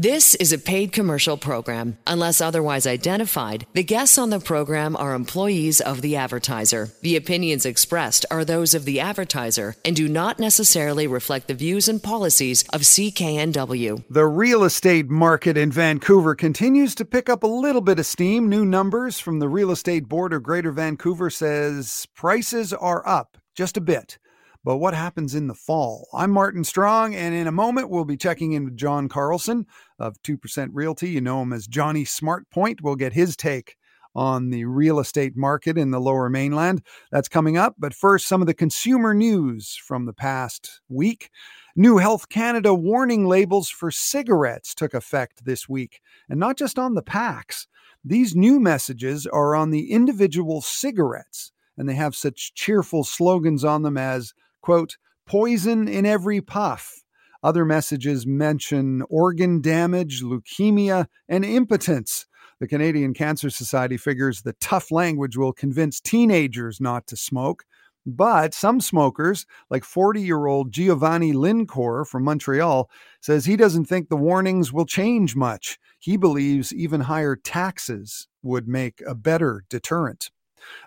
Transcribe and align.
This 0.00 0.36
is 0.36 0.52
a 0.52 0.58
paid 0.58 0.92
commercial 0.92 1.36
program. 1.36 1.98
Unless 2.06 2.40
otherwise 2.40 2.86
identified, 2.86 3.66
the 3.72 3.82
guests 3.82 4.16
on 4.16 4.30
the 4.30 4.38
program 4.38 4.94
are 4.94 5.12
employees 5.12 5.80
of 5.80 6.02
the 6.02 6.14
advertiser. 6.14 6.90
The 7.02 7.16
opinions 7.16 7.66
expressed 7.66 8.24
are 8.30 8.44
those 8.44 8.74
of 8.74 8.84
the 8.84 9.00
advertiser 9.00 9.74
and 9.84 9.96
do 9.96 10.06
not 10.06 10.38
necessarily 10.38 11.08
reflect 11.08 11.48
the 11.48 11.54
views 11.54 11.88
and 11.88 12.00
policies 12.00 12.62
of 12.72 12.82
CKNW. 12.82 14.04
The 14.08 14.26
real 14.26 14.62
estate 14.62 15.10
market 15.10 15.56
in 15.56 15.72
Vancouver 15.72 16.36
continues 16.36 16.94
to 16.94 17.04
pick 17.04 17.28
up 17.28 17.42
a 17.42 17.48
little 17.48 17.82
bit 17.82 17.98
of 17.98 18.06
steam. 18.06 18.48
New 18.48 18.64
numbers 18.64 19.18
from 19.18 19.40
the 19.40 19.48
Real 19.48 19.72
Estate 19.72 20.08
Board 20.08 20.32
of 20.32 20.44
Greater 20.44 20.70
Vancouver 20.70 21.28
says 21.28 22.06
prices 22.14 22.72
are 22.72 23.04
up 23.04 23.36
just 23.56 23.76
a 23.76 23.80
bit 23.80 24.16
but 24.64 24.78
what 24.78 24.94
happens 24.94 25.34
in 25.34 25.46
the 25.46 25.54
fall? 25.54 26.08
I'm 26.12 26.30
Martin 26.30 26.64
Strong, 26.64 27.14
and 27.14 27.34
in 27.34 27.46
a 27.46 27.52
moment, 27.52 27.90
we'll 27.90 28.04
be 28.04 28.16
checking 28.16 28.52
in 28.52 28.64
with 28.64 28.76
John 28.76 29.08
Carlson 29.08 29.66
of 29.98 30.20
2% 30.22 30.68
Realty. 30.72 31.10
You 31.10 31.20
know 31.20 31.42
him 31.42 31.52
as 31.52 31.66
Johnny 31.66 32.04
Smartpoint. 32.04 32.80
We'll 32.82 32.96
get 32.96 33.12
his 33.12 33.36
take 33.36 33.76
on 34.14 34.50
the 34.50 34.64
real 34.64 34.98
estate 34.98 35.36
market 35.36 35.78
in 35.78 35.92
the 35.92 36.00
lower 36.00 36.28
mainland. 36.28 36.82
That's 37.12 37.28
coming 37.28 37.56
up. 37.56 37.76
But 37.78 37.94
first, 37.94 38.26
some 38.26 38.40
of 38.40 38.46
the 38.46 38.54
consumer 38.54 39.14
news 39.14 39.76
from 39.76 40.06
the 40.06 40.12
past 40.12 40.80
week. 40.88 41.30
New 41.76 41.98
Health 41.98 42.28
Canada 42.28 42.74
warning 42.74 43.26
labels 43.28 43.68
for 43.70 43.92
cigarettes 43.92 44.74
took 44.74 44.92
effect 44.92 45.44
this 45.44 45.68
week, 45.68 46.00
and 46.28 46.40
not 46.40 46.56
just 46.56 46.78
on 46.78 46.94
the 46.94 47.02
packs. 47.02 47.68
These 48.04 48.34
new 48.34 48.58
messages 48.58 49.26
are 49.26 49.54
on 49.54 49.70
the 49.70 49.92
individual 49.92 50.60
cigarettes, 50.60 51.52
and 51.76 51.88
they 51.88 51.94
have 51.94 52.16
such 52.16 52.54
cheerful 52.54 53.04
slogans 53.04 53.64
on 53.64 53.82
them 53.82 53.96
as 53.96 54.34
quote, 54.68 54.98
poison 55.26 55.88
in 55.88 56.04
every 56.04 56.42
puff. 56.42 57.02
Other 57.42 57.64
messages 57.64 58.26
mention 58.26 59.02
organ 59.08 59.62
damage, 59.62 60.22
leukemia, 60.22 61.06
and 61.26 61.42
impotence. 61.42 62.26
The 62.60 62.68
Canadian 62.68 63.14
Cancer 63.14 63.48
Society 63.48 63.96
figures 63.96 64.42
the 64.42 64.52
tough 64.60 64.90
language 64.90 65.38
will 65.38 65.54
convince 65.54 66.02
teenagers 66.02 66.82
not 66.82 67.06
to 67.06 67.16
smoke. 67.16 67.64
But 68.04 68.52
some 68.52 68.82
smokers, 68.82 69.46
like 69.70 69.84
40 69.84 70.20
year 70.20 70.44
old 70.44 70.70
Giovanni 70.70 71.32
Lincor 71.32 72.06
from 72.06 72.24
Montreal, 72.24 72.90
says 73.22 73.46
he 73.46 73.56
doesn't 73.56 73.86
think 73.86 74.10
the 74.10 74.16
warnings 74.16 74.70
will 74.70 74.84
change 74.84 75.34
much. 75.34 75.78
He 75.98 76.18
believes 76.18 76.74
even 76.74 77.00
higher 77.00 77.36
taxes 77.36 78.28
would 78.42 78.68
make 78.68 79.02
a 79.06 79.14
better 79.14 79.64
deterrent. 79.70 80.28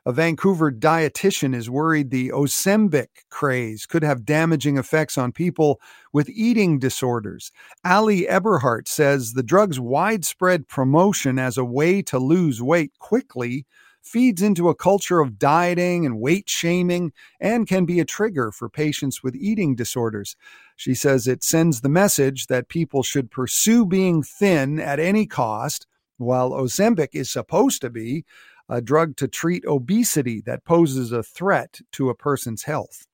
A 0.06 0.12
Vancouver 0.12 0.72
dietitian 0.72 1.56
is 1.56 1.70
worried 1.70 2.10
the 2.10 2.30
Ozempic 2.30 3.08
craze 3.30 3.86
could 3.86 4.04
have 4.04 4.26
damaging 4.26 4.78
effects 4.78 5.18
on 5.18 5.32
people 5.32 5.80
with 6.14 6.30
eating 6.30 6.80
disorders. 6.80 7.52
Ali 7.86 8.28
Eberhardt 8.28 8.88
says 8.88 9.34
the 9.34 9.44
drug's 9.44 9.80
widespread 9.80 10.68
promotion 10.68 11.40
as 11.40 11.58
a 11.58 11.66
way 11.66 12.02
to 12.04 12.20
lose 12.20 12.62
weight 12.62 12.92
quickly 13.00 13.66
feeds 14.02 14.42
into 14.42 14.70
a 14.70 14.76
culture 14.76 15.20
of 15.20 15.38
dieting 15.38 16.06
and 16.06 16.20
weight 16.20 16.50
shaming 16.50 17.12
and 17.40 17.68
can 17.68 17.86
be 17.86 18.00
a 18.00 18.06
trigger 18.06 18.52
for 18.52 18.70
patients 18.70 19.24
with 19.24 19.36
eating 19.36 19.76
disorders. 19.76 20.36
She 20.76 20.96
says 20.96 21.28
it 21.28 21.44
sends 21.44 21.82
the 21.82 21.90
message 21.90 22.48
that 22.48 22.68
people 22.68 23.04
should 23.04 23.30
pursue 23.32 23.86
being 23.86 24.24
thin 24.24 24.80
at 24.80 25.00
any 25.00 25.28
cost, 25.28 25.86
while 26.18 26.52
Ozempic 26.52 27.10
is 27.14 27.32
supposed 27.32 27.82
to 27.82 27.90
be 27.90 28.26
a 28.72 28.82
drug 28.82 29.18
to 29.18 29.28
treat 29.28 29.66
obesity 29.66 30.42
that 30.46 30.64
poses 30.64 31.12
a 31.12 31.22
threat 31.22 31.82
to 31.92 32.10
a 32.10 32.16
person's 32.16 32.64
health. 32.64 33.06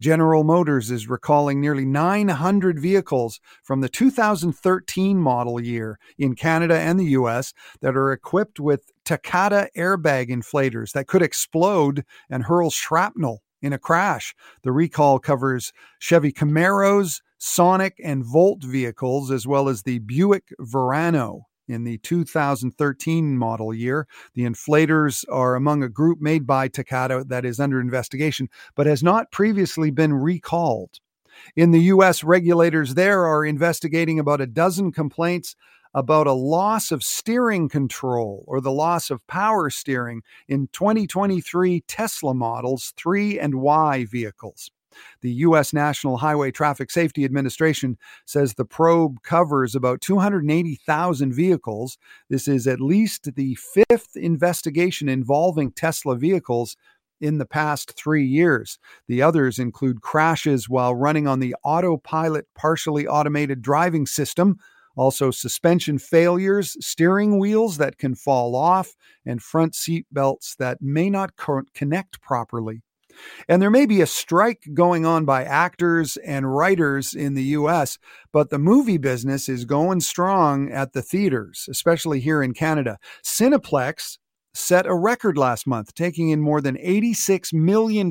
General 0.00 0.44
Motors 0.44 0.90
is 0.90 1.08
recalling 1.08 1.60
nearly 1.60 1.84
900 1.84 2.78
vehicles 2.78 3.40
from 3.62 3.80
the 3.80 3.88
2013 3.88 5.18
model 5.18 5.60
year 5.60 5.98
in 6.18 6.34
Canada 6.34 6.78
and 6.78 7.00
the 7.00 7.06
US 7.06 7.54
that 7.80 7.96
are 7.96 8.12
equipped 8.12 8.60
with 8.60 8.90
Takata 9.04 9.70
airbag 9.76 10.28
inflators 10.28 10.92
that 10.92 11.06
could 11.06 11.22
explode 11.22 12.04
and 12.28 12.44
hurl 12.44 12.70
shrapnel 12.70 13.42
in 13.62 13.72
a 13.72 13.78
crash. 13.78 14.34
The 14.62 14.72
recall 14.72 15.18
covers 15.18 15.72
Chevy 15.98 16.32
Camaros, 16.32 17.22
Sonic, 17.38 17.98
and 18.02 18.24
Volt 18.24 18.62
vehicles, 18.62 19.30
as 19.30 19.46
well 19.46 19.68
as 19.68 19.82
the 19.82 19.98
Buick 19.98 20.52
Verano 20.58 21.46
in 21.68 21.84
the 21.84 21.98
2013 21.98 23.36
model 23.36 23.74
year. 23.74 24.06
The 24.34 24.42
inflators 24.42 25.24
are 25.30 25.54
among 25.54 25.82
a 25.82 25.88
group 25.88 26.20
made 26.20 26.46
by 26.46 26.68
Takata 26.68 27.24
that 27.28 27.44
is 27.44 27.60
under 27.60 27.80
investigation, 27.80 28.48
but 28.74 28.86
has 28.86 29.02
not 29.02 29.30
previously 29.30 29.90
been 29.90 30.12
recalled. 30.12 31.00
In 31.54 31.70
the 31.70 31.80
U.S., 31.80 32.24
regulators 32.24 32.94
there 32.94 33.26
are 33.26 33.44
investigating 33.44 34.18
about 34.18 34.40
a 34.40 34.46
dozen 34.46 34.92
complaints 34.92 35.54
about 35.94 36.26
a 36.26 36.32
loss 36.32 36.92
of 36.92 37.02
steering 37.02 37.68
control 37.70 38.44
or 38.46 38.60
the 38.60 38.72
loss 38.72 39.10
of 39.10 39.26
power 39.26 39.70
steering 39.70 40.22
in 40.46 40.68
2023 40.72 41.80
Tesla 41.88 42.34
models 42.34 42.92
3 42.98 43.38
and 43.38 43.54
Y 43.54 44.04
vehicles. 44.04 44.70
The 45.20 45.32
U.S. 45.32 45.72
National 45.72 46.16
Highway 46.18 46.50
Traffic 46.50 46.90
Safety 46.90 47.24
Administration 47.24 47.98
says 48.24 48.54
the 48.54 48.64
probe 48.64 49.22
covers 49.22 49.74
about 49.74 50.00
280,000 50.00 51.32
vehicles. 51.32 51.98
This 52.28 52.48
is 52.48 52.66
at 52.66 52.80
least 52.80 53.34
the 53.34 53.56
fifth 53.56 54.16
investigation 54.16 55.08
involving 55.08 55.72
Tesla 55.72 56.16
vehicles 56.16 56.76
in 57.20 57.38
the 57.38 57.46
past 57.46 57.92
three 57.92 58.26
years. 58.26 58.78
The 59.08 59.22
others 59.22 59.58
include 59.58 60.02
crashes 60.02 60.68
while 60.68 60.94
running 60.94 61.26
on 61.26 61.40
the 61.40 61.54
autopilot 61.64 62.46
partially 62.54 63.06
automated 63.06 63.62
driving 63.62 64.06
system. 64.06 64.58
Also, 64.96 65.30
suspension 65.30 65.98
failures, 65.98 66.76
steering 66.80 67.38
wheels 67.38 67.76
that 67.76 67.98
can 67.98 68.14
fall 68.14 68.56
off, 68.56 68.94
and 69.26 69.42
front 69.42 69.74
seat 69.74 70.06
belts 70.10 70.56
that 70.58 70.80
may 70.80 71.10
not 71.10 71.32
connect 71.74 72.20
properly. 72.22 72.82
And 73.48 73.60
there 73.60 73.70
may 73.70 73.86
be 73.86 74.00
a 74.00 74.06
strike 74.06 74.68
going 74.74 75.06
on 75.06 75.24
by 75.24 75.44
actors 75.44 76.16
and 76.18 76.54
writers 76.54 77.14
in 77.14 77.34
the 77.34 77.44
US, 77.44 77.98
but 78.32 78.50
the 78.50 78.58
movie 78.58 78.98
business 78.98 79.48
is 79.48 79.64
going 79.64 80.00
strong 80.00 80.70
at 80.70 80.92
the 80.92 81.02
theaters, 81.02 81.66
especially 81.70 82.20
here 82.20 82.42
in 82.42 82.54
Canada. 82.54 82.98
Cineplex 83.22 84.18
set 84.54 84.86
a 84.86 84.94
record 84.94 85.36
last 85.36 85.66
month, 85.66 85.94
taking 85.94 86.30
in 86.30 86.40
more 86.40 86.60
than 86.60 86.76
$86 86.76 87.52
million 87.52 88.10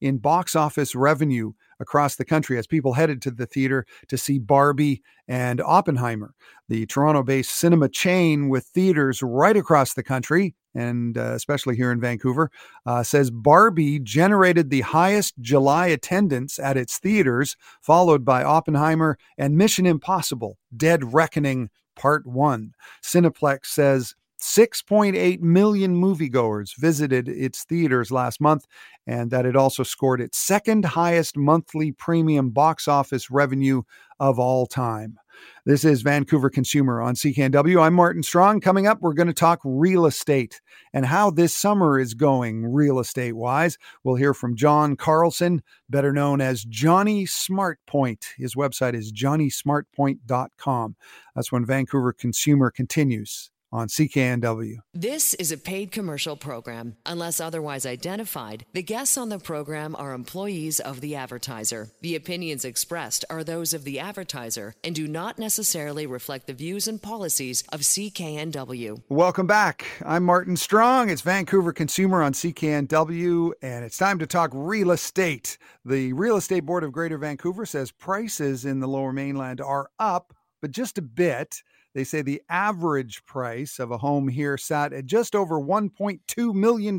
in 0.00 0.18
box 0.18 0.56
office 0.56 0.94
revenue 0.94 1.52
across 1.80 2.16
the 2.16 2.24
country 2.24 2.58
as 2.58 2.66
people 2.66 2.92
headed 2.92 3.22
to 3.22 3.30
the 3.30 3.46
theater 3.46 3.86
to 4.08 4.18
see 4.18 4.38
Barbie 4.38 5.02
and 5.28 5.60
Oppenheimer. 5.60 6.34
The 6.68 6.86
Toronto 6.86 7.22
based 7.22 7.54
cinema 7.54 7.88
chain 7.88 8.48
with 8.48 8.64
theaters 8.64 9.22
right 9.22 9.56
across 9.56 9.94
the 9.94 10.02
country, 10.02 10.54
and 10.74 11.16
uh, 11.16 11.32
especially 11.32 11.76
here 11.76 11.92
in 11.92 12.00
Vancouver, 12.00 12.50
uh, 12.86 13.02
says 13.02 13.30
Barbie 13.30 14.00
generated 14.00 14.70
the 14.70 14.82
highest 14.82 15.34
July 15.40 15.86
attendance 15.88 16.58
at 16.58 16.76
its 16.76 16.98
theaters, 16.98 17.56
followed 17.80 18.24
by 18.24 18.42
Oppenheimer 18.42 19.18
and 19.38 19.56
Mission 19.56 19.86
Impossible 19.86 20.58
Dead 20.76 21.12
Reckoning 21.12 21.70
Part 21.96 22.26
1. 22.26 22.72
Cineplex 23.02 23.66
says 23.66 24.14
6.8 24.44 25.40
million 25.40 25.96
moviegoers 25.96 26.76
visited 26.78 27.28
its 27.28 27.64
theaters 27.64 28.12
last 28.12 28.42
month, 28.42 28.66
and 29.06 29.30
that 29.30 29.46
it 29.46 29.56
also 29.56 29.82
scored 29.82 30.20
its 30.20 30.36
second 30.36 30.84
highest 30.84 31.34
monthly 31.34 31.92
premium 31.92 32.50
box 32.50 32.86
office 32.86 33.30
revenue 33.30 33.82
of 34.20 34.38
all 34.38 34.66
time. 34.66 35.18
This 35.64 35.82
is 35.82 36.02
Vancouver 36.02 36.50
Consumer 36.50 37.00
on 37.00 37.14
CKNW. 37.14 37.82
I'm 37.82 37.94
Martin 37.94 38.22
Strong. 38.22 38.60
Coming 38.60 38.86
up, 38.86 39.00
we're 39.00 39.14
going 39.14 39.28
to 39.28 39.32
talk 39.32 39.60
real 39.64 40.04
estate 40.04 40.60
and 40.92 41.06
how 41.06 41.30
this 41.30 41.54
summer 41.54 41.98
is 41.98 42.12
going 42.12 42.66
real 42.66 42.98
estate 42.98 43.32
wise. 43.32 43.78
We'll 44.04 44.16
hear 44.16 44.34
from 44.34 44.56
John 44.56 44.94
Carlson, 44.94 45.62
better 45.88 46.12
known 46.12 46.42
as 46.42 46.64
Johnny 46.64 47.24
Smartpoint. 47.24 48.24
His 48.36 48.54
website 48.54 48.94
is 48.94 49.10
johnnysmartpoint.com. 49.10 50.96
That's 51.34 51.50
when 51.50 51.64
Vancouver 51.64 52.12
Consumer 52.12 52.70
continues 52.70 53.50
on 53.74 53.88
CKNW. 53.88 54.76
This 54.94 55.34
is 55.34 55.50
a 55.50 55.58
paid 55.58 55.90
commercial 55.90 56.36
program. 56.36 56.96
Unless 57.04 57.40
otherwise 57.40 57.84
identified, 57.84 58.64
the 58.72 58.84
guests 58.84 59.18
on 59.18 59.30
the 59.30 59.40
program 59.40 59.96
are 59.96 60.12
employees 60.12 60.78
of 60.78 61.00
the 61.00 61.16
advertiser. 61.16 61.88
The 62.00 62.14
opinions 62.14 62.64
expressed 62.64 63.24
are 63.28 63.42
those 63.42 63.74
of 63.74 63.82
the 63.82 63.98
advertiser 63.98 64.76
and 64.84 64.94
do 64.94 65.08
not 65.08 65.40
necessarily 65.40 66.06
reflect 66.06 66.46
the 66.46 66.52
views 66.52 66.86
and 66.86 67.02
policies 67.02 67.64
of 67.72 67.80
CKNW. 67.80 69.02
Welcome 69.08 69.48
back. 69.48 69.84
I'm 70.06 70.22
Martin 70.22 70.56
Strong. 70.56 71.10
It's 71.10 71.22
Vancouver 71.22 71.72
Consumer 71.72 72.22
on 72.22 72.32
CKNW, 72.32 73.54
and 73.60 73.84
it's 73.84 73.98
time 73.98 74.20
to 74.20 74.26
talk 74.28 74.52
real 74.54 74.92
estate. 74.92 75.58
The 75.84 76.12
Real 76.12 76.36
Estate 76.36 76.64
Board 76.64 76.84
of 76.84 76.92
Greater 76.92 77.18
Vancouver 77.18 77.66
says 77.66 77.90
prices 77.90 78.64
in 78.64 78.78
the 78.78 78.86
lower 78.86 79.12
mainland 79.12 79.60
are 79.60 79.90
up, 79.98 80.32
but 80.62 80.70
just 80.70 80.96
a 80.96 81.02
bit. 81.02 81.60
They 81.94 82.04
say 82.04 82.22
the 82.22 82.42
average 82.48 83.24
price 83.24 83.78
of 83.78 83.90
a 83.90 83.98
home 83.98 84.28
here 84.28 84.58
sat 84.58 84.92
at 84.92 85.06
just 85.06 85.34
over 85.36 85.60
$1.2 85.60 86.54
million. 86.54 86.98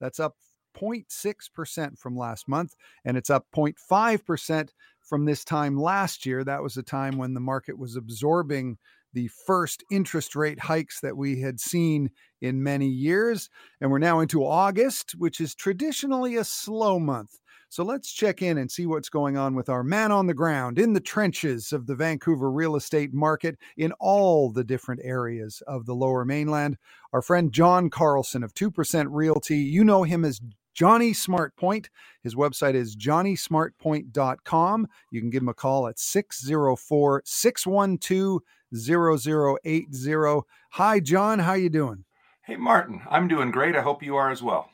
That's 0.00 0.20
up 0.20 0.34
0.6% 0.76 1.98
from 1.98 2.16
last 2.16 2.48
month, 2.48 2.74
and 3.04 3.16
it's 3.16 3.30
up 3.30 3.46
0.5% 3.54 4.68
from 5.00 5.24
this 5.24 5.44
time 5.44 5.80
last 5.80 6.26
year. 6.26 6.42
That 6.42 6.62
was 6.62 6.76
a 6.76 6.82
time 6.82 7.16
when 7.16 7.34
the 7.34 7.40
market 7.40 7.78
was 7.78 7.96
absorbing 7.96 8.78
the 9.12 9.28
first 9.46 9.84
interest 9.90 10.34
rate 10.34 10.58
hikes 10.58 11.00
that 11.00 11.16
we 11.16 11.40
had 11.40 11.60
seen 11.60 12.10
in 12.40 12.62
many 12.62 12.88
years. 12.88 13.48
And 13.80 13.90
we're 13.90 13.98
now 13.98 14.18
into 14.20 14.44
August, 14.44 15.12
which 15.16 15.40
is 15.40 15.54
traditionally 15.54 16.34
a 16.36 16.44
slow 16.44 16.98
month. 16.98 17.38
So 17.68 17.82
let's 17.84 18.12
check 18.12 18.42
in 18.42 18.58
and 18.58 18.70
see 18.70 18.86
what's 18.86 19.08
going 19.08 19.36
on 19.36 19.54
with 19.54 19.68
our 19.68 19.82
man 19.82 20.12
on 20.12 20.26
the 20.26 20.34
ground 20.34 20.78
in 20.78 20.92
the 20.92 21.00
trenches 21.00 21.72
of 21.72 21.86
the 21.86 21.94
Vancouver 21.94 22.50
real 22.50 22.76
estate 22.76 23.12
market 23.12 23.58
in 23.76 23.92
all 24.00 24.50
the 24.50 24.64
different 24.64 25.00
areas 25.04 25.62
of 25.66 25.86
the 25.86 25.94
lower 25.94 26.24
mainland. 26.24 26.76
Our 27.12 27.22
friend 27.22 27.52
John 27.52 27.90
Carlson 27.90 28.42
of 28.42 28.54
2% 28.54 29.06
Realty, 29.10 29.58
you 29.58 29.84
know 29.84 30.04
him 30.04 30.24
as 30.24 30.40
Johnny 30.74 31.12
Smartpoint. 31.12 31.86
His 32.22 32.34
website 32.34 32.74
is 32.74 32.96
johnnysmartpoint.com. 32.96 34.88
You 35.10 35.20
can 35.20 35.30
give 35.30 35.42
him 35.42 35.48
a 35.48 35.54
call 35.54 35.86
at 35.86 35.98
604 35.98 37.22
612 37.24 38.40
0080. 38.76 40.40
Hi 40.72 41.00
John, 41.00 41.38
how 41.38 41.52
you 41.54 41.70
doing? 41.70 42.04
Hey 42.42 42.56
Martin, 42.56 43.02
I'm 43.08 43.28
doing 43.28 43.50
great. 43.50 43.76
I 43.76 43.82
hope 43.82 44.02
you 44.02 44.16
are 44.16 44.30
as 44.30 44.42
well. 44.42 44.68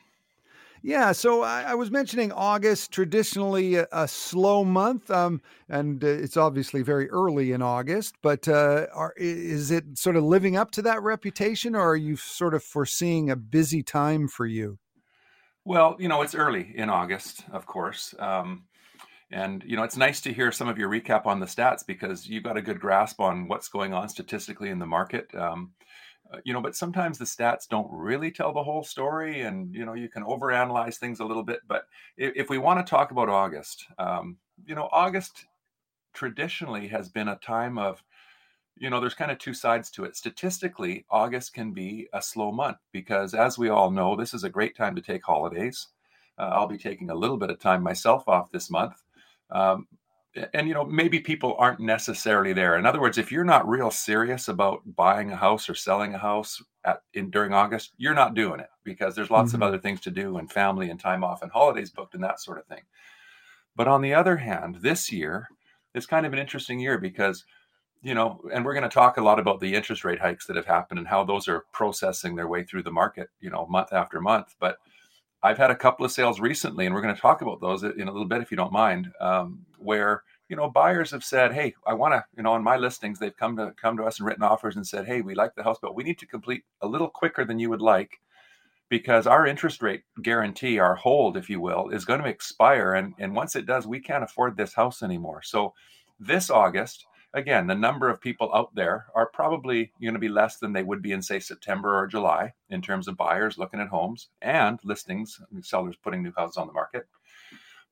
Yeah, 0.83 1.11
so 1.11 1.43
I, 1.43 1.61
I, 1.61 1.75
was 1.75 1.91
mentioning 1.91 2.31
August, 2.31 2.91
traditionally 2.91 3.75
a, 3.75 3.87
a 3.91 4.07
slow 4.07 4.63
month, 4.63 5.11
um, 5.11 5.39
and 5.69 6.03
uh, 6.03 6.07
it's 6.07 6.37
obviously 6.37 6.81
very 6.81 7.07
early 7.09 7.51
in 7.51 7.61
August. 7.61 8.15
But 8.23 8.47
uh, 8.47 8.87
are, 8.91 9.13
is 9.15 9.69
it 9.69 9.99
sort 9.99 10.15
of 10.15 10.23
living 10.23 10.57
up 10.57 10.71
to 10.71 10.81
that 10.81 11.03
reputation, 11.03 11.75
or 11.75 11.91
are 11.91 11.95
you 11.95 12.15
sort 12.15 12.55
of 12.55 12.63
foreseeing 12.63 13.29
a 13.29 13.35
busy 13.35 13.83
time 13.83 14.27
for 14.27 14.47
you? 14.47 14.79
Well, 15.65 15.95
you 15.99 16.07
know, 16.07 16.23
it's 16.23 16.33
early 16.33 16.73
in 16.75 16.89
August, 16.89 17.43
of 17.51 17.67
course. 17.67 18.15
Um, 18.17 18.63
and, 19.31 19.63
you 19.65 19.77
know, 19.77 19.83
it's 19.83 19.97
nice 19.97 20.19
to 20.21 20.33
hear 20.33 20.51
some 20.51 20.67
of 20.67 20.79
your 20.79 20.89
recap 20.89 21.27
on 21.27 21.39
the 21.39 21.45
stats 21.45 21.85
because 21.85 22.27
you've 22.27 22.43
got 22.43 22.57
a 22.57 22.61
good 22.61 22.79
grasp 22.79 23.21
on 23.21 23.47
what's 23.47 23.69
going 23.69 23.93
on 23.93 24.09
statistically 24.09 24.69
in 24.69 24.79
the 24.79 24.87
market. 24.87 25.33
Um, 25.35 25.73
you 26.43 26.53
know, 26.53 26.61
but 26.61 26.75
sometimes 26.75 27.17
the 27.17 27.25
stats 27.25 27.67
don't 27.67 27.87
really 27.91 28.31
tell 28.31 28.53
the 28.53 28.63
whole 28.63 28.83
story, 28.83 29.41
and 29.41 29.73
you 29.73 29.85
know, 29.85 29.93
you 29.93 30.09
can 30.09 30.23
overanalyze 30.23 30.97
things 30.97 31.19
a 31.19 31.25
little 31.25 31.43
bit. 31.43 31.59
But 31.67 31.85
if, 32.17 32.33
if 32.35 32.49
we 32.49 32.57
want 32.57 32.85
to 32.85 32.89
talk 32.89 33.11
about 33.11 33.29
August, 33.29 33.85
um, 33.97 34.37
you 34.65 34.75
know, 34.75 34.89
August 34.91 35.45
traditionally 36.13 36.87
has 36.87 37.09
been 37.09 37.29
a 37.29 37.37
time 37.37 37.77
of, 37.77 38.03
you 38.77 38.89
know, 38.89 38.99
there's 38.99 39.13
kind 39.13 39.31
of 39.31 39.37
two 39.37 39.53
sides 39.53 39.89
to 39.91 40.05
it. 40.05 40.15
Statistically, 40.15 41.05
August 41.09 41.53
can 41.53 41.71
be 41.71 42.07
a 42.13 42.21
slow 42.21 42.51
month 42.51 42.77
because, 42.91 43.33
as 43.33 43.57
we 43.57 43.69
all 43.69 43.91
know, 43.91 44.15
this 44.15 44.33
is 44.33 44.43
a 44.43 44.49
great 44.49 44.75
time 44.75 44.95
to 44.95 45.01
take 45.01 45.23
holidays. 45.23 45.87
Uh, 46.37 46.49
I'll 46.53 46.67
be 46.67 46.77
taking 46.77 47.09
a 47.09 47.15
little 47.15 47.37
bit 47.37 47.49
of 47.49 47.59
time 47.59 47.83
myself 47.83 48.27
off 48.27 48.51
this 48.51 48.69
month. 48.69 49.03
Um, 49.49 49.87
and 50.53 50.67
you 50.67 50.73
know 50.73 50.85
maybe 50.85 51.19
people 51.19 51.55
aren't 51.59 51.79
necessarily 51.79 52.53
there. 52.53 52.77
In 52.77 52.85
other 52.85 53.01
words 53.01 53.17
if 53.17 53.31
you're 53.31 53.43
not 53.43 53.67
real 53.67 53.91
serious 53.91 54.47
about 54.47 54.81
buying 54.95 55.31
a 55.31 55.35
house 55.35 55.69
or 55.69 55.75
selling 55.75 56.13
a 56.13 56.17
house 56.17 56.61
at 56.85 57.01
in 57.13 57.29
during 57.29 57.53
august 57.53 57.91
you're 57.97 58.13
not 58.13 58.33
doing 58.33 58.59
it 58.59 58.69
because 58.83 59.15
there's 59.15 59.29
lots 59.29 59.51
mm-hmm. 59.51 59.61
of 59.61 59.67
other 59.67 59.77
things 59.77 60.01
to 60.01 60.11
do 60.11 60.37
and 60.37 60.51
family 60.51 60.89
and 60.89 60.99
time 60.99 61.23
off 61.23 61.41
and 61.41 61.51
holidays 61.51 61.89
booked 61.89 62.15
and 62.15 62.23
that 62.23 62.39
sort 62.39 62.57
of 62.57 62.65
thing. 62.65 62.81
But 63.75 63.87
on 63.87 64.01
the 64.01 64.13
other 64.13 64.37
hand 64.37 64.77
this 64.81 65.11
year 65.11 65.49
is 65.93 66.05
kind 66.05 66.25
of 66.25 66.33
an 66.33 66.39
interesting 66.39 66.79
year 66.79 66.97
because 66.97 67.43
you 68.01 68.13
know 68.13 68.41
and 68.53 68.63
we're 68.63 68.73
going 68.73 68.83
to 68.83 68.89
talk 68.89 69.17
a 69.17 69.23
lot 69.23 69.39
about 69.39 69.59
the 69.59 69.75
interest 69.75 70.05
rate 70.05 70.19
hikes 70.19 70.47
that 70.47 70.55
have 70.55 70.65
happened 70.65 70.99
and 70.99 71.07
how 71.07 71.23
those 71.23 71.47
are 71.47 71.65
processing 71.73 72.35
their 72.35 72.47
way 72.47 72.63
through 72.63 72.83
the 72.83 72.91
market 72.91 73.29
you 73.41 73.49
know 73.49 73.65
month 73.67 73.91
after 73.91 74.21
month. 74.21 74.55
But 74.59 74.77
I've 75.43 75.57
had 75.57 75.71
a 75.71 75.75
couple 75.75 76.05
of 76.05 76.11
sales 76.11 76.39
recently, 76.39 76.85
and 76.85 76.93
we're 76.93 77.01
going 77.01 77.15
to 77.15 77.21
talk 77.21 77.41
about 77.41 77.61
those 77.61 77.83
in 77.83 78.07
a 78.07 78.11
little 78.11 78.27
bit 78.27 78.41
if 78.41 78.51
you 78.51 78.57
don't 78.57 78.71
mind, 78.71 79.11
um, 79.19 79.65
where 79.81 80.23
you 80.49 80.55
know 80.55 80.69
buyers 80.69 81.11
have 81.11 81.23
said, 81.23 81.53
"Hey, 81.53 81.75
I 81.87 81.93
want 81.93 82.13
to," 82.13 82.25
you 82.37 82.43
know, 82.43 82.53
on 82.53 82.63
my 82.63 82.77
listings, 82.77 83.19
they've 83.19 83.35
come 83.35 83.57
to 83.57 83.73
come 83.81 83.97
to 83.97 84.03
us 84.05 84.19
and 84.19 84.27
written 84.27 84.43
offers 84.43 84.75
and 84.75 84.87
said, 84.87 85.07
"Hey, 85.07 85.21
we 85.21 85.35
like 85.35 85.55
the 85.55 85.63
house, 85.63 85.79
but 85.81 85.95
we 85.95 86.03
need 86.03 86.19
to 86.19 86.27
complete 86.27 86.63
a 86.81 86.87
little 86.87 87.09
quicker 87.09 87.45
than 87.45 87.59
you 87.59 87.69
would 87.69 87.81
like." 87.81 88.19
Because 88.89 89.25
our 89.27 89.47
interest 89.47 89.81
rate 89.81 90.03
guarantee, 90.21 90.79
our 90.79 90.95
hold, 90.95 91.37
if 91.37 91.49
you 91.49 91.61
will, 91.61 91.89
is 91.89 92.05
going 92.05 92.21
to 92.21 92.29
expire. 92.29 92.93
And, 92.93 93.13
and 93.17 93.35
once 93.35 93.55
it 93.55 93.65
does, 93.65 93.87
we 93.87 93.99
can't 93.99 94.23
afford 94.23 94.57
this 94.57 94.73
house 94.75 95.01
anymore. 95.01 95.41
So 95.43 95.73
this 96.19 96.49
August, 96.49 97.05
again, 97.33 97.67
the 97.67 97.75
number 97.75 98.09
of 98.09 98.21
people 98.21 98.53
out 98.53 98.75
there 98.75 99.07
are 99.15 99.27
probably 99.27 99.91
going 100.01 100.13
to 100.13 100.19
be 100.19 100.29
less 100.29 100.57
than 100.57 100.73
they 100.73 100.83
would 100.83 101.01
be 101.01 101.13
in, 101.13 101.21
say, 101.21 101.39
September 101.39 101.97
or 101.97 102.07
July 102.07 102.53
in 102.69 102.81
terms 102.81 103.07
of 103.07 103.17
buyers 103.17 103.57
looking 103.57 103.79
at 103.79 103.87
homes 103.87 104.29
and 104.41 104.79
listings, 104.83 105.41
sellers 105.61 105.95
putting 105.95 106.21
new 106.21 106.33
houses 106.37 106.57
on 106.57 106.67
the 106.67 106.73
market. 106.73 107.07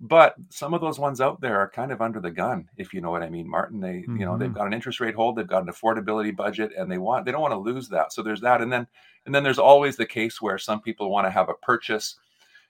But 0.02 0.36
some 0.50 0.74
of 0.74 0.80
those 0.80 0.98
ones 0.98 1.20
out 1.20 1.42
there 1.42 1.60
are 1.60 1.70
kind 1.70 1.92
of 1.92 2.02
under 2.02 2.22
the 2.22 2.32
gun, 2.32 2.70
if 2.78 2.94
you 2.94 3.02
know 3.02 3.12
what 3.12 3.22
I 3.22 3.30
mean, 3.30 3.50
Martin. 3.50 3.82
They, 3.82 3.98
mm-hmm. 3.98 4.18
you 4.18 4.26
know, 4.26 4.38
they've 4.38 4.48
mm-hmm. 4.48 4.58
got 4.58 4.68
an 4.68 4.74
interest 4.74 5.02
rate 5.02 5.16
hold, 5.16 5.36
they've 5.36 5.46
got 5.46 5.64
an 5.64 5.70
affordability 5.70 6.34
budget, 6.34 6.72
and 6.78 6.90
they 6.90 6.98
want 6.98 7.26
they 7.26 7.32
don't 7.32 7.42
want 7.42 7.54
to 7.54 7.58
lose 7.58 7.90
that. 7.90 8.14
So 8.14 8.22
there's 8.22 8.42
that, 8.42 8.62
and 8.62 8.72
then 8.72 8.88
and 9.26 9.36
then 9.36 9.44
there's 9.44 9.60
always 9.60 9.98
the 9.98 10.06
case 10.06 10.42
where 10.42 10.58
some 10.58 10.82
people 10.82 11.10
want 11.10 11.28
to 11.28 11.32
have 11.32 11.50
a 11.50 11.54
purchase 11.54 12.16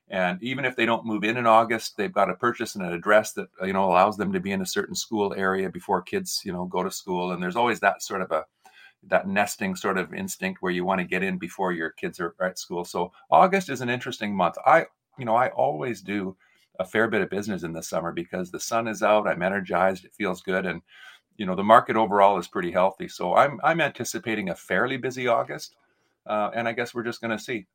and 0.09 0.41
even 0.41 0.65
if 0.65 0.75
they 0.75 0.87
don't 0.87 1.05
move 1.05 1.23
in 1.23 1.37
in 1.37 1.45
August, 1.45 1.95
they've 1.95 2.11
got 2.11 2.31
a 2.31 2.35
purchase 2.35 2.73
and 2.73 2.83
an 2.83 2.93
address 2.93 3.33
that 3.33 3.47
you 3.63 3.73
know 3.73 3.85
allows 3.85 4.17
them 4.17 4.33
to 4.33 4.39
be 4.39 4.51
in 4.51 4.61
a 4.61 4.65
certain 4.65 4.95
school 4.95 5.33
area 5.37 5.69
before 5.69 6.01
kids 6.01 6.41
you 6.43 6.51
know 6.51 6.65
go 6.65 6.83
to 6.83 6.91
school. 6.91 7.31
And 7.31 7.41
there's 7.41 7.55
always 7.55 7.79
that 7.81 8.01
sort 8.01 8.21
of 8.21 8.31
a 8.31 8.45
that 9.03 9.27
nesting 9.27 9.75
sort 9.75 9.97
of 9.97 10.13
instinct 10.13 10.61
where 10.61 10.71
you 10.71 10.83
want 10.83 10.99
to 10.99 11.05
get 11.05 11.23
in 11.23 11.37
before 11.37 11.71
your 11.71 11.91
kids 11.91 12.19
are 12.19 12.35
at 12.41 12.57
school. 12.57 12.83
So 12.83 13.11
August 13.29 13.69
is 13.69 13.81
an 13.81 13.89
interesting 13.89 14.35
month. 14.35 14.55
I 14.65 14.87
you 15.19 15.25
know 15.25 15.35
I 15.35 15.49
always 15.49 16.01
do 16.01 16.35
a 16.79 16.85
fair 16.85 17.07
bit 17.07 17.21
of 17.21 17.29
business 17.29 17.63
in 17.63 17.73
the 17.73 17.83
summer 17.83 18.11
because 18.11 18.49
the 18.49 18.59
sun 18.59 18.87
is 18.87 19.03
out. 19.03 19.27
I'm 19.27 19.43
energized. 19.43 20.05
It 20.05 20.15
feels 20.15 20.41
good, 20.41 20.65
and 20.65 20.81
you 21.37 21.45
know 21.45 21.55
the 21.55 21.63
market 21.63 21.95
overall 21.95 22.39
is 22.39 22.47
pretty 22.47 22.71
healthy. 22.71 23.07
So 23.07 23.35
I'm 23.35 23.59
I'm 23.63 23.81
anticipating 23.81 24.49
a 24.49 24.55
fairly 24.55 24.97
busy 24.97 25.27
August, 25.27 25.75
uh, 26.25 26.49
and 26.53 26.67
I 26.67 26.71
guess 26.71 26.93
we're 26.93 27.03
just 27.03 27.21
going 27.21 27.37
to 27.37 27.43
see. 27.43 27.67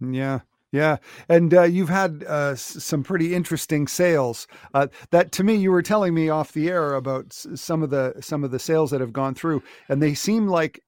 Yeah, 0.00 0.40
yeah, 0.72 0.96
and 1.28 1.54
uh, 1.54 1.62
you've 1.62 1.88
had 1.88 2.24
uh, 2.26 2.56
some 2.56 3.04
pretty 3.04 3.34
interesting 3.34 3.86
sales. 3.86 4.48
Uh, 4.72 4.88
that 5.10 5.30
to 5.32 5.44
me, 5.44 5.54
you 5.54 5.70
were 5.70 5.82
telling 5.82 6.14
me 6.14 6.30
off 6.30 6.52
the 6.52 6.68
air 6.68 6.94
about 6.94 7.32
some 7.32 7.82
of 7.82 7.90
the 7.90 8.14
some 8.20 8.42
of 8.42 8.50
the 8.50 8.58
sales 8.58 8.90
that 8.90 9.00
have 9.00 9.12
gone 9.12 9.34
through, 9.34 9.62
and 9.88 10.02
they 10.02 10.14
seem 10.14 10.48
like 10.48 10.80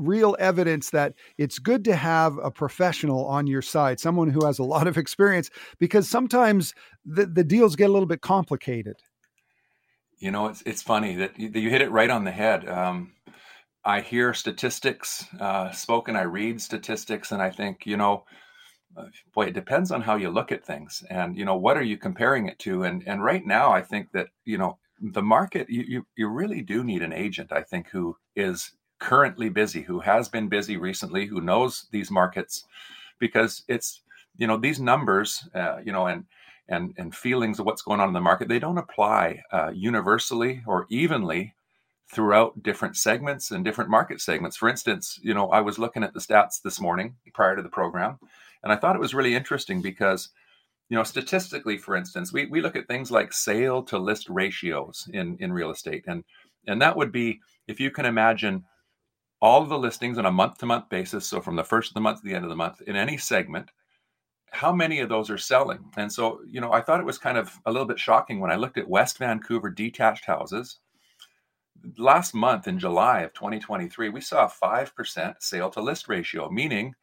real 0.00 0.36
evidence 0.38 0.90
that 0.90 1.14
it's 1.38 1.58
good 1.58 1.84
to 1.84 1.96
have 1.96 2.38
a 2.38 2.50
professional 2.50 3.26
on 3.26 3.46
your 3.46 3.62
side, 3.62 4.00
someone 4.00 4.30
who 4.30 4.44
has 4.46 4.58
a 4.58 4.64
lot 4.64 4.86
of 4.86 4.96
experience, 4.98 5.50
because 5.78 6.08
sometimes 6.08 6.74
the, 7.04 7.26
the 7.26 7.44
deals 7.44 7.76
get 7.76 7.90
a 7.90 7.92
little 7.92 8.06
bit 8.06 8.20
complicated. 8.20 8.96
You 10.18 10.30
know, 10.30 10.48
it's 10.48 10.62
it's 10.66 10.82
funny 10.82 11.16
that 11.16 11.38
you, 11.38 11.48
that 11.48 11.60
you 11.60 11.70
hit 11.70 11.80
it 11.82 11.90
right 11.90 12.10
on 12.10 12.24
the 12.24 12.30
head. 12.30 12.68
Um, 12.68 13.12
I 13.84 14.00
hear 14.00 14.34
statistics 14.34 15.24
uh, 15.40 15.70
spoken, 15.70 16.14
I 16.14 16.22
read 16.22 16.60
statistics, 16.60 17.32
and 17.32 17.40
I 17.40 17.50
think 17.50 17.86
you 17.86 17.96
know 17.96 18.24
uh, 18.96 19.04
boy, 19.34 19.46
it 19.46 19.54
depends 19.54 19.90
on 19.92 20.02
how 20.02 20.16
you 20.16 20.30
look 20.30 20.52
at 20.52 20.64
things, 20.64 21.04
and 21.10 21.36
you 21.36 21.44
know 21.44 21.56
what 21.56 21.76
are 21.76 21.82
you 21.82 21.96
comparing 21.96 22.48
it 22.48 22.58
to. 22.60 22.82
And 22.82 23.02
and 23.06 23.22
right 23.22 23.44
now, 23.46 23.72
I 23.72 23.82
think 23.82 24.12
that 24.12 24.28
you 24.44 24.58
know 24.58 24.78
the 25.00 25.22
market, 25.22 25.70
you 25.70 25.84
you, 25.86 26.06
you 26.16 26.28
really 26.28 26.62
do 26.62 26.82
need 26.82 27.02
an 27.02 27.12
agent. 27.12 27.52
I 27.52 27.62
think 27.62 27.88
who 27.88 28.16
is 28.34 28.72
currently 29.00 29.48
busy, 29.48 29.82
who 29.82 30.00
has 30.00 30.28
been 30.28 30.48
busy 30.48 30.76
recently, 30.76 31.26
who 31.26 31.40
knows 31.40 31.86
these 31.90 32.10
markets, 32.10 32.64
because 33.18 33.64
it's 33.66 34.02
you 34.36 34.46
know 34.46 34.56
these 34.56 34.80
numbers, 34.80 35.48
uh, 35.54 35.78
you 35.84 35.92
know, 35.92 36.06
and 36.06 36.26
and 36.68 36.94
and 36.96 37.14
feelings 37.14 37.58
of 37.58 37.66
what's 37.66 37.82
going 37.82 38.00
on 38.00 38.08
in 38.08 38.14
the 38.14 38.20
market, 38.20 38.48
they 38.48 38.60
don't 38.60 38.78
apply 38.78 39.42
uh, 39.52 39.72
universally 39.74 40.62
or 40.66 40.86
evenly 40.88 41.54
throughout 42.12 42.62
different 42.62 42.96
segments 42.96 43.50
and 43.50 43.64
different 43.64 43.90
market 43.90 44.20
segments. 44.20 44.56
For 44.56 44.68
instance, 44.68 45.18
you 45.22 45.32
know, 45.32 45.48
I 45.50 45.60
was 45.60 45.78
looking 45.78 46.02
at 46.02 46.12
the 46.12 46.20
stats 46.20 46.60
this 46.62 46.80
morning 46.80 47.16
prior 47.32 47.54
to 47.56 47.62
the 47.62 47.68
program, 47.68 48.18
and 48.62 48.72
I 48.72 48.76
thought 48.76 48.96
it 48.96 49.00
was 49.00 49.14
really 49.14 49.34
interesting 49.34 49.80
because, 49.80 50.30
you 50.88 50.96
know, 50.96 51.04
statistically, 51.04 51.78
for 51.78 51.94
instance, 51.96 52.32
we, 52.32 52.46
we 52.46 52.60
look 52.60 52.76
at 52.76 52.88
things 52.88 53.10
like 53.10 53.32
sale 53.32 53.82
to 53.84 53.98
list 53.98 54.28
ratios 54.28 55.08
in, 55.12 55.36
in 55.38 55.52
real 55.52 55.70
estate. 55.70 56.04
And, 56.08 56.24
and 56.66 56.82
that 56.82 56.96
would 56.96 57.12
be, 57.12 57.40
if 57.68 57.78
you 57.78 57.90
can 57.92 58.06
imagine 58.06 58.64
all 59.42 59.62
of 59.62 59.68
the 59.68 59.78
listings 59.78 60.18
on 60.18 60.26
a 60.26 60.30
month 60.30 60.58
to 60.58 60.66
month 60.66 60.88
basis, 60.88 61.26
so 61.26 61.40
from 61.40 61.56
the 61.56 61.64
first 61.64 61.90
of 61.90 61.94
the 61.94 62.00
month 62.00 62.20
to 62.20 62.28
the 62.28 62.34
end 62.34 62.44
of 62.44 62.50
the 62.50 62.56
month 62.56 62.82
in 62.82 62.96
any 62.96 63.16
segment, 63.16 63.70
how 64.50 64.72
many 64.72 65.00
of 65.00 65.08
those 65.08 65.30
are 65.30 65.38
selling? 65.38 65.78
And 65.96 66.12
so, 66.12 66.40
you 66.46 66.60
know, 66.60 66.72
I 66.72 66.80
thought 66.80 67.00
it 67.00 67.06
was 67.06 67.18
kind 67.18 67.38
of 67.38 67.58
a 67.66 67.72
little 67.72 67.86
bit 67.86 67.98
shocking 67.98 68.40
when 68.40 68.50
I 68.50 68.56
looked 68.56 68.78
at 68.78 68.88
West 68.88 69.18
Vancouver 69.18 69.70
detached 69.70 70.24
houses. 70.24 70.80
Last 71.96 72.34
month 72.34 72.66
in 72.68 72.78
July 72.78 73.20
of 73.20 73.32
2023, 73.32 74.10
we 74.10 74.20
saw 74.20 74.46
a 74.46 74.50
5% 74.50 75.34
sale 75.38 75.70
to 75.70 75.80
list 75.80 76.08
ratio, 76.08 76.50
meaning 76.50 76.94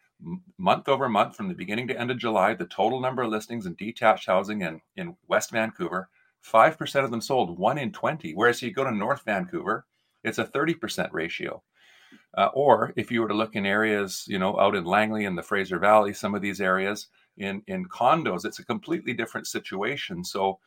month 0.58 0.88
over 0.88 1.08
month 1.08 1.36
from 1.36 1.48
the 1.48 1.54
beginning 1.54 1.88
to 1.88 2.00
end 2.00 2.12
of 2.12 2.18
July, 2.18 2.54
the 2.54 2.66
total 2.66 3.00
number 3.00 3.24
of 3.24 3.30
listings 3.30 3.66
in 3.66 3.76
detached 3.76 4.28
housing 4.28 4.62
in, 4.62 4.82
in 4.96 5.16
West 5.28 5.52
Vancouver, 5.52 6.10
5% 6.46 7.04
of 7.04 7.12
them 7.12 7.22
sold, 7.22 7.58
1 7.58 7.78
in 7.78 7.92
20. 7.92 8.34
Whereas 8.34 8.62
you 8.62 8.72
go 8.72 8.84
to 8.84 8.92
North 8.92 9.24
Vancouver, 9.24 9.86
it's 10.24 10.38
a 10.38 10.46
30% 10.46 11.10
ratio. 11.12 11.64
Uh, 12.36 12.50
or 12.54 12.94
if 12.96 13.12
you 13.12 13.22
were 13.22 13.28
to 13.28 13.34
look 13.34 13.56
in 13.56 13.66
areas, 13.66 14.26
you 14.28 14.38
know, 14.38 14.60
out 14.60 14.76
in 14.76 14.86
Langley 14.86 15.26
and 15.26 15.38
the 15.38 15.44
Fraser 15.44 15.80
Valley, 15.80 16.14
some 16.14 16.36
of 16.36 16.42
these 16.42 16.62
areas 16.62 17.08
in, 17.38 17.64
in 17.68 17.88
condos, 17.88 18.46
it's 18.46 18.60
a 18.60 18.66
completely 18.66 19.14
different 19.14 19.48
situation. 19.48 20.24
So 20.24 20.60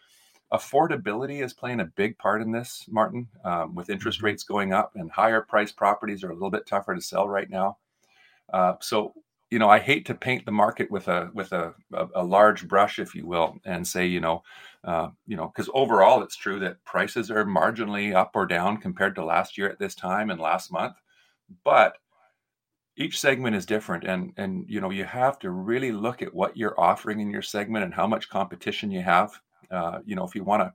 affordability 0.52 1.45
is 1.45 1.52
playing 1.52 1.81
a 1.81 1.85
big 1.85 2.19
part 2.19 2.43
in 2.43 2.50
this, 2.50 2.87
Martin. 2.88 3.29
Um, 3.45 3.75
with 3.75 3.90
interest 3.90 4.19
mm-hmm. 4.19 4.26
rates 4.26 4.43
going 4.43 4.73
up 4.73 4.93
and 4.97 5.11
higher 5.11 5.43
price 5.43 5.71
properties 5.71 6.25
are 6.25 6.31
a 6.31 6.35
little 6.35 6.50
bit 6.50 6.67
tougher 6.67 6.95
to 6.95 7.00
sell 7.00 7.29
right 7.29 7.49
now. 7.49 7.76
Uh, 8.52 8.75
so 8.81 9.14
you 9.50 9.59
know, 9.59 9.69
I 9.69 9.81
hate 9.81 10.07
to 10.07 10.14
paint 10.14 10.47
the 10.47 10.52
market 10.52 10.90
with 10.90 11.09
a 11.09 11.31
with 11.35 11.52
a, 11.52 11.75
a, 11.93 12.09
a 12.17 12.25
large 12.25 12.69
brush, 12.69 12.99
if 13.00 13.14
you 13.14 13.26
will, 13.26 13.59
and 13.64 13.87
say, 13.87 14.07
you 14.07 14.21
know, 14.21 14.45
uh, 14.85 15.09
you 15.26 15.37
know, 15.37 15.49
because 15.49 15.69
overall 15.75 16.23
it's 16.23 16.37
true 16.37 16.61
that 16.61 16.83
prices 16.85 17.31
are 17.31 17.45
marginally 17.45 18.14
up 18.14 18.31
or 18.35 18.47
down 18.47 18.76
compared 18.76 19.17
to 19.17 19.25
last 19.25 19.59
year 19.59 19.69
at 19.69 19.79
this 19.79 19.97
time 19.97 20.31
and 20.31 20.40
last 20.40 20.73
month, 20.73 20.95
but 21.64 21.97
each 22.97 23.21
segment 23.21 23.57
is 23.57 23.66
different, 23.66 24.04
and 24.04 24.33
and 24.37 24.64
you 24.69 24.80
know, 24.80 24.90
you 24.90 25.04
have 25.04 25.38
to 25.40 25.50
really 25.50 25.92
look 25.92 26.23
at 26.23 26.35
what 26.35 26.57
you're 26.57 26.78
offering 26.78 27.21
in 27.21 27.30
your 27.30 27.42
segment 27.42 27.85
and 27.85 27.95
how 27.95 28.07
much 28.07 28.28
competition 28.28 28.90
you 28.90 29.02
have. 29.02 29.33
Uh, 29.71 30.00
you 30.04 30.16
know, 30.16 30.25
if 30.25 30.35
you 30.35 30.45
want 30.45 30.62
to 30.62 30.73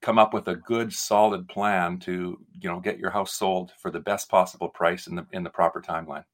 come 0.00 0.18
up 0.18 0.34
with 0.34 0.48
a 0.48 0.56
good 0.56 0.92
solid 0.92 1.48
plan 1.48 1.98
to 2.00 2.38
you 2.60 2.68
know 2.68 2.80
get 2.80 2.98
your 2.98 3.10
house 3.10 3.32
sold 3.34 3.72
for 3.78 3.90
the 3.90 4.00
best 4.00 4.28
possible 4.28 4.68
price 4.68 5.06
in 5.06 5.14
the 5.14 5.26
in 5.32 5.42
the 5.42 5.50
proper 5.50 5.80
timeline 5.80 6.24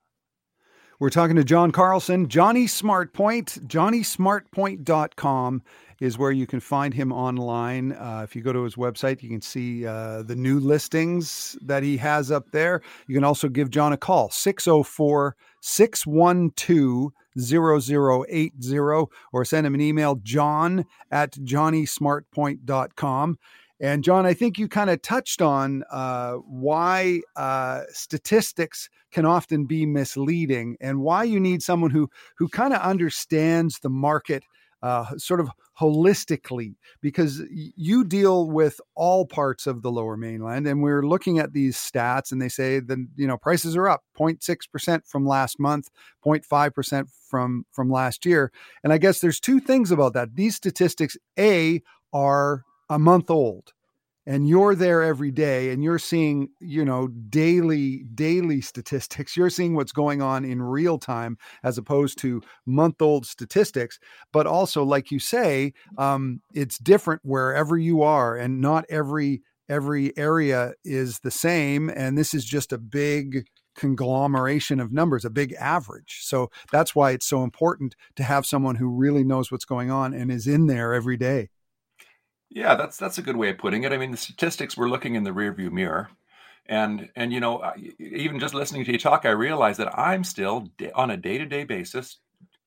we're 1.02 1.10
talking 1.10 1.34
to 1.34 1.42
John 1.42 1.72
Carlson, 1.72 2.28
Johnny 2.28 2.66
Smartpoint. 2.66 3.66
JohnnySmartpoint.com 3.66 5.62
is 6.02 6.18
where 6.18 6.32
you 6.32 6.48
can 6.48 6.58
find 6.58 6.92
him 6.92 7.12
online. 7.12 7.92
Uh, 7.92 8.22
if 8.24 8.34
you 8.34 8.42
go 8.42 8.52
to 8.52 8.64
his 8.64 8.74
website, 8.74 9.22
you 9.22 9.28
can 9.28 9.40
see 9.40 9.86
uh, 9.86 10.22
the 10.22 10.34
new 10.34 10.58
listings 10.58 11.56
that 11.62 11.84
he 11.84 11.96
has 11.96 12.32
up 12.32 12.50
there. 12.50 12.82
You 13.06 13.14
can 13.14 13.22
also 13.22 13.48
give 13.48 13.70
John 13.70 13.92
a 13.92 13.96
call, 13.96 14.28
604 14.28 15.36
612 15.60 17.12
0080, 17.38 18.78
or 19.32 19.44
send 19.44 19.64
him 19.64 19.74
an 19.74 19.80
email, 19.80 20.16
john 20.16 20.84
at 21.12 21.34
johnnysmartpoint.com. 21.34 23.38
And 23.78 24.02
John, 24.04 24.26
I 24.26 24.34
think 24.34 24.58
you 24.58 24.66
kind 24.68 24.90
of 24.90 25.00
touched 25.02 25.40
on 25.40 25.84
uh, 25.90 26.34
why 26.34 27.20
uh, 27.36 27.82
statistics 27.90 28.90
can 29.12 29.24
often 29.24 29.66
be 29.66 29.86
misleading, 29.86 30.76
and 30.80 31.00
why 31.00 31.22
you 31.24 31.40
need 31.40 31.62
someone 31.62 31.90
who 31.90 32.08
who 32.38 32.48
kind 32.48 32.72
of 32.72 32.80
understands 32.80 33.80
the 33.80 33.88
market 33.88 34.44
uh, 34.82 35.16
sort 35.16 35.40
of 35.40 35.50
holistically, 35.80 36.74
because 37.00 37.42
you 37.50 38.04
deal 38.04 38.50
with 38.50 38.80
all 38.94 39.26
parts 39.26 39.66
of 39.66 39.82
the 39.82 39.90
Lower 39.90 40.16
Mainland, 40.16 40.66
and 40.66 40.82
we're 40.82 41.06
looking 41.06 41.38
at 41.38 41.52
these 41.52 41.76
stats, 41.76 42.32
and 42.32 42.40
they 42.40 42.48
say 42.48 42.80
that 42.80 42.98
you 43.16 43.26
know 43.26 43.36
prices 43.36 43.76
are 43.76 43.88
up 43.88 44.04
0.6 44.18 44.70
percent 44.70 45.06
from 45.06 45.26
last 45.26 45.58
month, 45.58 45.90
0.5 46.24 46.74
percent 46.74 47.08
from 47.28 47.64
from 47.72 47.90
last 47.90 48.26
year, 48.26 48.52
and 48.84 48.92
I 48.92 48.98
guess 48.98 49.20
there's 49.20 49.40
two 49.40 49.60
things 49.60 49.90
about 49.90 50.14
that. 50.14 50.34
These 50.34 50.56
statistics, 50.56 51.16
a 51.38 51.82
are 52.12 52.64
a 52.90 52.98
month 52.98 53.30
old 53.30 53.72
and 54.26 54.48
you're 54.48 54.74
there 54.74 55.02
every 55.02 55.30
day 55.30 55.70
and 55.70 55.82
you're 55.82 55.98
seeing 55.98 56.48
you 56.60 56.84
know 56.84 57.08
daily 57.28 58.04
daily 58.14 58.60
statistics 58.60 59.36
you're 59.36 59.50
seeing 59.50 59.74
what's 59.74 59.92
going 59.92 60.22
on 60.22 60.44
in 60.44 60.62
real 60.62 60.98
time 60.98 61.36
as 61.62 61.78
opposed 61.78 62.18
to 62.18 62.40
month 62.66 63.00
old 63.02 63.26
statistics 63.26 63.98
but 64.32 64.46
also 64.46 64.84
like 64.84 65.10
you 65.10 65.18
say 65.18 65.72
um, 65.98 66.40
it's 66.54 66.78
different 66.78 67.20
wherever 67.24 67.76
you 67.76 68.02
are 68.02 68.36
and 68.36 68.60
not 68.60 68.84
every 68.88 69.42
every 69.68 70.16
area 70.16 70.72
is 70.84 71.20
the 71.20 71.30
same 71.30 71.88
and 71.90 72.16
this 72.16 72.34
is 72.34 72.44
just 72.44 72.72
a 72.72 72.78
big 72.78 73.46
conglomeration 73.74 74.80
of 74.80 74.92
numbers, 74.92 75.24
a 75.24 75.30
big 75.30 75.54
average. 75.54 76.18
So 76.22 76.50
that's 76.70 76.94
why 76.94 77.12
it's 77.12 77.26
so 77.26 77.42
important 77.42 77.96
to 78.16 78.22
have 78.22 78.44
someone 78.44 78.76
who 78.76 78.88
really 78.88 79.24
knows 79.24 79.50
what's 79.50 79.64
going 79.64 79.90
on 79.90 80.12
and 80.12 80.30
is 80.30 80.46
in 80.46 80.66
there 80.66 80.92
every 80.92 81.16
day. 81.16 81.48
Yeah, 82.54 82.74
that's 82.74 82.96
that's 82.98 83.18
a 83.18 83.22
good 83.22 83.36
way 83.36 83.50
of 83.50 83.58
putting 83.58 83.84
it. 83.84 83.92
I 83.92 83.96
mean, 83.98 84.10
the 84.10 84.16
statistics 84.16 84.76
we're 84.76 84.88
looking 84.88 85.14
in 85.14 85.24
the 85.24 85.30
rearview 85.30 85.70
mirror, 85.72 86.10
and 86.66 87.08
and 87.16 87.32
you 87.32 87.40
know, 87.40 87.72
even 87.98 88.38
just 88.38 88.54
listening 88.54 88.84
to 88.84 88.92
you 88.92 88.98
talk, 88.98 89.24
I 89.24 89.30
realize 89.30 89.78
that 89.78 89.98
I'm 89.98 90.22
still 90.22 90.68
on 90.94 91.10
a 91.10 91.16
day 91.16 91.38
to 91.38 91.46
day 91.46 91.64
basis. 91.64 92.18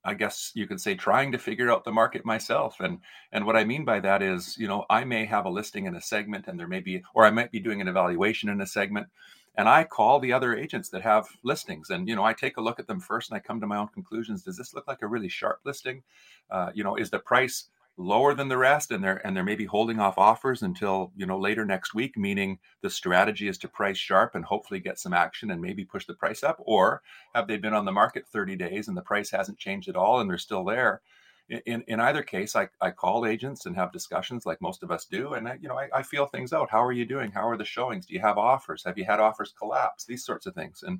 I 0.03 0.13
guess 0.15 0.51
you 0.55 0.67
could 0.67 0.81
say 0.81 0.95
trying 0.95 1.31
to 1.31 1.39
figure 1.39 1.71
out 1.71 1.83
the 1.83 1.91
market 1.91 2.25
myself, 2.25 2.79
and 2.79 2.99
and 3.31 3.45
what 3.45 3.55
I 3.55 3.63
mean 3.63 3.85
by 3.85 3.99
that 3.99 4.23
is, 4.23 4.57
you 4.57 4.67
know, 4.67 4.85
I 4.89 5.03
may 5.03 5.25
have 5.25 5.45
a 5.45 5.49
listing 5.49 5.85
in 5.85 5.95
a 5.95 6.01
segment, 6.01 6.47
and 6.47 6.59
there 6.59 6.67
may 6.67 6.79
be, 6.79 7.03
or 7.13 7.25
I 7.25 7.31
might 7.31 7.51
be 7.51 7.59
doing 7.59 7.79
an 7.81 7.87
evaluation 7.87 8.49
in 8.49 8.61
a 8.61 8.67
segment, 8.67 9.07
and 9.55 9.69
I 9.69 9.83
call 9.83 10.19
the 10.19 10.33
other 10.33 10.55
agents 10.55 10.89
that 10.89 11.03
have 11.03 11.27
listings, 11.43 11.91
and 11.91 12.07
you 12.09 12.15
know, 12.15 12.23
I 12.25 12.33
take 12.33 12.57
a 12.57 12.61
look 12.61 12.79
at 12.79 12.87
them 12.87 12.99
first, 12.99 13.29
and 13.29 13.37
I 13.37 13.39
come 13.39 13.61
to 13.61 13.67
my 13.67 13.77
own 13.77 13.89
conclusions. 13.89 14.43
Does 14.43 14.57
this 14.57 14.73
look 14.73 14.87
like 14.87 15.03
a 15.03 15.07
really 15.07 15.29
sharp 15.29 15.59
listing? 15.63 16.03
Uh, 16.49 16.71
you 16.73 16.83
know, 16.83 16.95
is 16.95 17.09
the 17.09 17.19
price 17.19 17.69
lower 17.97 18.33
than 18.33 18.49
the 18.49 18.57
rest 18.57 18.91
and 18.91 19.03
they're 19.03 19.25
and 19.25 19.35
they're 19.35 19.43
maybe 19.43 19.65
holding 19.65 19.99
off 19.99 20.17
offers 20.17 20.61
until 20.61 21.11
you 21.15 21.25
know 21.25 21.39
later 21.39 21.63
next 21.63 21.93
week 21.93 22.17
meaning 22.17 22.59
the 22.81 22.89
strategy 22.89 23.47
is 23.47 23.57
to 23.57 23.69
price 23.69 23.97
sharp 23.97 24.35
and 24.35 24.43
hopefully 24.43 24.81
get 24.81 24.99
some 24.99 25.13
action 25.13 25.51
and 25.51 25.61
maybe 25.61 25.85
push 25.85 26.05
the 26.05 26.13
price 26.13 26.43
up? 26.43 26.57
Or 26.59 27.01
have 27.33 27.47
they 27.47 27.57
been 27.57 27.73
on 27.73 27.85
the 27.85 27.91
market 27.93 28.27
30 28.27 28.57
days 28.57 28.87
and 28.87 28.97
the 28.97 29.01
price 29.01 29.31
hasn't 29.31 29.57
changed 29.57 29.87
at 29.87 29.95
all 29.95 30.19
and 30.19 30.29
they're 30.29 30.37
still 30.37 30.65
there? 30.65 31.01
In, 31.47 31.83
in 31.87 31.99
either 31.99 32.23
case 32.23 32.55
I, 32.55 32.69
I 32.81 32.89
call 32.91 33.25
agents 33.25 33.65
and 33.65 33.75
have 33.75 33.93
discussions 33.93 34.45
like 34.45 34.61
most 34.61 34.81
of 34.83 34.91
us 34.91 35.05
do 35.05 35.33
and 35.33 35.47
I, 35.47 35.57
you 35.61 35.69
know 35.69 35.77
I, 35.77 35.87
I 35.93 36.03
feel 36.03 36.25
things 36.25 36.51
out. 36.51 36.69
How 36.69 36.83
are 36.83 36.91
you 36.91 37.05
doing? 37.05 37.31
How 37.31 37.47
are 37.47 37.57
the 37.57 37.63
showings? 37.63 38.07
Do 38.07 38.13
you 38.13 38.19
have 38.19 38.37
offers? 38.37 38.83
Have 38.83 38.97
you 38.97 39.05
had 39.05 39.19
offers 39.19 39.53
collapse? 39.57 40.05
These 40.05 40.25
sorts 40.25 40.47
of 40.47 40.55
things. 40.55 40.83
And 40.85 40.99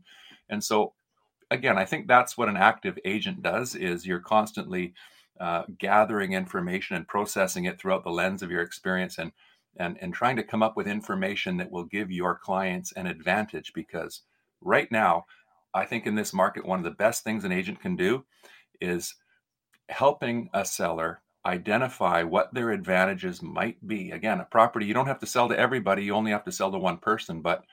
and 0.50 0.64
so 0.64 0.94
again 1.52 1.78
i 1.78 1.86
think 1.86 2.08
that's 2.08 2.38
what 2.38 2.50
an 2.50 2.58
active 2.58 2.98
agent 3.06 3.44
does 3.44 3.76
is 3.76 4.06
you're 4.06 4.20
constantly 4.20 4.94
uh, 5.40 5.64
gathering 5.78 6.34
information 6.34 6.96
and 6.96 7.08
processing 7.08 7.66
it 7.66 7.80
throughout 7.80 8.04
the 8.04 8.10
lens 8.10 8.42
of 8.42 8.52
your 8.52 8.62
experience 8.62 9.18
and 9.18 9.32
and 9.78 9.98
and 10.02 10.14
trying 10.14 10.38
to 10.38 10.44
come 10.44 10.64
up 10.64 10.78
with 10.78 10.88
information 10.88 11.58
that 11.58 11.72
will 11.72 11.84
give 11.84 12.12
your 12.12 12.36
clients 12.38 12.92
an 12.94 13.08
advantage 13.08 13.74
because 13.74 14.22
right 14.62 14.92
now 14.92 15.26
i 15.74 15.84
think 15.84 16.06
in 16.06 16.16
this 16.16 16.34
market 16.34 16.66
one 16.66 16.80
of 16.80 16.86
the 16.86 16.92
best 16.92 17.24
things 17.24 17.44
an 17.44 17.52
agent 17.52 17.82
can 17.82 17.96
do 17.96 18.24
is 18.80 19.16
helping 19.90 20.50
a 20.54 20.66
seller 20.66 21.22
identify 21.46 22.24
what 22.24 22.52
their 22.54 22.72
advantages 22.72 23.42
might 23.42 23.86
be. 23.86 24.12
Again 24.12 24.40
a 24.40 24.46
property 24.46 24.86
you 24.86 24.94
don't 24.94 25.08
have 25.08 25.20
to 25.20 25.28
sell 25.28 25.48
to 25.50 25.60
everybody 25.60 26.04
you 26.04 26.14
only 26.14 26.32
have 26.32 26.46
to 26.46 26.52
sell 26.52 26.72
to 26.72 26.78
one 26.78 26.98
person 26.98 27.42
but 27.42 27.64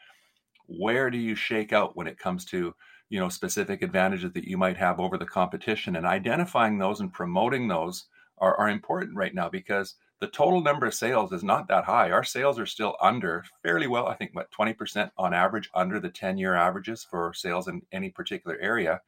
where 0.66 1.10
do 1.10 1.18
you 1.18 1.34
shake 1.34 1.72
out 1.72 1.96
when 1.96 2.06
it 2.06 2.18
comes 2.18 2.44
to 2.46 2.74
you 3.12 3.20
know 3.20 3.28
specific 3.28 3.82
advantages 3.82 4.32
that 4.32 4.48
you 4.48 4.56
might 4.56 4.78
have 4.78 4.98
over 4.98 5.18
the 5.18 5.26
competition. 5.26 5.96
And 5.96 6.06
identifying 6.06 6.78
those 6.78 7.00
and 7.00 7.12
promoting 7.12 7.68
those 7.68 8.06
are, 8.38 8.56
are 8.56 8.70
important 8.70 9.14
right 9.14 9.34
now 9.34 9.50
because 9.50 9.96
the 10.20 10.28
total 10.28 10.62
number 10.62 10.86
of 10.86 10.94
sales 10.94 11.30
is 11.30 11.44
not 11.44 11.68
that 11.68 11.84
high. 11.84 12.10
Our 12.10 12.24
sales 12.24 12.58
are 12.58 12.64
still 12.64 12.96
under 13.02 13.44
fairly 13.62 13.86
well 13.86 14.06
i 14.06 14.14
think 14.14 14.30
what 14.32 14.50
20% 14.50 15.10
on 15.18 15.34
average 15.34 15.68
under 15.74 16.00
the 16.00 16.08
10 16.08 16.38
year 16.38 16.54
averages 16.54 17.04
for 17.04 17.34
sales 17.34 17.68
in 17.68 17.82
any 17.92 18.08
particular 18.08 18.56
area. 18.62 19.02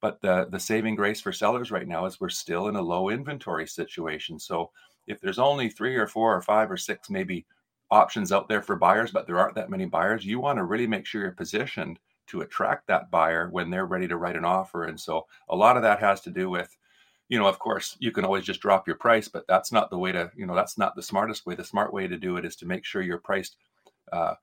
But 0.00 0.22
the 0.22 0.48
the 0.50 0.58
saving 0.58 0.94
grace 0.96 1.20
for 1.20 1.32
sellers 1.32 1.70
right 1.70 1.86
now 1.86 2.06
is 2.06 2.20
we're 2.20 2.30
still 2.30 2.68
in 2.68 2.76
a 2.76 2.82
low 2.82 3.10
inventory 3.10 3.66
situation. 3.66 4.38
So 4.38 4.70
if 5.06 5.20
there's 5.20 5.38
only 5.38 5.68
three 5.68 5.96
or 5.96 6.06
four 6.06 6.34
or 6.34 6.40
five 6.40 6.70
or 6.70 6.78
six 6.78 7.10
maybe 7.10 7.44
options 7.90 8.32
out 8.32 8.48
there 8.48 8.62
for 8.62 8.76
buyers 8.76 9.10
but 9.10 9.26
there 9.26 9.38
aren't 9.38 9.56
that 9.56 9.68
many 9.68 9.84
buyers 9.84 10.24
you 10.24 10.40
want 10.40 10.56
to 10.56 10.64
really 10.64 10.86
make 10.86 11.04
sure 11.04 11.20
you're 11.22 11.32
positioned 11.32 11.98
to 12.30 12.40
attract 12.40 12.86
that 12.86 13.10
buyer 13.10 13.48
when 13.50 13.70
they're 13.70 13.86
ready 13.86 14.08
to 14.08 14.16
write 14.16 14.36
an 14.36 14.44
offer. 14.44 14.84
And 14.84 14.98
so 14.98 15.26
a 15.48 15.56
lot 15.56 15.76
of 15.76 15.82
that 15.82 16.00
has 16.00 16.20
to 16.22 16.30
do 16.30 16.50
with, 16.50 16.76
you 17.28 17.38
know, 17.38 17.46
of 17.46 17.58
course, 17.58 17.96
you 18.00 18.10
can 18.10 18.24
always 18.24 18.44
just 18.44 18.60
drop 18.60 18.86
your 18.86 18.96
price, 18.96 19.28
but 19.28 19.46
that's 19.46 19.70
not 19.72 19.90
the 19.90 19.98
way 19.98 20.12
to, 20.12 20.30
you 20.36 20.46
know, 20.46 20.54
that's 20.54 20.76
not 20.78 20.96
the 20.96 21.02
smartest 21.02 21.46
way. 21.46 21.54
The 21.54 21.64
smart 21.64 21.92
way 21.92 22.08
to 22.08 22.16
do 22.16 22.36
it 22.36 22.44
is 22.44 22.56
to 22.56 22.66
make 22.66 22.84
sure 22.84 23.02
you're 23.02 23.18
priced 23.18 23.56
uh, 24.12 24.34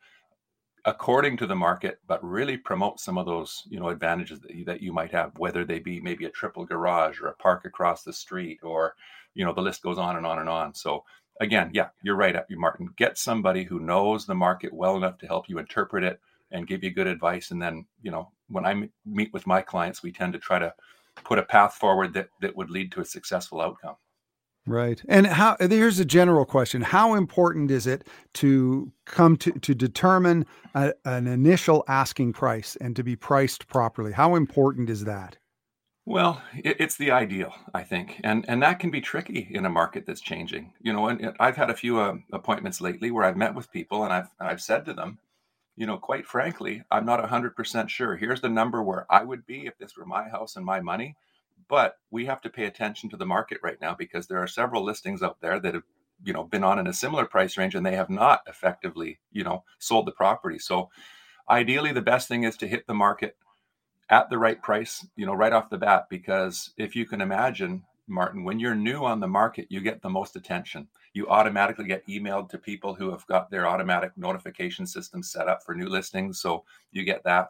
according 0.86 1.36
to 1.38 1.46
the 1.46 1.56
market, 1.56 2.00
but 2.08 2.24
really 2.24 2.56
promote 2.56 3.00
some 3.00 3.18
of 3.18 3.26
those, 3.26 3.64
you 3.70 3.80
know, 3.80 3.90
advantages 3.90 4.40
that 4.40 4.56
you, 4.56 4.64
that 4.64 4.82
you 4.82 4.94
might 4.94 5.12
have, 5.12 5.38
whether 5.38 5.66
they 5.66 5.80
be 5.80 6.00
maybe 6.00 6.26
a 6.26 6.30
triple 6.30 6.66
garage 6.66 7.20
or 7.20 7.28
a 7.28 7.36
park 7.36 7.66
across 7.66 8.04
the 8.04 8.14
street, 8.14 8.60
or, 8.64 8.96
you 9.34 9.44
know, 9.44 9.54
the 9.54 9.62
list 9.62 9.84
goes 9.84 9.98
on 9.98 10.16
and 10.16 10.26
on 10.26 10.40
and 10.40 10.48
on. 10.48 10.74
So 10.74 11.04
again, 11.42 11.72
yeah, 11.74 11.90
you're 12.04 12.16
right, 12.16 12.38
Martin. 12.52 12.90
Get 12.96 13.18
somebody 13.18 13.64
who 13.64 13.80
knows 13.80 14.26
the 14.26 14.36
market 14.36 14.74
well 14.74 14.96
enough 14.96 15.18
to 15.18 15.28
help 15.28 15.50
you 15.50 15.60
interpret 15.60 16.06
it 16.06 16.22
and 16.52 16.68
give 16.68 16.84
you 16.84 16.92
good 16.92 17.08
advice. 17.08 17.52
And 17.52 17.62
then, 17.62 17.86
you 18.02 18.12
know, 18.12 18.32
when 18.50 18.66
I 18.66 18.90
meet 19.06 19.34
with 19.34 19.48
my 19.48 19.62
clients, 19.62 20.04
we 20.04 20.12
tend 20.12 20.34
to 20.34 20.40
try 20.40 20.60
to 20.60 20.74
put 21.24 21.40
a 21.40 21.44
path 21.44 21.74
forward 21.74 22.14
that, 22.14 22.30
that 22.42 22.56
would 22.56 22.70
lead 22.70 22.92
to 22.94 23.02
a 23.02 23.06
successful 23.06 23.62
outcome. 23.62 23.96
Right. 24.68 25.02
And 25.08 25.26
how 25.26 25.56
here's 25.60 25.98
a 26.00 26.06
general 26.06 26.46
question. 26.46 26.82
How 26.82 27.14
important 27.14 27.72
is 27.72 27.88
it 27.88 28.06
to 28.34 28.92
come 29.06 29.38
to 29.38 29.52
to 29.54 29.74
determine 29.74 30.46
a, 30.76 30.94
an 31.06 31.26
initial 31.26 31.86
asking 31.88 32.34
price 32.34 32.76
and 32.82 32.94
to 32.98 33.04
be 33.04 33.16
priced 33.16 33.70
properly? 33.70 34.12
How 34.12 34.36
important 34.36 34.90
is 34.90 35.06
that? 35.06 35.38
Well, 36.06 36.42
it, 36.54 36.78
it's 36.80 36.98
the 36.98 37.12
ideal, 37.12 37.54
I 37.74 37.84
think, 37.84 38.20
and 38.26 38.44
and 38.50 38.62
that 38.62 38.80
can 38.80 38.92
be 38.92 39.00
tricky 39.00 39.48
in 39.52 39.66
a 39.66 39.70
market 39.70 40.06
that's 40.06 40.20
changing. 40.20 40.74
You 40.82 40.92
know, 40.92 41.08
and 41.08 41.34
I've 41.40 41.56
had 41.56 41.70
a 41.70 41.76
few 41.76 42.00
uh, 42.00 42.16
appointments 42.34 42.82
lately 42.82 43.10
where 43.10 43.24
I've 43.24 43.38
met 43.38 43.56
with 43.56 43.72
people 43.72 44.04
and 44.04 44.12
I've 44.12 44.30
I've 44.38 44.62
said 44.62 44.84
to 44.86 44.94
them, 44.94 45.18
you 45.78 45.86
know, 45.86 45.98
quite 45.98 46.26
frankly, 46.26 46.84
I'm 46.92 47.06
not 47.06 47.24
100% 47.24 47.90
sure. 47.90 48.18
Here's 48.18 48.42
the 48.42 48.50
number 48.50 48.84
where 48.84 49.06
I 49.10 49.24
would 49.24 49.46
be 49.46 49.68
if 49.68 49.78
this 49.78 49.96
were 49.96 50.06
my 50.06 50.28
house 50.28 50.56
and 50.58 50.66
my 50.66 50.82
money. 50.82 51.16
But 51.70 51.98
we 52.12 52.26
have 52.26 52.42
to 52.42 52.50
pay 52.50 52.66
attention 52.66 53.10
to 53.12 53.18
the 53.18 53.26
market 53.26 53.60
right 53.64 53.80
now 53.80 53.94
because 53.94 54.28
there 54.28 54.42
are 54.42 54.48
several 54.48 54.84
listings 54.84 55.22
out 55.24 55.38
there 55.40 55.60
that 55.60 55.76
have 55.76 55.84
you 56.24 56.34
know 56.34 56.44
been 56.44 56.64
on 56.64 56.80
in 56.80 56.88
a 56.88 56.94
similar 56.94 57.26
price 57.26 57.58
range 57.58 57.76
and 57.76 57.86
they 57.86 57.96
have 57.96 58.10
not 58.10 58.42
effectively 58.48 59.20
you 59.32 59.44
know 59.44 59.64
sold 59.78 60.08
the 60.08 60.12
property 60.12 60.58
so 60.58 60.90
ideally 61.50 61.92
the 61.92 62.02
best 62.02 62.28
thing 62.28 62.44
is 62.44 62.58
to 62.58 62.68
hit 62.68 62.88
the 62.88 62.94
market 62.94 63.36
at 64.10 64.30
the 64.30 64.38
right 64.38 64.62
price 64.62 65.06
you 65.16 65.26
know 65.28 65.34
right 65.34 65.54
off 65.54 65.70
the 65.70 65.78
bat 65.78 66.08
because 66.10 66.72
if 66.78 66.96
you 66.96 67.06
can 67.06 67.22
imagine 67.22 67.84
martin 68.08 68.44
when 68.44 68.60
you're 68.60 68.76
new 68.76 69.06
on 69.06 69.20
the 69.20 69.28
market 69.28 69.68
you 69.70 69.80
get 69.80 70.02
the 70.02 70.10
most 70.10 70.36
attention 70.36 70.88
you 71.14 71.28
automatically 71.28 71.86
get 71.86 72.06
emailed 72.08 72.50
to 72.50 72.58
people 72.58 72.94
who 72.94 73.12
have 73.12 73.26
got 73.28 73.50
their 73.50 73.68
automatic 73.68 74.12
notification 74.18 74.86
system 74.86 75.24
set 75.24 75.48
up 75.48 75.64
for 75.64 75.76
new 75.76 75.88
listings 75.88 76.40
so 76.40 76.64
you 76.92 77.04
get 77.04 77.24
that 77.24 77.50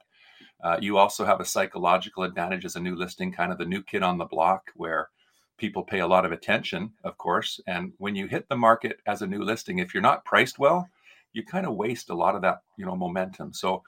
uh, 0.63 0.77
you 0.81 0.97
also 0.97 1.23
have 1.25 1.39
a 1.39 1.45
psychological 1.45 2.23
advantage 2.23 2.65
as 2.65 2.75
a 2.75 2.79
new 2.79 2.95
listing 2.95 3.31
kind 3.31 3.51
of 3.51 3.57
the 3.57 3.65
new 3.65 3.83
kid 3.83 4.03
on 4.03 4.17
the 4.17 4.25
block 4.25 4.71
where 4.75 5.09
people 5.57 5.83
pay 5.83 5.99
a 5.99 6.07
lot 6.07 6.25
of 6.25 6.31
attention, 6.31 6.91
of 7.03 7.17
course. 7.17 7.59
And 7.67 7.91
when 7.97 8.15
you 8.15 8.27
hit 8.27 8.47
the 8.47 8.55
market 8.55 8.99
as 9.07 9.21
a 9.21 9.27
new 9.27 9.43
listing, 9.43 9.79
if 9.79 9.93
you're 9.93 10.01
not 10.03 10.25
priced 10.25 10.59
well, 10.59 10.87
you 11.33 11.43
kind 11.43 11.65
of 11.65 11.75
waste 11.75 12.09
a 12.09 12.15
lot 12.15 12.35
of 12.35 12.41
that, 12.43 12.61
you 12.77 12.85
know, 12.85 12.95
momentum. 12.95 13.53
So 13.53 13.83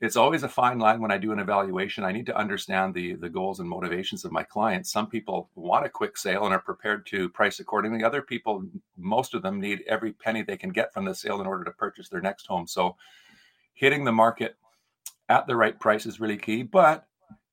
it's 0.00 0.16
always 0.16 0.42
a 0.42 0.48
fine 0.48 0.78
line 0.78 1.00
when 1.00 1.12
I 1.12 1.18
do 1.18 1.32
an 1.32 1.38
evaluation. 1.38 2.04
I 2.04 2.12
need 2.12 2.26
to 2.26 2.36
understand 2.36 2.94
the 2.94 3.14
the 3.14 3.28
goals 3.28 3.60
and 3.60 3.68
motivations 3.68 4.24
of 4.24 4.32
my 4.32 4.42
clients. 4.42 4.90
Some 4.90 5.08
people 5.08 5.50
want 5.54 5.86
a 5.86 5.90
quick 5.90 6.16
sale 6.16 6.44
and 6.44 6.54
are 6.54 6.60
prepared 6.60 7.06
to 7.06 7.28
price 7.28 7.60
accordingly. 7.60 8.02
Other 8.02 8.22
people, 8.22 8.64
most 8.96 9.34
of 9.34 9.42
them 9.42 9.60
need 9.60 9.84
every 9.86 10.12
penny 10.12 10.42
they 10.42 10.56
can 10.56 10.70
get 10.70 10.92
from 10.92 11.04
the 11.04 11.14
sale 11.14 11.40
in 11.40 11.46
order 11.46 11.64
to 11.64 11.70
purchase 11.70 12.08
their 12.08 12.20
next 12.20 12.46
home. 12.46 12.66
So 12.66 12.96
hitting 13.74 14.04
the 14.04 14.12
market 14.12 14.56
at 15.28 15.46
the 15.46 15.56
right 15.56 15.78
price 15.78 16.06
is 16.06 16.20
really 16.20 16.38
key. 16.38 16.62
But 16.62 17.06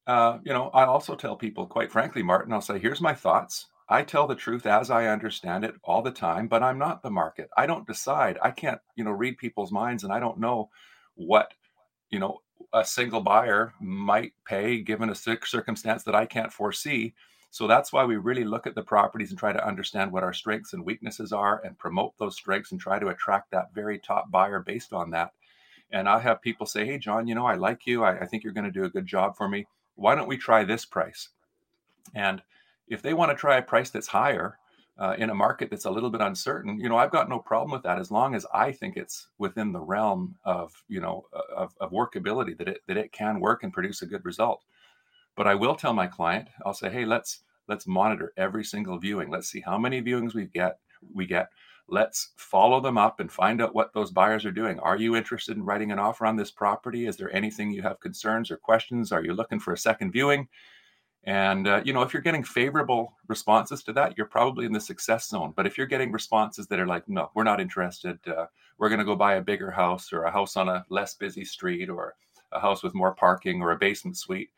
uh, 0.07 0.39
you 0.43 0.51
know, 0.51 0.69
I 0.73 0.85
also 0.85 1.15
tell 1.15 1.35
people, 1.35 1.67
quite 1.67 1.91
frankly, 1.91 2.23
Martin, 2.23 2.51
I'll 2.51 2.61
say, 2.61 2.79
here's 2.79 2.99
my 2.99 3.13
thoughts. 3.13 3.67
I 3.87 4.01
tell 4.01 4.25
the 4.25 4.35
truth 4.35 4.65
as 4.65 4.89
I 4.89 5.05
understand 5.05 5.63
it 5.63 5.75
all 5.83 6.01
the 6.01 6.11
time, 6.11 6.47
but 6.47 6.63
I'm 6.63 6.79
not 6.79 7.03
the 7.03 7.11
market. 7.11 7.49
I 7.55 7.67
don't 7.67 7.85
decide. 7.85 8.39
I 8.41 8.51
can't, 8.51 8.79
you 8.95 9.03
know, 9.03 9.11
read 9.11 9.37
people's 9.37 9.71
minds 9.71 10.03
and 10.03 10.11
I 10.11 10.19
don't 10.19 10.39
know 10.39 10.69
what, 11.13 11.53
you 12.09 12.19
know, 12.19 12.39
a 12.73 12.85
single 12.85 13.21
buyer 13.21 13.73
might 13.79 14.33
pay 14.45 14.81
given 14.81 15.09
a 15.09 15.15
circumstance 15.15 16.03
that 16.03 16.15
I 16.15 16.25
can't 16.25 16.53
foresee. 16.53 17.13
So 17.51 17.67
that's 17.67 17.91
why 17.91 18.05
we 18.05 18.17
really 18.17 18.43
look 18.43 18.67
at 18.67 18.75
the 18.75 18.83
properties 18.83 19.31
and 19.31 19.39
try 19.39 19.51
to 19.51 19.67
understand 19.67 20.11
what 20.11 20.23
our 20.23 20.33
strengths 20.33 20.73
and 20.73 20.85
weaknesses 20.85 21.33
are 21.33 21.61
and 21.65 21.77
promote 21.79 22.13
those 22.19 22.35
strengths 22.35 22.71
and 22.71 22.79
try 22.79 22.99
to 22.99 23.07
attract 23.07 23.51
that 23.51 23.73
very 23.73 23.97
top 23.97 24.29
buyer 24.29 24.59
based 24.59 24.93
on 24.93 25.09
that. 25.11 25.31
And 25.91 26.07
I 26.07 26.19
have 26.19 26.43
people 26.43 26.67
say, 26.67 26.85
Hey, 26.85 26.99
John, 26.99 27.27
you 27.27 27.33
know, 27.33 27.47
I 27.47 27.55
like 27.55 27.87
you. 27.87 28.03
I, 28.03 28.19
I 28.19 28.25
think 28.27 28.43
you're 28.43 28.53
going 28.53 28.65
to 28.65 28.71
do 28.71 28.83
a 28.83 28.89
good 28.89 29.07
job 29.07 29.35
for 29.35 29.49
me 29.49 29.65
why 29.99 30.15
don't 30.15 30.27
we 30.27 30.37
try 30.37 30.63
this 30.63 30.85
price? 30.85 31.29
And 32.15 32.41
if 32.87 33.01
they 33.01 33.13
want 33.13 33.31
to 33.31 33.35
try 33.37 33.57
a 33.57 33.61
price 33.61 33.89
that's 33.89 34.07
higher 34.07 34.57
uh, 34.99 35.15
in 35.17 35.29
a 35.29 35.35
market 35.35 35.69
that's 35.69 35.85
a 35.85 35.91
little 35.91 36.09
bit 36.09 36.21
uncertain, 36.21 36.79
you 36.79 36.89
know, 36.89 36.97
I've 36.97 37.11
got 37.11 37.29
no 37.29 37.39
problem 37.39 37.71
with 37.71 37.83
that 37.83 37.99
as 37.99 38.11
long 38.11 38.35
as 38.35 38.45
I 38.53 38.71
think 38.71 38.97
it's 38.97 39.27
within 39.37 39.71
the 39.71 39.79
realm 39.79 40.35
of, 40.43 40.73
you 40.87 40.99
know, 40.99 41.25
of, 41.55 41.73
of 41.79 41.91
workability 41.91 42.57
that 42.57 42.67
it 42.67 42.81
that 42.87 42.97
it 42.97 43.11
can 43.11 43.39
work 43.39 43.63
and 43.63 43.73
produce 43.73 44.01
a 44.01 44.07
good 44.07 44.25
result. 44.25 44.63
But 45.35 45.47
I 45.47 45.55
will 45.55 45.75
tell 45.75 45.93
my 45.93 46.07
client, 46.07 46.49
I'll 46.65 46.73
say, 46.73 46.89
hey, 46.89 47.05
let's 47.05 47.41
let's 47.67 47.87
monitor 47.87 48.33
every 48.37 48.63
single 48.63 48.99
viewing. 48.99 49.29
Let's 49.29 49.49
see 49.49 49.61
how 49.61 49.77
many 49.77 50.01
viewings 50.01 50.33
we 50.33 50.45
get 50.45 50.79
we 51.13 51.25
get 51.25 51.49
let's 51.91 52.31
follow 52.35 52.79
them 52.79 52.97
up 52.97 53.19
and 53.19 53.31
find 53.31 53.61
out 53.61 53.73
what 53.73 53.93
those 53.93 54.11
buyers 54.11 54.45
are 54.45 54.51
doing. 54.51 54.79
Are 54.79 54.97
you 54.97 55.15
interested 55.15 55.57
in 55.57 55.63
writing 55.63 55.91
an 55.91 55.99
offer 55.99 56.25
on 56.25 56.35
this 56.35 56.51
property? 56.51 57.07
Is 57.07 57.17
there 57.17 57.33
anything 57.35 57.71
you 57.71 57.81
have 57.81 57.99
concerns 57.99 58.51
or 58.51 58.57
questions? 58.57 59.11
Are 59.11 59.23
you 59.23 59.33
looking 59.33 59.59
for 59.59 59.73
a 59.73 59.77
second 59.77 60.11
viewing? 60.11 60.47
And 61.25 61.67
uh, 61.67 61.81
you 61.83 61.93
know, 61.93 62.01
if 62.01 62.13
you're 62.13 62.21
getting 62.21 62.43
favorable 62.43 63.13
responses 63.27 63.83
to 63.83 63.93
that, 63.93 64.17
you're 64.17 64.25
probably 64.25 64.65
in 64.65 64.71
the 64.71 64.79
success 64.79 65.27
zone. 65.27 65.53
But 65.55 65.67
if 65.67 65.77
you're 65.77 65.87
getting 65.87 66.11
responses 66.11 66.67
that 66.67 66.79
are 66.79 66.87
like, 66.87 67.07
"No, 67.09 67.29
we're 67.35 67.43
not 67.43 67.59
interested. 67.59 68.19
Uh, 68.27 68.45
we're 68.77 68.89
going 68.89 68.99
to 68.99 69.05
go 69.05 69.15
buy 69.15 69.35
a 69.35 69.41
bigger 69.41 69.69
house 69.69 70.13
or 70.13 70.23
a 70.23 70.31
house 70.31 70.55
on 70.55 70.69
a 70.69 70.85
less 70.89 71.15
busy 71.15 71.43
street 71.43 71.89
or 71.89 72.15
a 72.53 72.59
house 72.59 72.83
with 72.83 72.95
more 72.95 73.13
parking 73.13 73.61
or 73.61 73.71
a 73.71 73.77
basement 73.77 74.17
suite," 74.17 74.51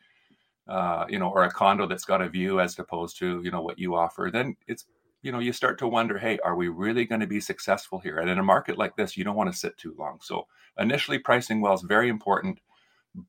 uh, 0.68 1.04
you 1.08 1.18
know, 1.18 1.30
or 1.30 1.44
a 1.44 1.50
condo 1.50 1.86
that's 1.86 2.04
got 2.04 2.22
a 2.22 2.28
view 2.28 2.60
as 2.60 2.78
opposed 2.78 3.18
to 3.18 3.42
you 3.44 3.50
know 3.50 3.62
what 3.62 3.78
you 3.78 3.96
offer, 3.96 4.30
then 4.32 4.56
it's 4.68 4.86
you 5.22 5.32
know 5.32 5.38
you 5.38 5.52
start 5.52 5.78
to 5.78 5.88
wonder 5.88 6.18
hey 6.18 6.38
are 6.44 6.56
we 6.56 6.68
really 6.68 7.04
going 7.04 7.20
to 7.20 7.26
be 7.26 7.40
successful 7.40 7.98
here 7.98 8.18
and 8.18 8.28
in 8.28 8.38
a 8.38 8.42
market 8.42 8.76
like 8.76 8.96
this 8.96 9.16
you 9.16 9.24
don't 9.24 9.36
want 9.36 9.50
to 9.50 9.56
sit 9.56 9.76
too 9.78 9.94
long 9.98 10.18
so 10.20 10.46
initially 10.78 11.18
pricing 11.18 11.60
well 11.60 11.74
is 11.74 11.82
very 11.82 12.08
important 12.08 12.58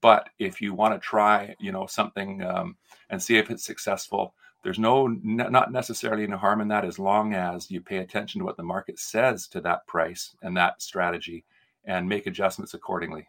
but 0.02 0.30
if 0.40 0.62
you 0.62 0.74
want 0.74 0.94
to 0.94 1.00
try 1.00 1.56
you 1.60 1.72
know 1.72 1.86
something 1.86 2.42
um, 2.44 2.76
and 3.10 3.22
see 3.22 3.38
if 3.38 3.50
it's 3.50 3.66
successful 3.66 4.34
there's 4.64 4.80
no 4.80 5.08
not 5.08 5.72
necessarily 5.72 6.24
any 6.24 6.38
harm 6.38 6.62
in 6.62 6.68
that 6.70 6.86
as 6.86 7.00
long 7.00 7.34
as 7.34 7.70
you 7.70 7.82
pay 7.82 7.98
attention 7.98 8.40
to 8.40 8.46
what 8.46 8.58
the 8.58 8.64
market 8.64 8.98
says 8.98 9.48
to 9.48 9.60
that 9.62 9.86
price 9.88 10.36
and 10.42 10.56
that 10.56 10.82
strategy 10.82 11.44
and 11.86 12.08
make 12.08 12.28
adjustments 12.28 12.74
accordingly 12.74 13.28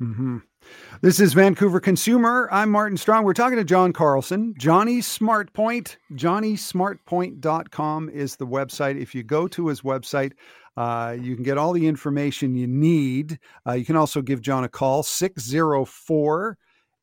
Mm-hmm. 0.00 0.38
This 1.00 1.18
is 1.18 1.32
Vancouver 1.32 1.80
Consumer. 1.80 2.48
I'm 2.52 2.70
Martin 2.70 2.96
Strong. 2.96 3.24
We're 3.24 3.32
talking 3.32 3.58
to 3.58 3.64
John 3.64 3.92
Carlson. 3.92 4.54
Johnny 4.56 4.98
SmartPoint. 4.98 5.96
JohnnySmartPoint.com 6.12 8.08
is 8.10 8.36
the 8.36 8.46
website. 8.46 9.00
If 9.00 9.14
you 9.14 9.24
go 9.24 9.48
to 9.48 9.66
his 9.66 9.80
website, 9.80 10.34
uh, 10.78 11.16
you 11.20 11.34
can 11.34 11.42
get 11.42 11.58
all 11.58 11.72
the 11.72 11.88
information 11.88 12.54
you 12.54 12.68
need. 12.68 13.36
Uh, 13.66 13.72
you 13.72 13.84
can 13.84 13.96
also 13.96 14.22
give 14.22 14.40
John 14.40 14.62
a 14.62 14.68
call, 14.68 15.02
604 15.02 16.56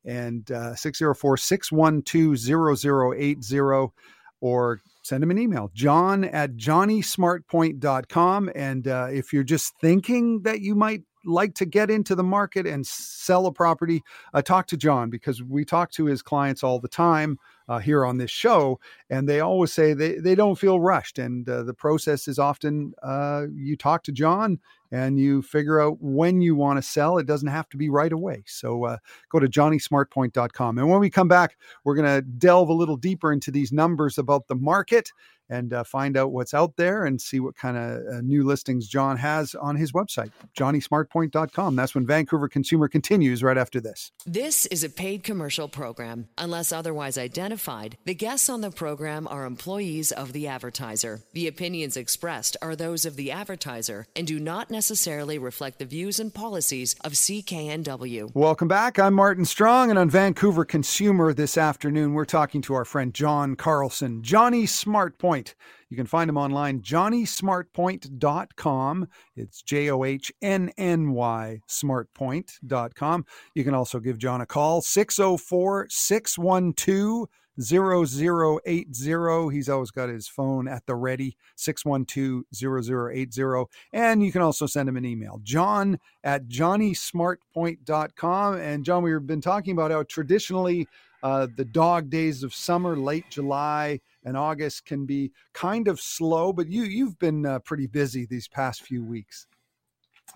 and 0.06 0.50
uh, 0.50 0.74
604 0.74 1.36
612 1.36 2.78
0080 2.78 3.92
or 4.40 4.80
send 5.02 5.22
him 5.22 5.30
an 5.30 5.38
email, 5.38 5.70
john 5.74 6.24
at 6.24 6.56
johnnysmartpoint.com. 6.56 8.50
And 8.54 8.88
uh, 8.88 9.08
if 9.10 9.32
you're 9.32 9.44
just 9.44 9.74
thinking 9.80 10.40
that 10.42 10.60
you 10.62 10.74
might 10.74 11.02
like 11.26 11.54
to 11.54 11.66
get 11.66 11.90
into 11.90 12.14
the 12.14 12.22
market 12.22 12.66
and 12.66 12.86
sell 12.86 13.46
a 13.46 13.52
property, 13.52 14.02
uh, 14.32 14.40
talk 14.40 14.66
to 14.68 14.76
John 14.76 15.10
because 15.10 15.42
we 15.42 15.64
talk 15.64 15.90
to 15.92 16.06
his 16.06 16.22
clients 16.22 16.62
all 16.62 16.78
the 16.78 16.88
time 16.88 17.38
uh, 17.68 17.78
here 17.78 18.06
on 18.06 18.16
this 18.16 18.30
show, 18.30 18.78
and 19.08 19.28
they 19.28 19.40
always 19.40 19.72
say 19.72 19.92
they, 19.92 20.14
they 20.14 20.34
don't 20.34 20.58
feel 20.58 20.80
rushed. 20.80 21.18
And 21.18 21.48
uh, 21.48 21.62
the 21.62 21.74
process 21.74 22.26
is 22.28 22.38
often 22.38 22.92
uh, 23.02 23.44
you 23.54 23.76
talk 23.76 24.02
to 24.04 24.12
John 24.12 24.58
and 24.90 25.18
you 25.18 25.42
figure 25.42 25.80
out 25.80 25.98
when 26.00 26.40
you 26.40 26.54
want 26.54 26.78
to 26.78 26.82
sell. 26.82 27.18
It 27.18 27.26
doesn't 27.26 27.48
have 27.48 27.68
to 27.70 27.76
be 27.76 27.88
right 27.88 28.12
away. 28.12 28.42
So 28.46 28.84
uh, 28.84 28.96
go 29.30 29.38
to 29.38 29.48
johnnysmartpoint.com. 29.48 30.78
And 30.78 30.88
when 30.88 31.00
we 31.00 31.10
come 31.10 31.28
back, 31.28 31.56
we're 31.84 31.96
going 31.96 32.14
to 32.16 32.22
delve 32.22 32.68
a 32.68 32.74
little 32.74 32.96
deeper 32.96 33.32
into 33.32 33.50
these 33.50 33.72
numbers 33.72 34.18
about 34.18 34.48
the 34.48 34.54
market 34.54 35.10
and 35.48 35.72
uh, 35.72 35.84
find 35.84 36.16
out 36.16 36.32
what's 36.32 36.54
out 36.54 36.76
there 36.76 37.04
and 37.04 37.20
see 37.20 37.40
what 37.40 37.56
kind 37.56 37.76
of 37.76 38.06
uh, 38.06 38.20
new 38.20 38.44
listings 38.44 38.88
John 38.88 39.16
has 39.16 39.54
on 39.54 39.76
his 39.76 39.92
website, 39.92 40.30
johnnysmartpoint.com. 40.58 41.76
That's 41.76 41.94
when 41.94 42.06
Vancouver 42.06 42.48
Consumer 42.48 42.88
continues 42.88 43.42
right 43.42 43.58
after 43.58 43.80
this. 43.80 44.12
This 44.26 44.66
is 44.66 44.82
a 44.82 44.90
paid 44.90 45.22
commercial 45.22 45.68
program. 45.68 46.28
Unless 46.38 46.72
otherwise 46.72 47.16
identified, 47.18 47.96
the 48.04 48.14
guests 48.14 48.48
on 48.48 48.60
the 48.60 48.70
program 48.96 49.28
are 49.28 49.44
employees 49.44 50.10
of 50.10 50.32
the 50.32 50.46
advertiser. 50.46 51.20
The 51.34 51.48
opinions 51.48 51.98
expressed 51.98 52.56
are 52.62 52.74
those 52.74 53.04
of 53.04 53.16
the 53.16 53.30
advertiser 53.30 54.06
and 54.16 54.26
do 54.26 54.40
not 54.40 54.70
necessarily 54.70 55.38
reflect 55.38 55.78
the 55.78 55.84
views 55.84 56.18
and 56.18 56.32
policies 56.32 56.96
of 57.04 57.12
CKNW. 57.12 58.34
Welcome 58.34 58.68
back. 58.68 58.98
I'm 58.98 59.12
Martin 59.12 59.44
Strong, 59.44 59.90
and 59.90 59.98
on 59.98 60.08
Vancouver 60.08 60.64
Consumer 60.64 61.34
this 61.34 61.58
afternoon, 61.58 62.14
we're 62.14 62.24
talking 62.24 62.62
to 62.62 62.72
our 62.72 62.86
friend 62.86 63.12
John 63.12 63.54
Carlson, 63.54 64.22
Johnny 64.22 64.64
SmartPoint. 64.64 65.18
Point. 65.18 65.54
You 65.90 65.96
can 65.96 66.06
find 66.06 66.30
him 66.30 66.38
online, 66.38 66.80
johnnysmartpoint.com. 66.80 69.08
It's 69.36 69.62
J 69.62 69.90
O 69.90 70.04
H 70.04 70.32
N 70.40 70.70
N 70.78 71.12
Y 71.12 71.60
smartpoint.com. 71.68 73.26
You 73.54 73.64
can 73.64 73.74
also 73.74 74.00
give 74.00 74.16
John 74.18 74.40
a 74.40 74.46
call, 74.46 74.80
604 74.80 75.88
612 75.90 77.28
0080. 77.60 79.50
He's 79.50 79.68
always 79.68 79.90
got 79.90 80.08
his 80.08 80.28
phone 80.28 80.68
at 80.68 80.86
the 80.86 80.94
ready, 80.94 81.36
612 81.56 82.44
0080. 82.54 83.64
And 83.92 84.22
you 84.22 84.30
can 84.32 84.42
also 84.42 84.66
send 84.66 84.88
him 84.88 84.96
an 84.96 85.04
email, 85.04 85.40
john 85.42 85.98
at 86.24 86.48
johnnysmartpoint.com. 86.48 88.56
And 88.56 88.84
John, 88.84 89.02
we've 89.02 89.26
been 89.26 89.40
talking 89.40 89.72
about 89.72 89.90
how 89.90 90.04
traditionally 90.04 90.86
uh, 91.22 91.46
the 91.56 91.64
dog 91.64 92.10
days 92.10 92.42
of 92.42 92.54
summer, 92.54 92.96
late 92.96 93.24
July 93.30 94.00
and 94.24 94.36
August, 94.36 94.84
can 94.84 95.06
be 95.06 95.32
kind 95.52 95.88
of 95.88 96.00
slow. 96.00 96.52
But 96.52 96.68
you 96.68 96.82
you've 96.82 97.18
been 97.18 97.46
uh, 97.46 97.60
pretty 97.60 97.86
busy 97.86 98.26
these 98.26 98.48
past 98.48 98.82
few 98.82 99.04
weeks. 99.04 99.46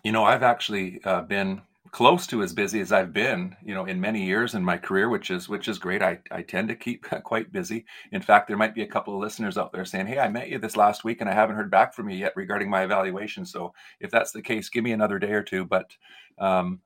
You 0.05 0.13
know, 0.13 0.25
I've 0.25 0.43
actually 0.43 1.01
uh, 1.05 1.23
been 1.23 1.63
close 1.93 2.27
to 2.29 2.43
as 2.43 2.53
busy 2.53 2.81
as 2.81 2.93
I've 2.93 3.13
been, 3.13 3.57
you 3.65 3.75
know, 3.75 3.85
in 3.85 4.01
many 4.01 4.25
years 4.25 4.55
in 4.55 4.65
my 4.65 4.77
career, 4.77 5.09
which 5.09 5.31
is 5.31 5.49
which 5.49 5.69
is 5.69 5.79
great. 5.79 6.03
I, 6.03 6.19
I 6.31 6.43
tend 6.43 6.69
to 6.69 6.77
keep 6.77 7.05
quite 7.25 7.53
busy. 7.53 7.85
In 8.13 8.23
fact, 8.23 8.49
there 8.49 8.57
might 8.57 8.75
be 8.75 8.83
a 8.83 8.87
couple 8.87 9.15
of 9.15 9.21
listeners 9.21 9.59
out 9.59 9.73
there 9.73 9.85
saying, 9.85 10.07
"Hey, 10.07 10.19
I 10.19 10.29
met 10.29 10.49
you 10.49 10.59
this 10.59 10.77
last 10.77 11.05
week 11.05 11.21
and 11.21 11.31
I 11.31 11.35
haven't 11.35 11.57
heard 11.57 11.71
back 11.71 11.95
from 11.95 12.09
you 12.11 12.17
yet 12.17 12.33
regarding 12.37 12.71
my 12.71 12.83
evaluation." 12.85 13.45
So, 13.45 13.75
if 14.01 14.11
that's 14.11 14.33
the 14.33 14.43
case, 14.43 14.69
give 14.69 14.85
me 14.85 14.93
another 14.93 15.19
day 15.19 15.33
or 15.33 15.43
two. 15.43 15.65
But 15.65 15.97
um, 16.39 16.81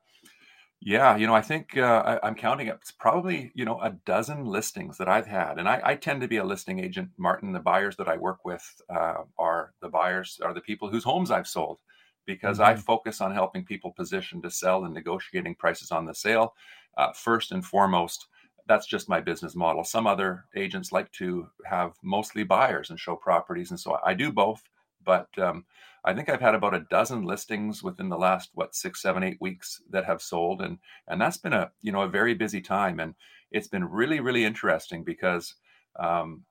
Yeah, 0.80 1.16
you 1.16 1.26
know, 1.26 1.34
I 1.34 1.40
think 1.40 1.76
uh, 1.78 2.18
I, 2.22 2.28
am 2.28 2.34
counting 2.34 2.68
up. 2.68 2.78
It's 2.82 2.92
probably 2.92 3.50
you 3.54 3.64
know 3.64 3.80
a 3.80 3.90
dozen 4.04 4.44
listings 4.44 4.98
that 4.98 5.08
I've 5.08 5.26
had, 5.26 5.58
and 5.58 5.68
I, 5.68 5.80
I, 5.82 5.94
tend 5.96 6.20
to 6.20 6.28
be 6.28 6.36
a 6.38 6.44
listing 6.44 6.78
agent. 6.78 7.10
Martin, 7.16 7.52
the 7.52 7.60
buyers 7.60 7.96
that 7.96 8.08
I 8.08 8.18
work 8.18 8.44
with 8.44 8.82
uh, 8.90 9.22
are 9.38 9.72
the 9.80 9.88
buyers 9.88 10.40
are 10.44 10.52
the 10.54 10.60
people 10.60 10.90
whose 10.90 11.04
homes 11.04 11.30
I've 11.30 11.48
sold, 11.48 11.78
because 12.26 12.58
mm-hmm. 12.58 12.78
I 12.78 12.80
focus 12.80 13.20
on 13.20 13.32
helping 13.32 13.64
people 13.64 13.92
position 13.92 14.42
to 14.42 14.50
sell 14.50 14.84
and 14.84 14.94
negotiating 14.94 15.56
prices 15.56 15.90
on 15.90 16.06
the 16.06 16.14
sale. 16.14 16.54
Uh, 16.96 17.12
first 17.12 17.52
and 17.52 17.64
foremost, 17.64 18.28
that's 18.66 18.86
just 18.86 19.08
my 19.08 19.20
business 19.20 19.54
model. 19.54 19.84
Some 19.84 20.06
other 20.06 20.44
agents 20.56 20.92
like 20.92 21.10
to 21.12 21.48
have 21.64 21.92
mostly 22.02 22.44
buyers 22.44 22.90
and 22.90 22.98
show 22.98 23.16
properties, 23.16 23.70
and 23.70 23.80
so 23.80 23.98
I 24.04 24.14
do 24.14 24.32
both. 24.32 24.62
But 25.04 25.28
um, 25.38 25.66
I 26.04 26.14
think 26.14 26.28
I've 26.28 26.40
had 26.40 26.54
about 26.54 26.74
a 26.74 26.86
dozen 26.90 27.24
listings 27.24 27.82
within 27.82 28.08
the 28.08 28.18
last 28.18 28.50
what 28.54 28.74
six, 28.74 29.02
seven, 29.02 29.22
eight 29.22 29.40
weeks 29.40 29.82
that 29.90 30.04
have 30.04 30.22
sold, 30.22 30.62
and 30.62 30.78
and 31.08 31.20
that's 31.20 31.36
been 31.36 31.52
a 31.52 31.70
you 31.82 31.92
know 31.92 32.02
a 32.02 32.08
very 32.08 32.34
busy 32.34 32.60
time, 32.60 33.00
and 33.00 33.14
it's 33.50 33.68
been 33.68 33.84
really 33.84 34.20
really 34.20 34.44
interesting 34.44 35.04
because 35.04 35.54
um, 35.98 36.42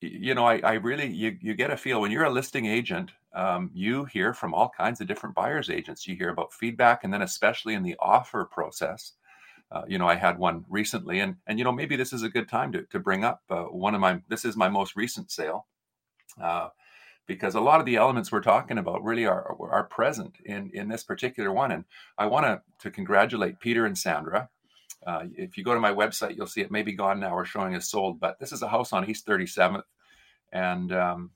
you 0.00 0.34
know 0.34 0.46
I, 0.46 0.58
I 0.58 0.72
really 0.74 1.06
you 1.06 1.36
you 1.40 1.54
get 1.54 1.70
a 1.70 1.76
feel 1.76 2.00
when 2.00 2.10
you're 2.10 2.24
a 2.24 2.30
listing 2.30 2.66
agent, 2.66 3.12
um, 3.36 3.70
you 3.72 4.06
hear 4.06 4.34
from 4.34 4.54
all 4.54 4.70
kinds 4.76 5.00
of 5.00 5.06
different 5.06 5.36
buyers 5.36 5.70
agents. 5.70 6.08
You 6.08 6.16
hear 6.16 6.30
about 6.30 6.52
feedback, 6.52 7.04
and 7.04 7.14
then 7.14 7.22
especially 7.22 7.74
in 7.74 7.84
the 7.84 7.96
offer 8.00 8.44
process 8.44 9.12
uh, 9.70 9.82
you 9.88 9.98
know, 9.98 10.08
I 10.08 10.14
had 10.14 10.38
one 10.38 10.64
recently, 10.68 11.18
and 11.20 11.36
and 11.46 11.58
you 11.58 11.64
know 11.64 11.72
maybe 11.72 11.96
this 11.96 12.12
is 12.12 12.22
a 12.22 12.28
good 12.28 12.48
time 12.48 12.72
to 12.72 12.82
to 12.84 13.00
bring 13.00 13.24
up 13.24 13.42
uh, 13.50 13.64
one 13.64 13.94
of 13.94 14.00
my. 14.00 14.20
This 14.28 14.44
is 14.44 14.56
my 14.56 14.68
most 14.68 14.94
recent 14.94 15.30
sale, 15.30 15.66
uh, 16.40 16.68
because 17.26 17.56
a 17.56 17.60
lot 17.60 17.80
of 17.80 17.86
the 17.86 17.96
elements 17.96 18.30
we're 18.30 18.42
talking 18.42 18.78
about 18.78 19.02
really 19.02 19.26
are 19.26 19.56
are 19.60 19.84
present 19.84 20.36
in 20.44 20.70
in 20.72 20.88
this 20.88 21.02
particular 21.02 21.52
one, 21.52 21.72
and 21.72 21.84
I 22.16 22.26
want 22.26 22.46
to 22.46 22.62
to 22.80 22.90
congratulate 22.92 23.58
Peter 23.58 23.86
and 23.86 23.98
Sandra. 23.98 24.48
Uh, 25.04 25.24
if 25.36 25.58
you 25.58 25.64
go 25.64 25.74
to 25.74 25.80
my 25.80 25.92
website, 25.92 26.36
you'll 26.36 26.46
see 26.46 26.60
it 26.60 26.70
may 26.70 26.82
be 26.82 26.92
gone 26.92 27.18
now 27.18 27.34
or 27.34 27.44
showing 27.44 27.74
as 27.74 27.88
sold, 27.88 28.20
but 28.20 28.38
this 28.38 28.52
is 28.52 28.62
a 28.62 28.68
house 28.68 28.92
on 28.92 29.08
East 29.08 29.26
37th, 29.26 29.82
and 30.52 30.92
um, 30.92 31.30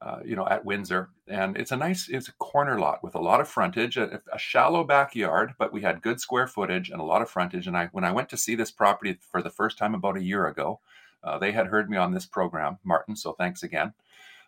uh, 0.00 0.20
you 0.24 0.36
know, 0.36 0.46
at 0.46 0.64
Windsor. 0.64 1.10
And 1.26 1.56
it's 1.56 1.72
a 1.72 1.76
nice, 1.76 2.08
it's 2.08 2.28
a 2.28 2.32
corner 2.32 2.78
lot 2.78 3.02
with 3.02 3.14
a 3.14 3.20
lot 3.20 3.40
of 3.40 3.48
frontage, 3.48 3.96
a, 3.96 4.20
a, 4.32 4.38
shallow 4.38 4.84
backyard, 4.84 5.54
but 5.58 5.72
we 5.72 5.82
had 5.82 6.02
good 6.02 6.20
square 6.20 6.46
footage 6.46 6.90
and 6.90 7.00
a 7.00 7.04
lot 7.04 7.20
of 7.22 7.28
frontage. 7.28 7.66
And 7.66 7.76
I, 7.76 7.86
when 7.92 8.04
I 8.04 8.12
went 8.12 8.28
to 8.30 8.36
see 8.36 8.54
this 8.54 8.70
property 8.70 9.18
for 9.30 9.42
the 9.42 9.50
first 9.50 9.76
time 9.76 9.94
about 9.94 10.16
a 10.16 10.22
year 10.22 10.46
ago, 10.46 10.80
uh, 11.24 11.38
they 11.38 11.52
had 11.52 11.66
heard 11.66 11.90
me 11.90 11.96
on 11.96 12.12
this 12.12 12.26
program, 12.26 12.78
Martin. 12.84 13.16
So 13.16 13.32
thanks 13.32 13.62
again. 13.62 13.92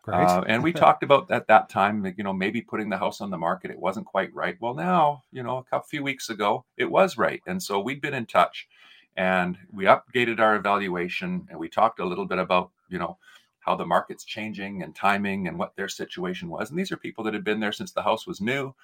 Uh, 0.09 0.43
and 0.47 0.63
we 0.63 0.73
talked 0.73 1.03
about 1.03 1.31
at 1.31 1.47
that 1.49 1.69
time, 1.69 2.15
you 2.17 2.25
know, 2.25 2.33
maybe 2.33 2.63
putting 2.63 2.89
the 2.89 2.97
house 2.97 3.21
on 3.21 3.31
the 3.31 3.37
market. 3.39 3.71
It 3.71 3.79
wasn't 3.79 4.07
quite 4.07 4.35
right. 4.35 4.57
Well, 4.61 4.75
now, 4.75 5.25
you 5.31 5.43
know, 5.43 5.59
a 5.59 5.65
couple 5.65 5.89
few 5.89 6.03
weeks 6.03 6.31
ago, 6.31 6.65
it 6.77 6.91
was 6.91 7.19
right. 7.19 7.43
And 7.47 7.63
so 7.63 7.81
we'd 7.81 8.01
been 8.01 8.15
in 8.15 8.27
touch 8.27 8.67
and 9.17 9.59
we 9.73 9.85
updated 9.85 10.41
our 10.41 10.57
evaluation 10.57 11.47
and 11.51 11.59
we 11.59 11.69
talked 11.69 12.01
a 12.01 12.05
little 12.05 12.25
bit 12.25 12.39
about, 12.39 12.71
you 12.89 12.99
know, 12.99 13.19
how 13.71 13.77
the 13.77 13.87
market's 13.87 14.25
changing 14.25 14.83
and 14.83 14.97
timing 14.97 15.47
and 15.47 15.57
what 15.57 15.77
their 15.77 15.89
situation 15.89 16.49
was. 16.49 16.71
And 16.71 16.79
these 16.79 16.91
are 16.91 16.97
people 16.97 17.23
that 17.25 17.35
had 17.35 17.45
been 17.45 17.61
there 17.61 17.71
since 17.71 17.93
the 17.93 18.03
house 18.03 18.27
was 18.27 18.41
new. 18.41 18.75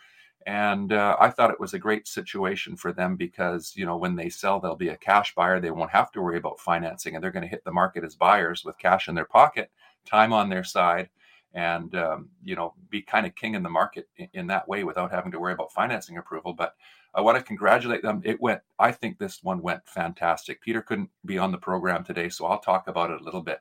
And 0.46 0.92
uh, 0.92 1.16
I 1.18 1.30
thought 1.30 1.50
it 1.50 1.58
was 1.58 1.74
a 1.74 1.78
great 1.78 2.06
situation 2.06 2.76
for 2.76 2.92
them 2.92 3.16
because, 3.16 3.72
you 3.74 3.84
know, 3.84 3.96
when 3.96 4.14
they 4.14 4.28
sell, 4.28 4.60
they'll 4.60 4.76
be 4.76 4.90
a 4.90 4.96
cash 4.96 5.34
buyer. 5.34 5.58
They 5.58 5.72
won't 5.72 5.90
have 5.90 6.12
to 6.12 6.22
worry 6.22 6.38
about 6.38 6.60
financing 6.60 7.14
and 7.14 7.24
they're 7.24 7.32
going 7.32 7.42
to 7.42 7.48
hit 7.48 7.64
the 7.64 7.72
market 7.72 8.04
as 8.04 8.14
buyers 8.14 8.64
with 8.64 8.78
cash 8.78 9.08
in 9.08 9.16
their 9.16 9.24
pocket, 9.24 9.72
time 10.04 10.32
on 10.32 10.48
their 10.48 10.62
side, 10.62 11.08
and, 11.52 11.96
um, 11.96 12.28
you 12.44 12.54
know, 12.54 12.74
be 12.88 13.02
kind 13.02 13.26
of 13.26 13.34
king 13.34 13.56
in 13.56 13.64
the 13.64 13.68
market 13.68 14.06
in, 14.18 14.28
in 14.34 14.46
that 14.46 14.68
way 14.68 14.84
without 14.84 15.10
having 15.10 15.32
to 15.32 15.40
worry 15.40 15.54
about 15.54 15.72
financing 15.72 16.16
approval. 16.16 16.52
But 16.52 16.74
I 17.12 17.22
want 17.22 17.38
to 17.38 17.42
congratulate 17.42 18.02
them. 18.02 18.20
It 18.24 18.40
went, 18.40 18.60
I 18.78 18.92
think 18.92 19.18
this 19.18 19.42
one 19.42 19.60
went 19.62 19.88
fantastic. 19.88 20.60
Peter 20.60 20.82
couldn't 20.82 21.10
be 21.24 21.38
on 21.38 21.50
the 21.50 21.58
program 21.58 22.04
today, 22.04 22.28
so 22.28 22.46
I'll 22.46 22.60
talk 22.60 22.86
about 22.86 23.10
it 23.10 23.20
a 23.20 23.24
little 23.24 23.42
bit. 23.42 23.58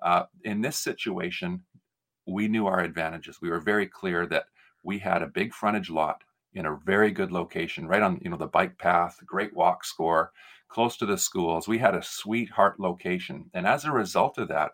Uh, 0.00 0.24
in 0.44 0.60
this 0.60 0.76
situation, 0.76 1.62
we 2.26 2.48
knew 2.48 2.66
our 2.66 2.80
advantages. 2.80 3.40
We 3.40 3.50
were 3.50 3.60
very 3.60 3.86
clear 3.86 4.26
that 4.26 4.46
we 4.82 4.98
had 4.98 5.22
a 5.22 5.26
big 5.26 5.52
frontage 5.52 5.90
lot 5.90 6.22
in 6.54 6.66
a 6.66 6.76
very 6.76 7.10
good 7.10 7.32
location, 7.32 7.86
right 7.86 8.02
on 8.02 8.18
you 8.22 8.30
know 8.30 8.36
the 8.36 8.46
bike 8.46 8.78
path, 8.78 9.18
great 9.26 9.54
walk 9.54 9.84
score, 9.84 10.32
close 10.68 10.96
to 10.98 11.06
the 11.06 11.18
schools. 11.18 11.68
We 11.68 11.78
had 11.78 11.94
a 11.94 12.02
sweetheart 12.02 12.78
location, 12.78 13.50
and 13.54 13.66
as 13.66 13.84
a 13.84 13.92
result 13.92 14.38
of 14.38 14.48
that, 14.48 14.72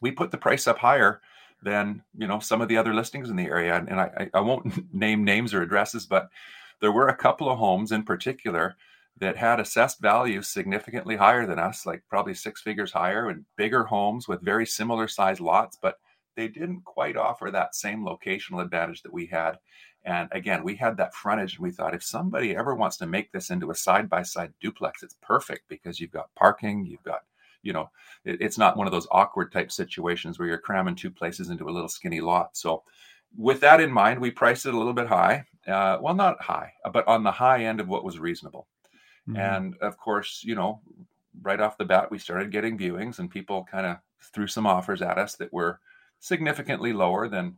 we 0.00 0.10
put 0.10 0.30
the 0.30 0.38
price 0.38 0.66
up 0.66 0.78
higher 0.78 1.20
than 1.62 2.02
you 2.16 2.26
know 2.26 2.38
some 2.40 2.60
of 2.60 2.68
the 2.68 2.76
other 2.76 2.94
listings 2.94 3.30
in 3.30 3.36
the 3.36 3.46
area. 3.46 3.76
And, 3.76 3.88
and 3.88 4.00
I, 4.00 4.30
I 4.34 4.40
won't 4.40 4.92
name 4.94 5.24
names 5.24 5.54
or 5.54 5.62
addresses, 5.62 6.06
but 6.06 6.28
there 6.80 6.92
were 6.92 7.08
a 7.08 7.16
couple 7.16 7.50
of 7.50 7.58
homes 7.58 7.92
in 7.92 8.04
particular 8.04 8.76
that 9.20 9.36
had 9.36 9.60
assessed 9.60 10.00
values 10.00 10.48
significantly 10.48 11.16
higher 11.16 11.46
than 11.46 11.58
us, 11.58 11.86
like 11.86 12.02
probably 12.08 12.34
six 12.34 12.60
figures 12.60 12.92
higher, 12.92 13.28
and 13.28 13.44
bigger 13.56 13.84
homes 13.84 14.28
with 14.28 14.42
very 14.42 14.66
similar 14.66 15.08
size 15.08 15.40
lots, 15.40 15.78
but 15.80 15.96
they 16.36 16.48
didn't 16.48 16.84
quite 16.84 17.16
offer 17.16 17.50
that 17.50 17.74
same 17.74 18.04
locational 18.04 18.62
advantage 18.62 19.02
that 19.02 19.12
we 19.12 19.26
had. 19.26 19.58
And 20.04 20.28
again, 20.32 20.62
we 20.62 20.76
had 20.76 20.96
that 20.96 21.14
frontage, 21.14 21.54
and 21.54 21.62
we 21.62 21.70
thought 21.70 21.94
if 21.94 22.04
somebody 22.04 22.56
ever 22.56 22.74
wants 22.74 22.96
to 22.98 23.06
make 23.06 23.32
this 23.32 23.50
into 23.50 23.70
a 23.70 23.74
side 23.74 24.08
by 24.08 24.22
side 24.22 24.52
duplex, 24.60 25.02
it's 25.02 25.16
perfect 25.20 25.68
because 25.68 26.00
you've 26.00 26.12
got 26.12 26.34
parking, 26.36 26.86
you've 26.86 27.02
got 27.02 27.22
you 27.62 27.72
know, 27.72 27.90
it, 28.24 28.40
it's 28.40 28.58
not 28.58 28.76
one 28.76 28.86
of 28.86 28.92
those 28.92 29.08
awkward 29.10 29.52
type 29.52 29.70
situations 29.70 30.38
where 30.38 30.48
you're 30.48 30.58
cramming 30.58 30.94
two 30.94 31.10
places 31.10 31.50
into 31.50 31.68
a 31.68 31.72
little 31.72 31.88
skinny 31.88 32.20
lot. 32.20 32.56
So, 32.56 32.82
with 33.36 33.60
that 33.60 33.80
in 33.80 33.92
mind, 33.92 34.20
we 34.20 34.30
priced 34.30 34.64
it 34.64 34.72
a 34.72 34.78
little 34.78 34.94
bit 34.94 35.06
high. 35.06 35.44
Uh, 35.66 35.98
well, 36.00 36.14
not 36.14 36.40
high, 36.40 36.72
but 36.92 37.06
on 37.06 37.22
the 37.22 37.30
high 37.30 37.64
end 37.64 37.78
of 37.78 37.88
what 37.88 38.04
was 38.04 38.18
reasonable. 38.18 38.66
Mm-hmm. 39.28 39.36
And 39.36 39.76
of 39.78 39.98
course, 39.98 40.42
you 40.44 40.54
know, 40.54 40.80
right 41.42 41.60
off 41.60 41.78
the 41.78 41.84
bat, 41.84 42.10
we 42.10 42.18
started 42.18 42.50
getting 42.50 42.78
viewings, 42.78 43.18
and 43.18 43.30
people 43.30 43.66
kind 43.70 43.86
of 43.86 43.98
threw 44.32 44.46
some 44.46 44.66
offers 44.66 45.02
at 45.02 45.18
us 45.18 45.36
that 45.36 45.52
were 45.52 45.80
significantly 46.20 46.92
lower 46.92 47.28
than 47.28 47.56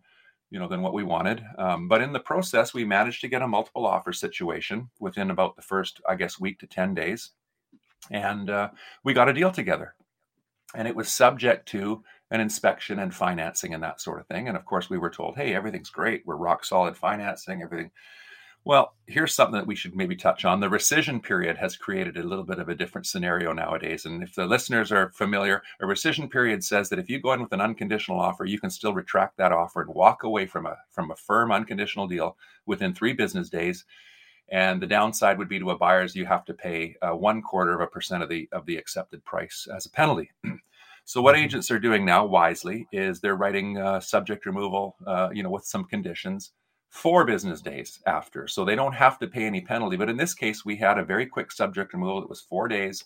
you 0.51 0.59
know 0.59 0.69
than 0.69 0.83
what 0.83 0.95
we 0.95 1.05
wanted. 1.05 1.43
Um, 1.59 1.89
but 1.89 2.03
in 2.03 2.13
the 2.13 2.21
process 2.21 2.75
we 2.75 2.85
managed 2.85 3.21
to 3.23 3.29
get 3.29 3.43
a 3.43 3.49
multiple 3.49 3.87
offer 3.87 4.13
situation 4.13 4.91
within 4.99 5.31
about 5.31 5.57
the 5.57 5.63
first 5.63 6.01
i 6.09 6.15
guess 6.15 6.41
week 6.41 6.59
to 6.61 6.67
10 6.67 6.95
days. 6.95 7.31
And 8.11 8.51
uh, 8.51 8.71
we 9.05 9.13
got 9.13 9.29
a 9.29 9.35
deal 9.35 9.53
together. 9.53 9.95
And 10.75 10.89
it 10.89 10.97
was 10.97 11.13
subject 11.13 11.69
to 11.69 12.03
an 12.31 12.41
inspection 12.41 13.01
and 13.01 13.15
financing 13.15 13.75
and 13.75 13.83
that 13.83 14.01
sort 14.01 14.21
of 14.21 14.27
thing. 14.27 14.49
And 14.49 14.57
of 14.57 14.65
course 14.65 14.91
we 14.91 14.99
were 14.99 15.11
told 15.11 15.37
hey 15.37 15.55
everything's 15.55 15.91
great. 15.91 16.23
We're 16.27 16.37
rock 16.37 16.65
solid 16.65 16.97
financing. 16.97 17.63
Everything 17.63 17.91
well, 18.65 18.95
here's 19.07 19.35
something 19.35 19.59
that 19.59 19.67
we 19.67 19.75
should 19.75 19.97
maybe 19.97 20.15
touch 20.15 20.45
on. 20.45 20.61
The 20.61 20.69
rescission 20.69 21.23
period 21.23 21.57
has 21.57 21.77
created 21.77 22.19
a 22.19 22.23
little 22.23 22.45
bit 22.45 22.59
of 22.59 22.69
a 22.69 22.75
different 22.75 23.07
scenario 23.07 23.53
nowadays. 23.53 24.05
And 24.05 24.23
if 24.23 24.35
the 24.35 24.45
listeners 24.47 24.93
are 24.93 25.11
familiar, 25.13 25.63
a 25.81 25.87
rescission 25.87 26.31
period 26.31 26.63
says 26.63 26.91
that 26.91 26.99
if 26.99 27.09
you 27.09 27.21
go 27.21 27.33
in 27.33 27.41
with 27.41 27.53
an 27.53 27.63
unconditional 27.63 28.21
offer, 28.21 28.45
you 28.45 28.61
can 28.61 28.69
still 28.69 28.93
retract 28.93 29.39
that 29.39 29.53
offer 29.53 29.81
and 29.81 29.95
walk 29.95 30.25
away 30.25 30.47
from 30.47 30.67
a 30.67 30.77
from 30.91 31.11
a 31.11 31.17
firm 31.17 31.51
unconditional 31.51 32.07
deal 32.07 32.37
within 32.67 32.93
three 32.93 33.15
business 33.15 33.49
days. 33.49 33.87
And 34.53 34.83
the 34.83 34.87
downside 34.87 35.39
would 35.39 35.49
be 35.49 35.59
to 35.61 35.71
a 35.71 35.79
buyer 35.79 36.03
is 36.03 36.15
you 36.15 36.27
have 36.27 36.45
to 36.45 36.55
pay 36.55 36.97
uh, 37.01 37.17
one 37.17 37.41
quarter 37.41 37.75
of 37.75 37.81
a 37.81 37.87
percent 37.87 38.23
of 38.23 38.29
the 38.29 38.47
of 38.53 38.67
the 38.67 38.77
accepted 38.77 39.25
price 39.25 39.67
as 39.75 39.87
a 39.87 39.91
penalty. 39.91 40.33
so 41.07 41.23
what 41.23 41.35
mm-hmm. 41.35 41.45
agents 41.45 41.71
are 41.71 41.79
doing 41.79 42.05
now, 42.05 42.27
wisely, 42.27 42.87
is 42.93 43.21
they're 43.21 43.37
writing 43.37 43.79
uh, 43.79 44.01
subject 44.01 44.45
removal, 44.45 44.97
uh, 45.07 45.31
you 45.33 45.43
know, 45.43 45.51
with 45.51 45.65
some 45.65 45.85
conditions 45.85 46.53
four 46.91 47.25
business 47.25 47.61
days 47.63 48.01
after. 48.07 48.47
So 48.47 48.65
they 48.65 48.75
don't 48.75 48.95
have 48.95 49.19
to 49.21 49.29
pay 49.29 49.45
any 49.45 49.61
penalty. 49.61 49.97
But 49.97 50.11
in 50.11 50.17
this 50.17 50.35
case, 50.35 50.65
we 50.65 50.77
had 50.77 50.99
a 50.99 51.05
very 51.05 51.25
quick 51.27 51.53
subject 51.53 51.93
removal. 51.95 52.23
It 52.23 52.29
was 52.29 52.41
four 52.41 52.69
days. 52.69 53.05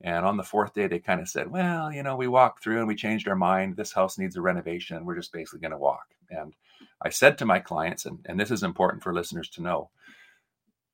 And 0.00 0.24
on 0.24 0.36
the 0.36 0.44
fourth 0.44 0.72
day, 0.72 0.86
they 0.86 1.00
kind 1.00 1.20
of 1.20 1.28
said, 1.28 1.50
well, 1.50 1.92
you 1.92 2.04
know, 2.04 2.16
we 2.16 2.28
walked 2.28 2.62
through 2.62 2.78
and 2.78 2.86
we 2.86 2.94
changed 2.94 3.26
our 3.26 3.36
mind. 3.36 3.76
This 3.76 3.92
house 3.92 4.16
needs 4.16 4.36
a 4.36 4.40
renovation. 4.40 5.04
We're 5.04 5.16
just 5.16 5.32
basically 5.32 5.60
going 5.60 5.72
to 5.72 5.78
walk. 5.78 6.06
And 6.30 6.54
I 7.02 7.08
said 7.08 7.36
to 7.38 7.46
my 7.46 7.58
clients, 7.58 8.06
and, 8.06 8.20
and 8.26 8.38
this 8.38 8.52
is 8.52 8.62
important 8.62 9.02
for 9.02 9.12
listeners 9.12 9.48
to 9.50 9.62
know 9.62 9.90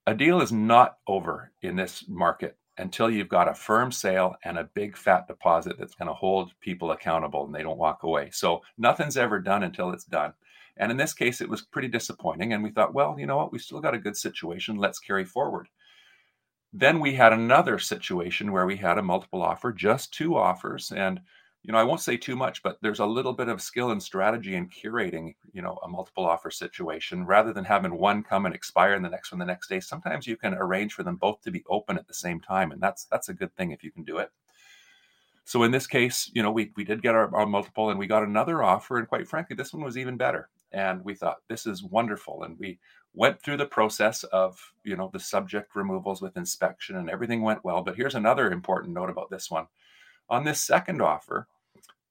a 0.07 0.15
deal 0.15 0.41
is 0.41 0.53
not 0.53 0.99
over 1.07 1.53
in 1.63 1.77
this 1.77 2.05
market 2.09 2.57
until 2.77 3.09
you've 3.09 3.29
got 3.29 3.49
a 3.49 3.55
firm 3.55 3.93
sale 3.93 4.35
and 4.45 4.59
a 4.59 4.69
big 4.75 4.97
fat 4.97 5.27
deposit 5.27 5.77
that's 5.79 5.95
going 5.95 6.09
to 6.09 6.15
hold 6.15 6.53
people 6.61 6.91
accountable 6.91 7.45
and 7.47 7.55
they 7.55 7.63
don't 7.63 7.79
walk 7.79 8.03
away. 8.03 8.29
So 8.33 8.63
nothing's 8.77 9.17
ever 9.17 9.39
done 9.39 9.63
until 9.63 9.93
it's 9.93 10.05
done. 10.05 10.33
And 10.77 10.91
in 10.91 10.97
this 10.97 11.15
case, 11.15 11.41
it 11.41 11.49
was 11.49 11.63
pretty 11.63 11.89
disappointing. 11.89 12.53
And 12.53 12.63
we 12.63 12.71
thought, 12.71 12.95
well, 12.95 13.17
you 13.19 13.27
know 13.27 13.37
what? 13.37 13.53
We 13.53 13.59
still 13.59 13.81
got 13.81 13.95
a 13.95 13.99
good 13.99 14.17
situation. 14.17 14.77
Let's 14.77 14.99
carry 14.99 15.25
forward. 15.25 15.69
Then 16.73 16.99
we 16.99 17.15
had 17.15 17.33
another 17.33 17.79
situation 17.79 18.51
where 18.51 18.67
we 18.67 18.77
had 18.77 18.99
a 18.99 19.03
multiple 19.03 19.43
offer, 19.43 19.73
just 19.73 20.13
two 20.13 20.37
offers. 20.37 20.91
And, 20.91 21.21
you 21.63 21.73
know, 21.73 21.79
I 21.79 21.85
won't 21.85 22.01
say 22.01 22.17
too 22.17 22.35
much, 22.35 22.65
but 22.65 22.79
there's 22.83 22.99
a 22.99 23.07
little 23.07 23.33
bit 23.33 23.49
of 23.49 23.63
skill 23.63 23.93
and 23.93 24.03
strategy 24.03 24.57
in 24.57 24.69
curating, 24.69 25.37
you 25.53 25.63
know, 25.63 25.79
a 25.85 25.89
multiple 25.89 26.27
offer 26.27 26.51
situation 26.51 27.25
rather 27.25 27.53
than 27.53 27.65
having 27.65 27.97
one 27.97 28.25
come 28.25 28.45
and 28.45 28.55
expire 28.55 28.95
and 28.95 29.05
the 29.05 29.11
next 29.11 29.31
one 29.31 29.39
the 29.39 29.45
next 29.45 29.69
day. 29.69 29.79
Sometimes 29.79 30.27
you 30.27 30.37
can 30.37 30.55
arrange 30.55 30.95
for 30.95 31.05
them 31.05 31.15
both 31.15 31.41
to 31.43 31.53
be 31.53 31.63
open 31.69 31.97
at 31.97 32.09
the 32.09 32.15
same 32.15 32.41
time. 32.41 32.73
And 32.73 32.83
that's 32.83 33.05
that's 33.05 33.29
a 33.29 33.35
good 33.35 33.55
thing 33.55 33.71
if 33.71 33.85
you 33.85 33.93
can 33.93 34.03
do 34.03 34.19
it. 34.19 34.31
So 35.45 35.63
in 35.63 35.71
this 35.71 35.87
case, 35.87 36.31
you 36.35 36.43
know, 36.43 36.51
we, 36.51 36.73
we 36.75 36.85
did 36.85 37.03
get 37.03 37.15
our, 37.15 37.33
our 37.37 37.47
multiple 37.47 37.91
and 37.91 37.99
we 37.99 38.07
got 38.07 38.25
another 38.25 38.63
offer. 38.63 38.99
And 38.99 39.07
quite 39.07 39.29
frankly, 39.29 39.55
this 39.55 39.73
one 39.73 39.85
was 39.85 39.97
even 39.97 40.17
better 40.17 40.49
and 40.75 41.05
we 41.05 41.15
thought 41.15 41.43
this 41.49 41.67
is 41.67 41.83
wonderful 41.83 42.43
and 42.43 42.59
we 42.59 42.79
went 43.15 43.41
through 43.41 43.57
the 43.57 43.65
process 43.65 44.25
of 44.25 44.59
you 44.85 44.97
know 44.97 45.09
the 45.13 45.21
subject 45.21 45.75
removals 45.77 46.21
with 46.21 46.37
inspection 46.37 46.97
and 46.97 47.09
everything 47.09 47.43
went 47.43 47.65
well 47.65 47.83
but 47.83 47.97
here's 47.97 48.17
another 48.17 48.51
important 48.51 48.93
note 48.93 49.09
about 49.09 49.31
this 49.31 49.51
one. 49.51 49.67
On 50.29 50.45
this 50.45 50.61
second 50.61 51.01
offer 51.01 51.47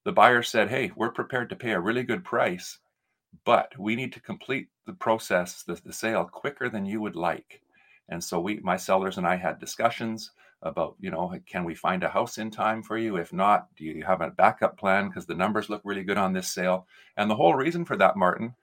the 0.06 0.12
buyer 0.12 0.42
said 0.42 0.70
hey 0.70 0.92
we're 0.96 1.12
prepared 1.12 1.50
to 1.50 1.56
pay 1.56 1.72
a 1.72 1.80
really 1.80 2.04
good 2.04 2.24
price 2.24 2.80
but 3.46 3.78
we 3.78 3.96
need 3.96 4.14
to 4.14 4.22
complete 4.22 4.68
the 4.86 4.94
process 4.94 5.64
the, 5.64 5.80
the 5.86 5.94
sale 5.94 6.26
quicker 6.26 6.70
than 6.70 6.86
you 6.86 7.02
would 7.02 7.16
like. 7.16 7.62
And 8.10 8.24
so 8.24 8.40
we 8.40 8.60
my 8.62 8.78
sellers 8.78 9.18
and 9.18 9.28
i 9.28 9.36
had 9.36 9.60
discussions 9.60 10.32
about 10.64 10.96
you 11.00 11.12
know 11.12 11.34
can 11.46 11.64
we 11.64 11.76
find 11.76 12.04
a 12.04 12.10
house 12.10 12.38
in 12.38 12.50
time 12.50 12.82
for 12.82 12.98
you 12.98 13.18
if 13.18 13.32
not 13.32 13.68
do 13.76 13.86
you 13.86 14.04
have 14.04 14.22
a 14.22 14.32
backup 14.32 14.78
plan 14.78 15.08
because 15.08 15.26
the 15.26 15.36
numbers 15.36 15.70
look 15.70 15.82
really 15.84 16.04
good 16.04 16.18
on 16.18 16.34
this 16.34 16.52
sale 16.52 16.88
and 17.18 17.30
the 17.30 17.36
whole 17.36 17.54
reason 17.54 17.86
for 17.86 17.96
that 17.96 18.16
martin 18.16 18.54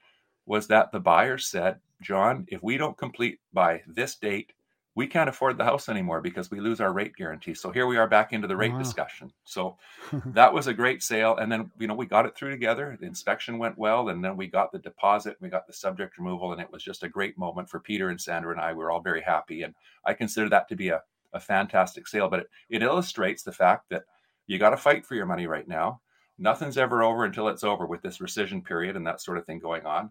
was 0.46 0.66
that 0.66 0.90
the 0.90 1.00
buyer 1.00 1.38
said 1.38 1.78
John, 2.00 2.46
if 2.48 2.62
we 2.62 2.76
don't 2.76 2.96
complete 2.96 3.40
by 3.52 3.82
this 3.86 4.14
date, 4.14 4.52
we 4.96 5.06
can't 5.06 5.28
afford 5.28 5.56
the 5.56 5.64
house 5.64 5.88
anymore 5.88 6.20
because 6.20 6.50
we 6.50 6.60
lose 6.60 6.80
our 6.80 6.92
rate 6.92 7.14
guarantee. 7.14 7.54
So 7.54 7.70
here 7.70 7.86
we 7.86 7.96
are 7.96 8.08
back 8.08 8.32
into 8.32 8.48
the 8.48 8.56
rate 8.56 8.72
wow. 8.72 8.78
discussion. 8.78 9.32
So 9.44 9.76
that 10.26 10.52
was 10.52 10.66
a 10.66 10.74
great 10.74 11.02
sale. 11.02 11.36
And 11.36 11.50
then, 11.50 11.70
you 11.78 11.86
know, 11.86 11.94
we 11.94 12.06
got 12.06 12.26
it 12.26 12.34
through 12.34 12.50
together. 12.50 12.96
The 13.00 13.06
inspection 13.06 13.58
went 13.58 13.78
well. 13.78 14.08
And 14.08 14.24
then 14.24 14.36
we 14.36 14.48
got 14.48 14.72
the 14.72 14.78
deposit, 14.78 15.36
we 15.40 15.48
got 15.48 15.66
the 15.66 15.72
subject 15.72 16.18
removal. 16.18 16.52
And 16.52 16.60
it 16.60 16.72
was 16.72 16.82
just 16.82 17.04
a 17.04 17.08
great 17.08 17.38
moment 17.38 17.70
for 17.70 17.78
Peter 17.78 18.08
and 18.08 18.20
Sandra 18.20 18.52
and 18.52 18.60
I. 18.60 18.72
We 18.72 18.82
were 18.82 18.90
all 18.90 19.00
very 19.00 19.22
happy. 19.22 19.62
And 19.62 19.74
I 20.04 20.12
consider 20.12 20.48
that 20.48 20.68
to 20.68 20.76
be 20.76 20.88
a, 20.88 21.02
a 21.32 21.40
fantastic 21.40 22.06
sale. 22.08 22.28
But 22.28 22.40
it, 22.40 22.50
it 22.68 22.82
illustrates 22.82 23.42
the 23.42 23.52
fact 23.52 23.88
that 23.90 24.04
you 24.50 24.58
got 24.58 24.70
to 24.70 24.76
fight 24.76 25.06
for 25.06 25.14
your 25.14 25.26
money 25.26 25.46
right 25.46 25.68
now. 25.68 26.00
Nothing's 26.36 26.76
ever 26.76 27.04
over 27.04 27.24
until 27.24 27.48
it's 27.48 27.62
over 27.62 27.86
with 27.86 28.02
this 28.02 28.18
rescission 28.18 28.64
period 28.64 28.96
and 28.96 29.06
that 29.06 29.20
sort 29.20 29.38
of 29.38 29.46
thing 29.46 29.60
going 29.60 29.86
on. 29.86 30.10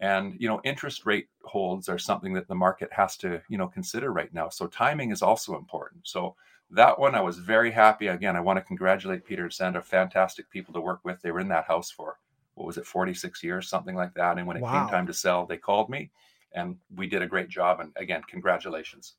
And 0.00 0.36
you 0.38 0.46
know 0.46 0.60
interest 0.62 1.06
rate 1.06 1.28
holds 1.42 1.88
are 1.88 1.98
something 1.98 2.34
that 2.34 2.46
the 2.48 2.54
market 2.54 2.92
has 2.92 3.16
to 3.18 3.40
you 3.48 3.56
know 3.56 3.66
consider 3.66 4.12
right 4.12 4.32
now. 4.32 4.50
So 4.50 4.66
timing 4.66 5.10
is 5.10 5.22
also 5.22 5.56
important. 5.56 6.06
So 6.06 6.36
that 6.70 6.98
one 6.98 7.14
i 7.14 7.20
was 7.20 7.38
very 7.38 7.70
happy. 7.70 8.08
Again 8.08 8.36
i 8.36 8.40
want 8.40 8.58
to 8.58 8.62
congratulate 8.62 9.24
peter 9.24 9.44
and 9.44 9.52
sandra 9.52 9.82
fantastic 9.82 10.50
people 10.50 10.74
to 10.74 10.80
work 10.80 11.00
with. 11.04 11.20
They 11.22 11.30
were 11.30 11.40
in 11.40 11.48
that 11.48 11.64
house 11.64 11.90
for 11.90 12.18
what 12.54 12.66
was 12.66 12.76
it 12.76 12.86
46 12.86 13.42
years 13.42 13.68
something 13.68 13.96
like 13.96 14.14
that. 14.14 14.36
And 14.36 14.46
when 14.46 14.56
it 14.56 14.62
wow. 14.62 14.80
came 14.80 14.88
time 14.90 15.06
to 15.06 15.14
sell 15.14 15.46
they 15.46 15.56
called 15.56 15.88
me 15.88 16.10
and 16.52 16.76
we 16.94 17.06
did 17.06 17.22
a 17.22 17.26
great 17.26 17.48
job. 17.48 17.80
And 17.80 17.92
again 17.96 18.22
congratulations 18.28 19.14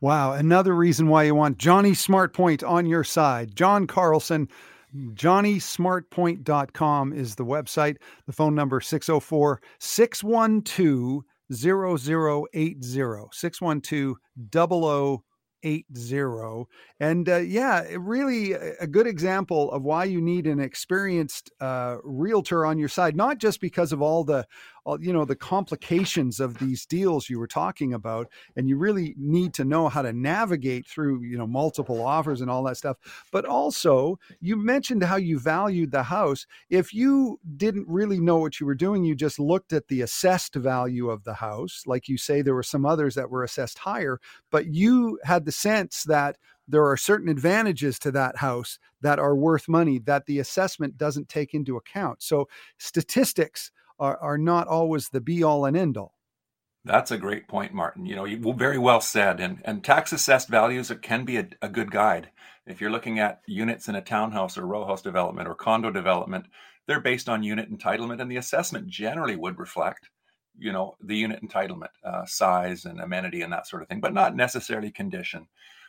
wow 0.00 0.32
another 0.32 0.74
reason 0.74 1.08
why 1.08 1.24
you 1.24 1.34
want 1.34 1.58
johnny 1.58 1.92
smartpoint 1.92 2.66
on 2.68 2.86
your 2.86 3.04
side 3.04 3.54
john 3.54 3.86
carlson 3.86 4.48
johnnysmartpoint.com 4.94 7.12
is 7.12 7.34
the 7.34 7.44
website. 7.44 7.96
The 8.26 8.32
phone 8.32 8.54
number 8.54 8.80
604 8.80 9.60
612 9.78 11.24
0080 11.52 13.28
612 13.32 14.16
0080 15.64 16.64
and 17.00 17.28
uh, 17.28 17.38
yeah 17.38 17.84
really 17.98 18.52
a 18.52 18.86
good 18.86 19.08
example 19.08 19.72
of 19.72 19.82
why 19.82 20.04
you 20.04 20.20
need 20.20 20.46
an 20.46 20.60
experienced 20.60 21.50
uh, 21.60 21.96
realtor 22.04 22.64
on 22.64 22.78
your 22.78 22.88
side 22.88 23.16
not 23.16 23.38
just 23.38 23.60
because 23.60 23.92
of 23.92 24.00
all 24.00 24.22
the 24.22 24.46
you 25.00 25.12
know 25.12 25.24
the 25.24 25.36
complications 25.36 26.40
of 26.40 26.58
these 26.58 26.86
deals 26.86 27.28
you 27.28 27.38
were 27.38 27.46
talking 27.46 27.92
about 27.92 28.28
and 28.56 28.68
you 28.68 28.76
really 28.76 29.14
need 29.18 29.52
to 29.54 29.64
know 29.64 29.88
how 29.88 30.02
to 30.02 30.12
navigate 30.12 30.86
through 30.86 31.22
you 31.22 31.36
know 31.36 31.46
multiple 31.46 32.04
offers 32.04 32.40
and 32.40 32.50
all 32.50 32.62
that 32.64 32.76
stuff. 32.76 32.96
But 33.32 33.44
also 33.44 34.18
you 34.40 34.56
mentioned 34.56 35.02
how 35.02 35.16
you 35.16 35.38
valued 35.38 35.90
the 35.90 36.04
house. 36.04 36.46
If 36.70 36.94
you 36.94 37.40
didn't 37.56 37.86
really 37.88 38.20
know 38.20 38.38
what 38.38 38.60
you 38.60 38.66
were 38.66 38.74
doing 38.74 39.04
you 39.04 39.14
just 39.14 39.38
looked 39.38 39.72
at 39.72 39.88
the 39.88 40.02
assessed 40.02 40.54
value 40.54 41.10
of 41.10 41.24
the 41.24 41.34
house. 41.34 41.82
Like 41.86 42.08
you 42.08 42.16
say 42.16 42.42
there 42.42 42.54
were 42.54 42.62
some 42.62 42.86
others 42.86 43.14
that 43.14 43.30
were 43.30 43.44
assessed 43.44 43.78
higher 43.78 44.20
but 44.50 44.66
you 44.66 45.18
had 45.24 45.44
the 45.44 45.52
sense 45.52 46.04
that 46.04 46.36
there 46.68 46.86
are 46.86 46.96
certain 46.96 47.28
advantages 47.28 47.98
to 47.98 48.10
that 48.12 48.36
house 48.36 48.78
that 49.00 49.18
are 49.18 49.34
worth 49.34 49.68
money 49.68 49.98
that 49.98 50.26
the 50.26 50.38
assessment 50.38 50.98
doesn't 50.98 51.28
take 51.28 51.54
into 51.54 51.76
account. 51.76 52.22
So 52.22 52.48
statistics 52.76 53.70
are, 53.98 54.18
are 54.18 54.38
not 54.38 54.68
always 54.68 55.08
the 55.08 55.20
be 55.20 55.42
all 55.42 55.64
and 55.64 55.76
end 55.76 55.96
all. 55.96 56.14
That's 56.84 57.10
a 57.10 57.18
great 57.18 57.48
point, 57.48 57.74
Martin. 57.74 58.06
You 58.06 58.16
know, 58.16 58.24
you, 58.24 58.54
very 58.54 58.78
well 58.78 59.00
said. 59.00 59.40
And, 59.40 59.60
and 59.64 59.84
tax 59.84 60.12
assessed 60.12 60.48
values 60.48 60.90
can 61.02 61.24
be 61.24 61.36
a, 61.36 61.48
a 61.60 61.68
good 61.68 61.90
guide. 61.90 62.30
If 62.66 62.80
you're 62.80 62.90
looking 62.90 63.18
at 63.18 63.40
units 63.46 63.88
in 63.88 63.94
a 63.94 64.00
townhouse 64.00 64.56
or 64.56 64.66
row 64.66 64.86
house 64.86 65.02
development 65.02 65.48
or 65.48 65.54
condo 65.54 65.90
development, 65.90 66.46
they're 66.86 67.00
based 67.00 67.28
on 67.28 67.42
unit 67.42 67.70
entitlement, 67.70 68.20
and 68.20 68.30
the 68.30 68.36
assessment 68.38 68.86
generally 68.86 69.36
would 69.36 69.58
reflect, 69.58 70.08
you 70.58 70.72
know, 70.72 70.96
the 71.02 71.16
unit 71.16 71.42
entitlement 71.42 71.90
uh, 72.02 72.24
size 72.24 72.86
and 72.86 73.00
amenity 73.00 73.42
and 73.42 73.52
that 73.52 73.66
sort 73.66 73.82
of 73.82 73.88
thing, 73.88 74.00
but 74.00 74.14
not 74.14 74.34
necessarily 74.34 74.90
condition. 74.90 75.46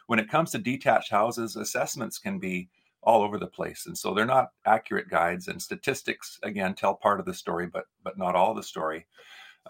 When 0.08 0.20
it 0.20 0.30
comes 0.30 0.52
to 0.52 0.58
detached 0.58 1.12
houses, 1.12 1.56
assessments 1.56 2.18
can 2.18 2.40
be 2.40 2.70
all 3.02 3.22
over 3.22 3.38
the 3.38 3.48
place 3.48 3.86
and 3.86 3.98
so 3.98 4.14
they're 4.14 4.26
not 4.26 4.50
accurate 4.66 5.10
guides 5.10 5.48
and 5.48 5.62
statistics 5.62 6.40
again 6.44 6.74
tell 6.74 6.94
part 6.94 7.20
of 7.20 7.26
the 7.26 7.34
story 7.34 7.66
but 7.66 7.86
but 8.04 8.18
not 8.18 8.36
all 8.36 8.54
the 8.54 8.64
story. 8.64 9.06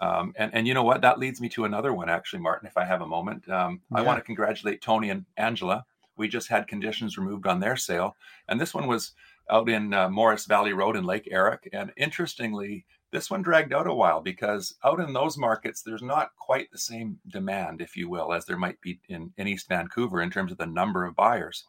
Um, 0.00 0.32
and 0.36 0.52
and 0.54 0.66
you 0.66 0.74
know 0.74 0.82
what? 0.82 1.02
That 1.02 1.18
leads 1.18 1.40
me 1.40 1.48
to 1.50 1.64
another 1.64 1.92
one 1.92 2.08
actually 2.08 2.40
martin 2.40 2.66
if 2.66 2.76
i 2.76 2.84
have 2.84 3.02
a 3.02 3.06
moment. 3.06 3.48
Um, 3.48 3.80
yeah. 3.90 3.98
i 3.98 4.02
want 4.02 4.18
to 4.18 4.24
congratulate 4.24 4.82
tony 4.82 5.10
and 5.10 5.24
angela. 5.36 5.84
We 6.16 6.28
just 6.28 6.48
had 6.48 6.68
conditions 6.68 7.16
removed 7.16 7.46
on 7.46 7.60
their 7.60 7.76
sale 7.76 8.16
and 8.48 8.60
this 8.60 8.74
one 8.74 8.86
was 8.86 9.12
out 9.48 9.68
in 9.68 9.94
uh, 9.94 10.08
morris 10.08 10.46
valley 10.46 10.72
road 10.72 10.96
in 10.96 11.04
lake 11.04 11.28
errock 11.32 11.66
and 11.72 11.92
interestingly 11.96 12.84
this 13.10 13.30
one 13.30 13.42
dragged 13.42 13.72
out 13.72 13.86
a 13.86 13.94
while 13.94 14.20
because 14.20 14.74
out 14.84 15.00
in 15.00 15.12
those 15.12 15.36
markets 15.36 15.82
there's 15.82 16.02
not 16.02 16.30
quite 16.36 16.70
the 16.70 16.78
same 16.78 17.18
demand 17.28 17.80
if 17.80 17.96
you 17.96 18.08
will 18.08 18.32
as 18.32 18.44
there 18.44 18.56
might 18.56 18.80
be 18.80 19.00
in, 19.08 19.32
in 19.36 19.48
east 19.48 19.68
vancouver 19.68 20.20
in 20.20 20.30
terms 20.30 20.52
of 20.52 20.58
the 20.58 20.66
number 20.66 21.04
of 21.04 21.16
buyers 21.16 21.64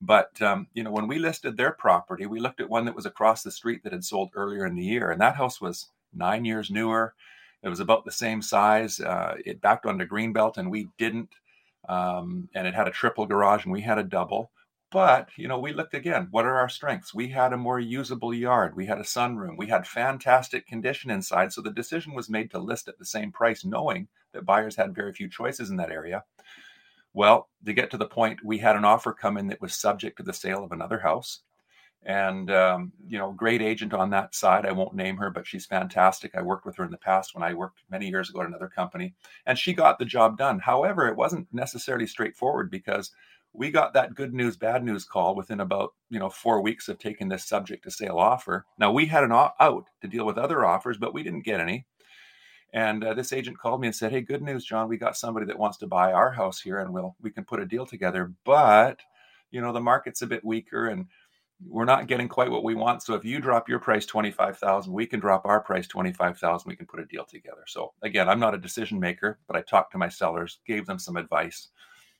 but 0.00 0.40
um, 0.40 0.66
you 0.72 0.82
know, 0.82 0.90
when 0.90 1.08
we 1.08 1.18
listed 1.18 1.56
their 1.56 1.72
property, 1.72 2.26
we 2.26 2.40
looked 2.40 2.60
at 2.60 2.70
one 2.70 2.84
that 2.86 2.96
was 2.96 3.06
across 3.06 3.42
the 3.42 3.50
street 3.50 3.82
that 3.84 3.92
had 3.92 4.04
sold 4.04 4.30
earlier 4.34 4.64
in 4.66 4.74
the 4.74 4.84
year, 4.84 5.10
and 5.10 5.20
that 5.20 5.36
house 5.36 5.60
was 5.60 5.90
nine 6.14 6.44
years 6.44 6.70
newer. 6.70 7.14
It 7.62 7.68
was 7.68 7.80
about 7.80 8.04
the 8.04 8.12
same 8.12 8.40
size. 8.40 9.00
Uh, 9.00 9.36
it 9.44 9.60
backed 9.60 9.84
onto 9.84 10.06
Greenbelt, 10.06 10.56
and 10.56 10.70
we 10.70 10.88
didn't. 10.98 11.30
Um, 11.88 12.48
and 12.54 12.66
it 12.66 12.74
had 12.74 12.88
a 12.88 12.92
triple 12.92 13.26
garage, 13.26 13.64
and 13.64 13.72
we 13.72 13.82
had 13.82 13.98
a 13.98 14.04
double. 14.04 14.50
But 14.90 15.28
you 15.36 15.46
know, 15.46 15.58
we 15.58 15.72
looked 15.72 15.94
again. 15.94 16.28
What 16.30 16.46
are 16.46 16.56
our 16.56 16.68
strengths? 16.68 17.14
We 17.14 17.28
had 17.28 17.52
a 17.52 17.58
more 17.58 17.78
usable 17.78 18.34
yard. 18.34 18.74
We 18.74 18.86
had 18.86 18.98
a 18.98 19.02
sunroom. 19.02 19.56
We 19.56 19.68
had 19.68 19.86
fantastic 19.86 20.66
condition 20.66 21.10
inside. 21.10 21.52
So 21.52 21.60
the 21.60 21.70
decision 21.70 22.14
was 22.14 22.28
made 22.30 22.50
to 22.50 22.58
list 22.58 22.88
at 22.88 22.98
the 22.98 23.04
same 23.04 23.30
price, 23.30 23.64
knowing 23.64 24.08
that 24.32 24.46
buyers 24.46 24.76
had 24.76 24.94
very 24.94 25.12
few 25.12 25.28
choices 25.28 25.70
in 25.70 25.76
that 25.76 25.90
area. 25.90 26.24
Well, 27.12 27.48
to 27.64 27.72
get 27.72 27.90
to 27.90 27.96
the 27.96 28.06
point, 28.06 28.44
we 28.44 28.58
had 28.58 28.76
an 28.76 28.84
offer 28.84 29.12
come 29.12 29.36
in 29.36 29.48
that 29.48 29.60
was 29.60 29.74
subject 29.74 30.16
to 30.18 30.22
the 30.22 30.32
sale 30.32 30.64
of 30.64 30.72
another 30.72 30.98
house. 30.98 31.40
And, 32.02 32.50
um, 32.50 32.92
you 33.06 33.18
know, 33.18 33.32
great 33.32 33.60
agent 33.60 33.92
on 33.92 34.08
that 34.10 34.34
side. 34.34 34.64
I 34.64 34.72
won't 34.72 34.94
name 34.94 35.18
her, 35.18 35.28
but 35.28 35.46
she's 35.46 35.66
fantastic. 35.66 36.34
I 36.34 36.40
worked 36.40 36.64
with 36.64 36.76
her 36.76 36.84
in 36.84 36.90
the 36.90 36.96
past 36.96 37.34
when 37.34 37.42
I 37.42 37.52
worked 37.52 37.82
many 37.90 38.08
years 38.08 38.30
ago 38.30 38.40
at 38.40 38.46
another 38.46 38.68
company, 38.68 39.14
and 39.44 39.58
she 39.58 39.74
got 39.74 39.98
the 39.98 40.06
job 40.06 40.38
done. 40.38 40.60
However, 40.60 41.08
it 41.08 41.16
wasn't 41.16 41.48
necessarily 41.52 42.06
straightforward 42.06 42.70
because 42.70 43.12
we 43.52 43.70
got 43.70 43.92
that 43.94 44.14
good 44.14 44.32
news, 44.32 44.56
bad 44.56 44.82
news 44.82 45.04
call 45.04 45.34
within 45.34 45.60
about, 45.60 45.92
you 46.08 46.18
know, 46.18 46.30
four 46.30 46.62
weeks 46.62 46.88
of 46.88 46.98
taking 46.98 47.28
this 47.28 47.44
subject 47.44 47.84
to 47.84 47.90
sale 47.90 48.16
offer. 48.16 48.64
Now, 48.78 48.92
we 48.92 49.06
had 49.06 49.24
an 49.24 49.32
out 49.32 49.90
to 50.00 50.08
deal 50.08 50.24
with 50.24 50.38
other 50.38 50.64
offers, 50.64 50.96
but 50.96 51.12
we 51.12 51.22
didn't 51.22 51.44
get 51.44 51.60
any. 51.60 51.84
And 52.72 53.02
uh, 53.04 53.14
this 53.14 53.32
agent 53.32 53.58
called 53.58 53.80
me 53.80 53.88
and 53.88 53.96
said, 53.96 54.12
"Hey, 54.12 54.20
good 54.20 54.42
news, 54.42 54.64
John. 54.64 54.88
We 54.88 54.96
got 54.96 55.16
somebody 55.16 55.46
that 55.46 55.58
wants 55.58 55.78
to 55.78 55.86
buy 55.86 56.12
our 56.12 56.30
house 56.30 56.60
here, 56.60 56.78
and 56.78 56.92
we'll 56.92 57.16
we 57.20 57.30
can 57.30 57.44
put 57.44 57.60
a 57.60 57.66
deal 57.66 57.84
together. 57.86 58.32
But 58.44 59.00
you 59.50 59.60
know, 59.60 59.72
the 59.72 59.80
market's 59.80 60.22
a 60.22 60.26
bit 60.26 60.44
weaker, 60.44 60.88
and 60.88 61.06
we're 61.66 61.84
not 61.84 62.06
getting 62.06 62.28
quite 62.28 62.50
what 62.50 62.64
we 62.64 62.74
want. 62.74 63.02
So 63.02 63.14
if 63.14 63.24
you 63.24 63.40
drop 63.40 63.68
your 63.68 63.80
price 63.80 64.06
twenty 64.06 64.30
five 64.30 64.56
thousand, 64.58 64.92
we 64.92 65.06
can 65.06 65.20
drop 65.20 65.46
our 65.46 65.60
price 65.60 65.88
twenty 65.88 66.12
five 66.12 66.38
thousand. 66.38 66.68
We 66.68 66.76
can 66.76 66.86
put 66.86 67.00
a 67.00 67.06
deal 67.06 67.24
together. 67.24 67.64
So 67.66 67.92
again, 68.02 68.28
I'm 68.28 68.40
not 68.40 68.54
a 68.54 68.58
decision 68.58 69.00
maker, 69.00 69.38
but 69.46 69.56
I 69.56 69.62
talked 69.62 69.92
to 69.92 69.98
my 69.98 70.08
sellers, 70.08 70.60
gave 70.66 70.86
them 70.86 70.98
some 70.98 71.16
advice. 71.16 71.68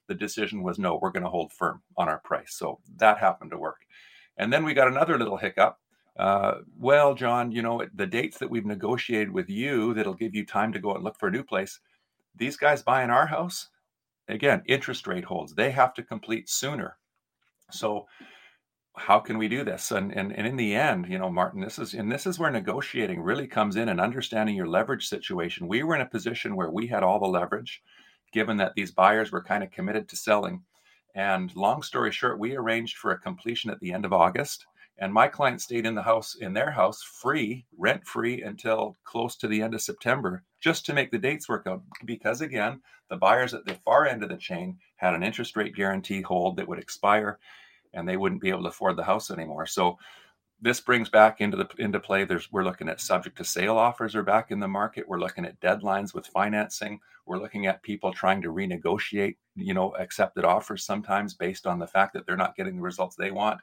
The 0.08 0.14
decision 0.14 0.62
was 0.62 0.78
no, 0.78 0.98
we're 1.00 1.12
going 1.12 1.22
to 1.22 1.30
hold 1.30 1.52
firm 1.52 1.82
on 1.96 2.08
our 2.08 2.18
price. 2.18 2.54
So 2.54 2.80
that 2.96 3.18
happened 3.18 3.52
to 3.52 3.58
work. 3.58 3.82
And 4.36 4.52
then 4.52 4.64
we 4.64 4.74
got 4.74 4.88
another 4.88 5.16
little 5.16 5.36
hiccup 5.36 5.78
uh, 6.18 6.56
well, 6.78 7.14
John, 7.14 7.52
you 7.52 7.62
know, 7.62 7.82
the 7.94 8.06
dates 8.06 8.38
that 8.38 8.50
we've 8.50 8.66
negotiated 8.66 9.32
with 9.32 9.48
you 9.48 9.94
that'll 9.94 10.14
give 10.14 10.34
you 10.34 10.44
time 10.44 10.72
to 10.72 10.78
go 10.78 10.94
and 10.94 11.04
look 11.04 11.18
for 11.18 11.28
a 11.28 11.32
new 11.32 11.44
place, 11.44 11.80
these 12.36 12.56
guys 12.56 12.82
buying 12.82 13.10
our 13.10 13.26
house, 13.26 13.68
again, 14.28 14.62
interest 14.66 15.06
rate 15.06 15.24
holds. 15.24 15.54
They 15.54 15.70
have 15.70 15.94
to 15.94 16.02
complete 16.02 16.48
sooner. 16.48 16.96
So, 17.70 18.06
how 18.96 19.20
can 19.20 19.38
we 19.38 19.48
do 19.48 19.64
this? 19.64 19.92
And, 19.92 20.14
and 20.16 20.32
and 20.36 20.46
in 20.46 20.56
the 20.56 20.74
end, 20.74 21.06
you 21.08 21.18
know, 21.18 21.30
Martin, 21.30 21.60
this 21.60 21.78
is 21.78 21.94
and 21.94 22.10
this 22.10 22.26
is 22.26 22.38
where 22.38 22.50
negotiating 22.50 23.22
really 23.22 23.46
comes 23.46 23.76
in 23.76 23.88
and 23.88 24.00
understanding 24.00 24.56
your 24.56 24.66
leverage 24.66 25.08
situation. 25.08 25.68
We 25.68 25.84
were 25.84 25.94
in 25.94 26.00
a 26.00 26.06
position 26.06 26.56
where 26.56 26.70
we 26.70 26.88
had 26.88 27.02
all 27.02 27.20
the 27.20 27.26
leverage, 27.26 27.82
given 28.32 28.56
that 28.58 28.74
these 28.74 28.90
buyers 28.90 29.30
were 29.30 29.42
kind 29.42 29.62
of 29.62 29.70
committed 29.70 30.08
to 30.08 30.16
selling. 30.16 30.62
And 31.14 31.54
long 31.56 31.82
story 31.82 32.12
short, 32.12 32.38
we 32.38 32.56
arranged 32.56 32.96
for 32.98 33.12
a 33.12 33.18
completion 33.18 33.70
at 33.70 33.80
the 33.80 33.92
end 33.92 34.04
of 34.04 34.12
August 34.12 34.66
And 35.00 35.14
my 35.14 35.28
client 35.28 35.62
stayed 35.62 35.86
in 35.86 35.94
the 35.94 36.02
house, 36.02 36.34
in 36.34 36.52
their 36.52 36.70
house, 36.70 37.02
free, 37.02 37.64
rent 37.78 38.06
free 38.06 38.42
until 38.42 38.98
close 39.04 39.34
to 39.36 39.48
the 39.48 39.62
end 39.62 39.72
of 39.72 39.80
September, 39.80 40.44
just 40.60 40.84
to 40.86 40.92
make 40.92 41.10
the 41.10 41.18
dates 41.18 41.48
work 41.48 41.66
out. 41.66 41.82
Because 42.04 42.42
again, 42.42 42.82
the 43.08 43.16
buyers 43.16 43.54
at 43.54 43.64
the 43.64 43.74
far 43.74 44.06
end 44.06 44.22
of 44.22 44.28
the 44.28 44.36
chain 44.36 44.78
had 44.96 45.14
an 45.14 45.22
interest 45.22 45.56
rate 45.56 45.74
guarantee 45.74 46.20
hold 46.20 46.56
that 46.56 46.68
would 46.68 46.78
expire 46.78 47.38
and 47.94 48.06
they 48.06 48.18
wouldn't 48.18 48.42
be 48.42 48.50
able 48.50 48.62
to 48.62 48.68
afford 48.68 48.96
the 48.96 49.04
house 49.04 49.30
anymore. 49.30 49.66
So 49.66 49.98
this 50.62 50.80
brings 50.80 51.08
back 51.08 51.40
into 51.40 51.56
the 51.56 51.68
into 51.78 51.98
play 52.00 52.24
there's 52.24 52.50
we're 52.52 52.64
looking 52.64 52.88
at 52.88 53.00
subject 53.00 53.36
to 53.38 53.44
sale 53.44 53.76
offers 53.78 54.14
are 54.14 54.22
back 54.22 54.50
in 54.50 54.60
the 54.60 54.68
market. 54.68 55.08
We're 55.08 55.20
looking 55.20 55.44
at 55.44 55.60
deadlines 55.60 56.12
with 56.14 56.26
financing. 56.26 57.00
We're 57.26 57.38
looking 57.38 57.66
at 57.66 57.82
people 57.82 58.12
trying 58.12 58.42
to 58.42 58.52
renegotiate 58.52 59.36
you 59.56 59.74
know 59.74 59.94
accepted 59.96 60.44
offers 60.44 60.84
sometimes 60.84 61.34
based 61.34 61.66
on 61.66 61.78
the 61.78 61.86
fact 61.86 62.14
that 62.14 62.26
they're 62.26 62.36
not 62.36 62.56
getting 62.56 62.76
the 62.76 62.82
results 62.82 63.16
they 63.16 63.30
want. 63.30 63.60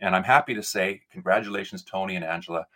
And 0.00 0.14
i'm 0.14 0.24
happy 0.24 0.54
to 0.54 0.62
say 0.62 1.02
congratulations 1.10 1.82
tony 1.82 2.16
and 2.16 2.24
angela. 2.24 2.66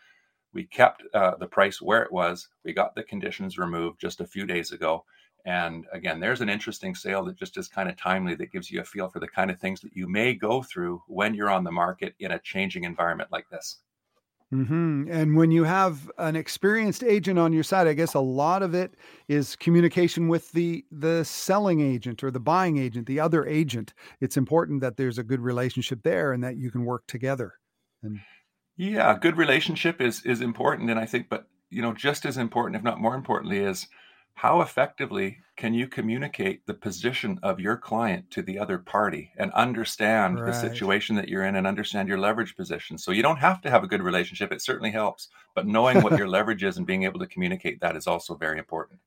We 0.54 0.64
kept 0.64 1.02
uh, 1.12 1.37
the 1.37 1.46
price 1.46 1.81
where 1.83 2.02
it 2.02 2.11
was. 2.11 2.48
We 2.64 2.72
got 2.72 2.94
the 2.94 3.02
conditions 3.02 3.59
removed 3.59 4.00
just 4.00 4.20
a 4.20 4.26
few 4.26 4.46
days 4.46 4.72
ago 4.72 5.04
and 5.44 5.87
again, 5.92 6.20
there's 6.20 6.40
an 6.40 6.48
interesting 6.48 6.94
sale 6.94 7.24
that 7.24 7.37
just 7.37 7.57
is 7.57 7.68
kind 7.68 7.88
of 7.88 7.96
timely 7.96 8.35
that 8.35 8.53
gives 8.53 8.70
you 8.70 8.81
a 8.81 8.85
feel 8.85 9.09
for 9.09 9.20
the 9.20 9.29
kind 9.29 9.51
of 9.51 9.59
things 9.59 9.81
that 9.81 9.94
you 9.94 10.09
may 10.09 10.35
go 10.35 10.62
through 10.62 11.03
when 11.07 11.35
you're 11.35 11.51
on 11.51 11.64
the 11.64 11.72
market 11.72 12.14
in 12.18 12.33
a 12.33 12.38
changing 12.38 12.85
environment 12.85 13.31
like 13.33 13.48
this. 13.51 13.79
Mm-hmm. 14.53 15.11
And 15.11 15.37
when 15.37 15.51
you 15.51 15.64
have 15.64 16.11
an 16.16 16.35
experienced 16.35 17.05
agent 17.05 17.38
on 17.38 17.53
your 17.53 17.62
side, 17.62 17.87
I 17.87 17.92
guess 17.92 18.14
a 18.14 18.20
lot 18.20 18.62
of 18.62 18.74
it 18.74 18.94
is 19.29 19.57
communication 19.57 20.29
with 20.29 20.51
the 20.53 20.87
the 20.90 21.22
selling 21.24 21.81
agent 21.81 22.24
or 22.24 22.31
the 22.31 22.40
buying 22.40 22.79
agent, 22.79 23.07
the 23.07 23.20
other 23.20 23.46
agent. 23.46 23.92
It's 24.20 24.38
important 24.38 24.81
that 24.81 24.96
there's 24.96 25.18
a 25.18 25.22
good 25.22 25.40
relationship 25.40 26.03
there 26.03 26.33
and 26.33 26.42
that 26.44 26.57
you 26.57 26.70
can 26.70 26.87
work 26.87 27.07
together. 27.07 27.55
And 28.03 28.20
yeah, 28.79 29.18
good 29.18 29.37
relationship 29.37 30.01
is 30.01 30.24
is 30.24 30.40
important, 30.40 30.88
and 30.88 30.98
I 30.98 31.05
think, 31.05 31.29
but 31.29 31.46
you 31.68 31.83
know, 31.83 31.92
just 31.92 32.24
as 32.24 32.38
important, 32.38 32.77
if 32.77 32.83
not 32.83 33.01
more 33.01 33.14
importantly, 33.14 33.59
is 33.59 33.87
how 34.38 34.61
effectively 34.61 35.38
can 35.57 35.74
you 35.74 35.88
communicate 35.88 36.64
the 36.66 36.74
position 36.74 37.40
of 37.42 37.59
your 37.59 37.77
client 37.77 38.31
to 38.31 38.40
the 38.40 38.57
other 38.57 38.79
party 38.79 39.33
and 39.37 39.51
understand 39.53 40.38
right. 40.38 40.46
the 40.46 40.53
situation 40.53 41.16
that 41.16 41.29
you're 41.29 41.44
in 41.44 41.57
and 41.57 41.66
understand 41.66 42.09
your 42.09 42.18
leverage 42.18 42.57
position? 42.57 42.96
So 42.98 43.11
you 43.11 43.20
don't 43.20 43.38
have 43.38 43.61
to 43.62 43.70
have 43.70 43.83
a 43.83 43.88
good 43.88 44.01
relationship. 44.01 44.53
It 44.53 44.62
certainly 44.62 44.92
helps 44.92 45.29
but 45.59 45.66
knowing 45.66 46.03
what 46.03 46.16
your 46.16 46.29
leverage 46.37 46.62
is 46.62 46.77
and 46.77 46.87
being 46.87 47.03
able 47.03 47.18
to 47.18 47.27
communicate 47.27 47.81
that 47.81 47.96
is 47.96 48.07
also 48.07 48.37
very 48.37 48.61
important 48.61 49.01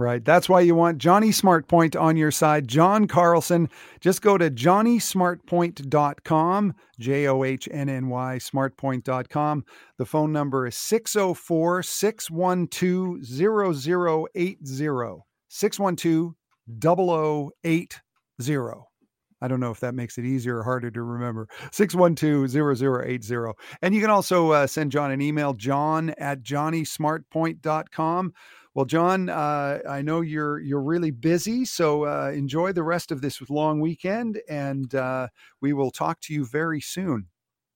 Right. 0.00 0.24
That's 0.24 0.48
why 0.48 0.62
you 0.62 0.74
want 0.74 0.96
Johnny 0.96 1.28
Smartpoint 1.28 1.94
on 1.94 2.16
your 2.16 2.30
side. 2.30 2.66
John 2.66 3.06
Carlson. 3.06 3.68
Just 4.00 4.22
go 4.22 4.38
to 4.38 4.50
johnnysmartpoint.com, 4.50 6.74
J 6.98 7.28
O 7.28 7.44
H 7.44 7.68
N 7.70 7.90
N 7.90 8.08
Y, 8.08 8.38
smartpoint.com. 8.40 9.66
The 9.98 10.06
phone 10.06 10.32
number 10.32 10.66
is 10.66 10.74
604 10.74 11.82
612 11.82 13.22
0080. 13.22 14.56
612 15.48 16.34
0080. 16.82 18.00
I 19.42 19.48
don't 19.48 19.60
know 19.60 19.70
if 19.70 19.80
that 19.80 19.94
makes 19.94 20.16
it 20.16 20.24
easier 20.24 20.58
or 20.58 20.64
harder 20.64 20.90
to 20.90 21.02
remember. 21.02 21.46
612-0080. 21.72 23.52
And 23.82 23.94
you 23.94 24.00
can 24.00 24.10
also 24.10 24.52
uh, 24.52 24.66
send 24.66 24.92
John 24.92 25.10
an 25.10 25.20
email, 25.20 25.52
john 25.54 26.10
at 26.18 26.42
johnnysmartpoint.com. 26.42 28.32
Well, 28.74 28.86
John, 28.86 29.28
uh, 29.28 29.80
I 29.88 30.00
know 30.02 30.20
you're 30.20 30.60
you're 30.60 30.82
really 30.82 31.10
busy, 31.10 31.64
so 31.64 32.04
uh, 32.04 32.30
enjoy 32.32 32.72
the 32.72 32.84
rest 32.84 33.10
of 33.10 33.20
this 33.20 33.40
long 33.50 33.80
weekend, 33.80 34.40
and 34.48 34.94
uh, 34.94 35.28
we 35.60 35.72
will 35.72 35.90
talk 35.90 36.20
to 36.22 36.34
you 36.34 36.44
very 36.46 36.80
soon. 36.80 37.26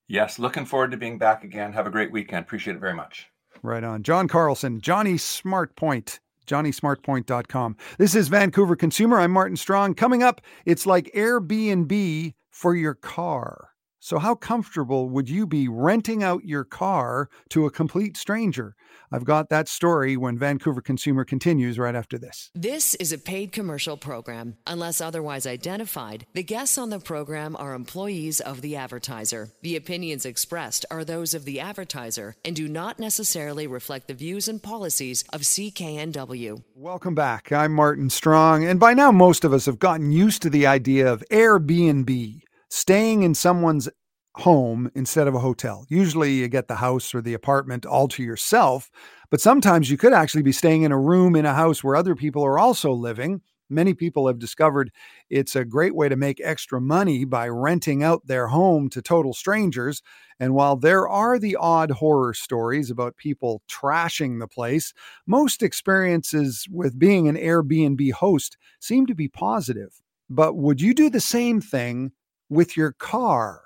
Yes, 0.07 0.39
looking 0.39 0.67
forward 0.67 0.93
to 0.93 0.97
being 0.97 1.19
back 1.19 1.43
again. 1.43 1.73
Have 1.73 1.87
a 1.87 1.91
great 1.91 2.13
weekend. 2.13 2.45
Appreciate 2.45 2.77
it 2.77 2.81
very 2.81 2.95
much. 2.95 3.27
Right 3.63 3.83
on, 3.83 4.03
John 4.03 4.29
Carlson, 4.29 4.81
Johnny 4.81 5.19
Smart 5.19 5.75
Smartpoint. 5.75 6.21
JohnnySmartPoint.com. 6.47 7.77
This 7.99 8.15
is 8.15 8.29
Vancouver 8.29 8.77
Consumer. 8.77 9.19
I'm 9.19 9.31
Martin 9.31 9.57
Strong. 9.57 9.95
Coming 9.95 10.23
up, 10.23 10.43
it's 10.67 10.85
like 10.85 11.11
Airbnb 11.15 12.35
for 12.51 12.75
your 12.75 12.95
car. 12.95 13.71
So, 14.05 14.19
how 14.19 14.35
comfortable 14.35 15.09
would 15.09 15.31
you 15.31 15.47
be 15.47 15.67
renting 15.67 16.23
out 16.23 16.45
your 16.45 16.63
car 16.63 17.31
to 17.49 17.65
a 17.65 17.71
complete 17.71 18.19
stranger? 18.19 18.77
I've 19.11 19.25
got 19.25 19.49
that 19.49 19.67
story 19.67 20.15
when 20.15 20.37
Vancouver 20.37 20.83
Consumer 20.83 21.25
continues 21.25 21.79
right 21.79 21.95
after 21.95 22.19
this. 22.19 22.51
This 22.55 22.95
is 22.97 23.15
a 23.15 23.19
paid 23.19 23.51
commercial 23.51 23.97
program. 23.97 24.59
Unless 24.67 25.01
otherwise 25.01 25.47
identified, 25.47 26.27
the 26.35 26.43
guests 26.43 26.77
on 26.77 26.91
the 26.91 26.99
program 26.99 27.57
are 27.57 27.73
employees 27.73 28.41
of 28.41 28.61
the 28.61 28.77
advertiser. 28.77 29.49
The 29.63 29.75
opinions 29.75 30.27
expressed 30.27 30.85
are 30.91 31.03
those 31.03 31.33
of 31.33 31.47
the 31.47 31.61
advertiser 31.61 32.37
and 32.45 32.55
do 32.55 32.69
not 32.69 32.99
necessarily 32.99 33.67
reflect 33.67 34.09
the 34.09 34.13
views 34.13 34.49
and 34.49 34.63
policies 34.63 35.25
of 35.33 35.41
CKNW. 35.41 36.63
Welcome 36.75 37.15
back. 37.15 37.53
I'm 37.53 37.73
Martin 37.73 38.11
Strong, 38.11 38.67
and 38.67 38.79
by 38.79 38.93
now 38.93 39.11
most 39.11 39.45
of 39.45 39.55
us 39.55 39.65
have 39.65 39.79
gotten 39.79 40.13
used 40.13 40.43
to 40.43 40.51
the 40.51 40.67
idea 40.67 41.11
of 41.11 41.25
Airbnb 41.31 42.44
staying 42.69 43.23
in 43.23 43.35
someone's 43.35 43.89
home 44.37 44.91
instead 44.95 45.29
of 45.29 45.35
a 45.35 45.41
hotel. 45.41 45.87
Usually 45.89 46.33
you 46.33 46.49
get 46.49 46.67
the 46.69 46.77
house 46.77 47.15
or 47.15 47.21
the 47.21 47.35
apartment 47.35 47.87
all 47.87 48.09
to 48.09 48.23
yourself, 48.23 48.91
but 49.31 49.41
sometimes 49.41 49.91
you 49.91 49.97
could 49.97 50.13
actually 50.13 50.43
be 50.43 50.53
staying 50.53 50.83
in 50.83 50.93
a 50.93 50.99
room 50.99 51.37
in 51.37 51.47
a 51.47 51.55
house 51.55 51.85
where 51.85 51.97
other 51.97 52.15
people 52.15 52.45
are 52.45 52.59
also 52.59 52.93
living. 52.93 53.43
Many 53.71 53.95
people 53.95 54.27
have 54.27 54.39
discovered 54.39 54.91
it's 55.31 55.57
a 55.57 55.65
great 55.65 55.95
way 55.95 56.09
to 56.09 56.17
make 56.17 56.41
extra 56.43 56.81
money 56.81 57.25
by 57.25 57.49
renting 57.49 58.03
out 58.03 58.27
their 58.27 58.49
home 58.49 58.91
to 58.91 59.01
total 59.01 59.33
strangers. 59.33 60.03
And 60.39 60.55
while 60.55 60.77
there 60.77 61.09
are 61.09 61.39
the 61.39 61.57
odd 61.57 61.93
horror 61.93 62.35
stories 62.35 62.91
about 62.91 63.17
people 63.17 63.63
trashing 63.69 64.41
the 64.41 64.49
place, 64.49 64.93
most 65.27 65.63
experiences 65.63 66.67
with 66.71 66.99
being 66.99 67.29
an 67.29 67.37
Airbnb 67.37 68.13
host 68.13 68.59
seem 68.81 69.07
to 69.07 69.15
be 69.15 69.29
positive. 69.29 70.03
But 70.29 70.57
would 70.57 70.81
you 70.81 70.93
do 70.93 71.09
the 71.09 71.21
same 71.21 71.61
thing 71.61 72.13
with 72.49 72.77
your 72.77 72.93
car. 72.93 73.61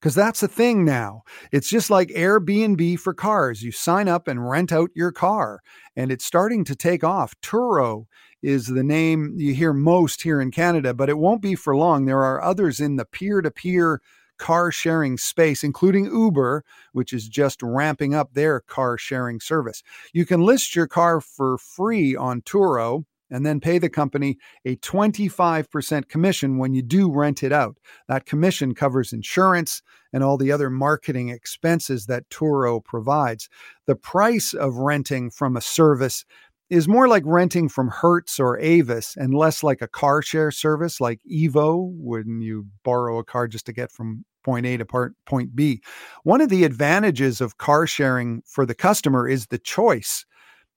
Because 0.00 0.14
that's 0.14 0.40
the 0.40 0.48
thing 0.48 0.84
now. 0.84 1.22
It's 1.52 1.68
just 1.68 1.90
like 1.90 2.08
Airbnb 2.08 3.00
for 3.00 3.14
cars. 3.14 3.62
You 3.62 3.72
sign 3.72 4.08
up 4.08 4.28
and 4.28 4.48
rent 4.48 4.70
out 4.70 4.90
your 4.94 5.10
car, 5.10 5.60
and 5.96 6.12
it's 6.12 6.24
starting 6.24 6.64
to 6.64 6.76
take 6.76 7.02
off. 7.02 7.34
Turo 7.42 8.04
is 8.42 8.66
the 8.66 8.84
name 8.84 9.34
you 9.36 9.54
hear 9.54 9.72
most 9.72 10.22
here 10.22 10.40
in 10.40 10.50
Canada, 10.50 10.94
but 10.94 11.08
it 11.08 11.18
won't 11.18 11.42
be 11.42 11.54
for 11.54 11.74
long. 11.74 12.04
There 12.04 12.22
are 12.22 12.42
others 12.42 12.78
in 12.78 12.96
the 12.96 13.06
peer 13.06 13.40
to 13.40 13.50
peer 13.50 14.00
car 14.38 14.70
sharing 14.70 15.16
space, 15.16 15.64
including 15.64 16.04
Uber, 16.04 16.62
which 16.92 17.12
is 17.12 17.26
just 17.26 17.62
ramping 17.62 18.14
up 18.14 18.34
their 18.34 18.60
car 18.60 18.98
sharing 18.98 19.40
service. 19.40 19.82
You 20.12 20.26
can 20.26 20.42
list 20.42 20.76
your 20.76 20.86
car 20.86 21.20
for 21.20 21.58
free 21.58 22.14
on 22.14 22.42
Turo 22.42 23.04
and 23.30 23.44
then 23.44 23.60
pay 23.60 23.78
the 23.78 23.88
company 23.88 24.38
a 24.64 24.76
25% 24.76 26.08
commission 26.08 26.58
when 26.58 26.74
you 26.74 26.82
do 26.82 27.10
rent 27.10 27.42
it 27.42 27.52
out. 27.52 27.76
That 28.08 28.26
commission 28.26 28.74
covers 28.74 29.12
insurance 29.12 29.82
and 30.12 30.22
all 30.22 30.36
the 30.36 30.52
other 30.52 30.70
marketing 30.70 31.28
expenses 31.28 32.06
that 32.06 32.28
Turo 32.30 32.82
provides. 32.82 33.48
The 33.86 33.96
price 33.96 34.54
of 34.54 34.76
renting 34.76 35.30
from 35.30 35.56
a 35.56 35.60
service 35.60 36.24
is 36.68 36.88
more 36.88 37.06
like 37.06 37.22
renting 37.26 37.68
from 37.68 37.88
Hertz 37.88 38.40
or 38.40 38.58
Avis 38.58 39.16
and 39.16 39.34
less 39.34 39.62
like 39.62 39.82
a 39.82 39.88
car 39.88 40.20
share 40.20 40.50
service 40.50 41.00
like 41.00 41.20
Evo 41.30 41.92
when 41.92 42.40
you 42.40 42.66
borrow 42.82 43.18
a 43.18 43.24
car 43.24 43.46
just 43.46 43.66
to 43.66 43.72
get 43.72 43.92
from 43.92 44.24
point 44.42 44.66
A 44.66 44.76
to 44.76 44.84
part, 44.84 45.14
point 45.26 45.54
B. 45.54 45.80
One 46.24 46.40
of 46.40 46.48
the 46.48 46.64
advantages 46.64 47.40
of 47.40 47.58
car 47.58 47.86
sharing 47.86 48.42
for 48.46 48.66
the 48.66 48.74
customer 48.74 49.28
is 49.28 49.46
the 49.46 49.58
choice 49.58 50.24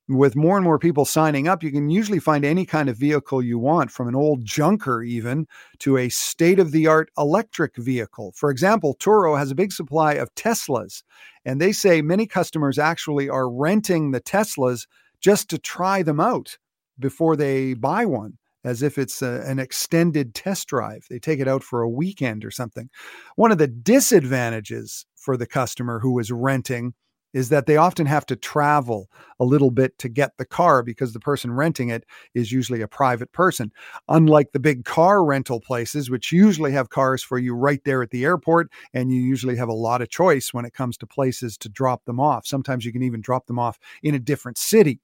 with 0.10 0.36
more 0.36 0.58
and 0.58 0.64
more 0.64 0.80
people 0.80 1.06
signing 1.06 1.48
up, 1.48 1.62
you 1.62 1.72
can 1.72 1.90
usually 1.90 2.20
find 2.20 2.44
any 2.44 2.66
kind 2.66 2.90
of 2.90 2.98
vehicle 2.98 3.44
you 3.44 3.60
want, 3.60 3.92
from 3.92 4.08
an 4.08 4.16
old 4.16 4.44
junker 4.44 5.04
even 5.04 5.48
to 5.78 5.98
a 5.98 6.10
state 6.10 6.60
of 6.60 6.72
the 6.72 6.88
art 6.88 7.12
electric 7.18 7.78
vehicle. 7.78 8.34
For 8.36 8.50
example, 8.50 8.98
Turo 9.00 9.38
has 9.38 9.52
a 9.52 9.56
big 9.56 9.72
supply 9.72 10.14
of 10.14 10.34
Teslas, 10.34 11.04
and 11.46 11.62
they 11.62 11.72
say 11.72 12.02
many 12.02 12.26
customers 12.26 12.80
actually 12.80 13.30
are 13.30 13.50
renting 13.50 14.12
the 14.12 14.20
Teslas 14.20 14.88
just 15.22 15.48
to 15.52 15.60
try 15.60 16.02
them 16.02 16.20
out 16.20 16.58
before 16.98 17.36
they 17.36 17.76
buy 17.76 18.06
one. 18.06 18.34
As 18.66 18.84
if 18.84 18.98
it's 18.98 19.22
a, 19.22 19.42
an 19.48 19.58
extended 19.58 20.36
test 20.36 20.68
drive. 20.68 21.06
They 21.10 21.18
take 21.18 21.40
it 21.40 21.48
out 21.48 21.64
for 21.64 21.82
a 21.82 21.90
weekend 21.90 22.44
or 22.44 22.52
something. 22.52 22.90
One 23.38 23.54
of 23.54 23.58
the 23.58 23.68
disadvantages 23.68 25.06
for 25.16 25.38
the 25.38 25.48
customer 25.48 26.00
who 26.02 26.20
is 26.20 26.30
renting 26.30 26.94
is 27.34 27.50
that 27.50 27.66
they 27.66 27.78
often 27.78 28.06
have 28.06 28.26
to 28.28 28.36
travel 28.36 29.10
a 29.40 29.46
little 29.46 29.72
bit 29.72 29.98
to 30.00 30.10
get 30.10 30.38
the 30.38 30.46
car 30.46 30.84
because 30.84 31.14
the 31.14 31.20
person 31.20 31.52
renting 31.52 31.90
it 31.90 32.04
is 32.34 32.52
usually 32.52 32.82
a 32.82 32.88
private 32.88 33.32
person. 33.32 33.72
Unlike 34.08 34.52
the 34.52 34.60
big 34.60 34.86
car 34.86 35.24
rental 35.24 35.62
places, 35.62 36.10
which 36.10 36.32
usually 36.32 36.72
have 36.72 36.90
cars 36.90 37.24
for 37.24 37.38
you 37.38 37.54
right 37.54 37.82
there 37.86 38.02
at 38.02 38.10
the 38.10 38.26
airport, 38.26 38.70
and 38.94 39.12
you 39.12 39.22
usually 39.22 39.56
have 39.56 39.70
a 39.70 39.74
lot 39.74 40.02
of 40.02 40.10
choice 40.10 40.54
when 40.54 40.66
it 40.66 40.74
comes 40.74 40.98
to 40.98 41.08
places 41.08 41.58
to 41.60 41.70
drop 41.70 42.06
them 42.06 42.20
off. 42.20 42.46
Sometimes 42.46 42.86
you 42.86 42.92
can 42.92 43.04
even 43.04 43.22
drop 43.22 43.48
them 43.48 43.60
off 43.60 43.80
in 44.04 44.16
a 44.16 44.20
different 44.20 44.58
city. 44.58 45.00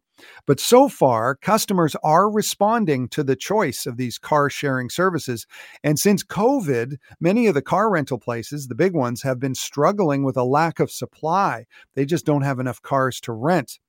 But 0.46 0.60
so 0.60 0.88
far, 0.88 1.36
customers 1.36 1.96
are 2.04 2.32
responding 2.32 3.08
to 3.10 3.24
the 3.24 3.36
choice 3.36 3.86
of 3.86 3.98
these 3.98 4.18
car 4.18 4.50
sharing 4.50 4.90
services. 4.90 5.46
And 5.84 6.00
since 6.00 6.24
COVID, 6.24 6.98
many 7.20 7.48
of 7.48 7.54
the 7.54 7.62
car 7.62 7.90
rental 7.90 8.20
places, 8.20 8.68
the 8.68 8.76
big 8.76 8.94
ones, 8.94 9.22
have 9.24 9.40
been 9.40 9.56
struggling 9.56 10.24
with 10.24 10.38
a 10.38 10.44
lack 10.44 10.80
of 10.80 10.92
supply. 10.92 11.66
They 11.96 12.06
just 12.06 12.26
don't 12.26 12.44
have 12.44 12.60
enough 12.60 12.82
cars 12.82 13.20
to 13.22 13.34
rent. 13.34 13.80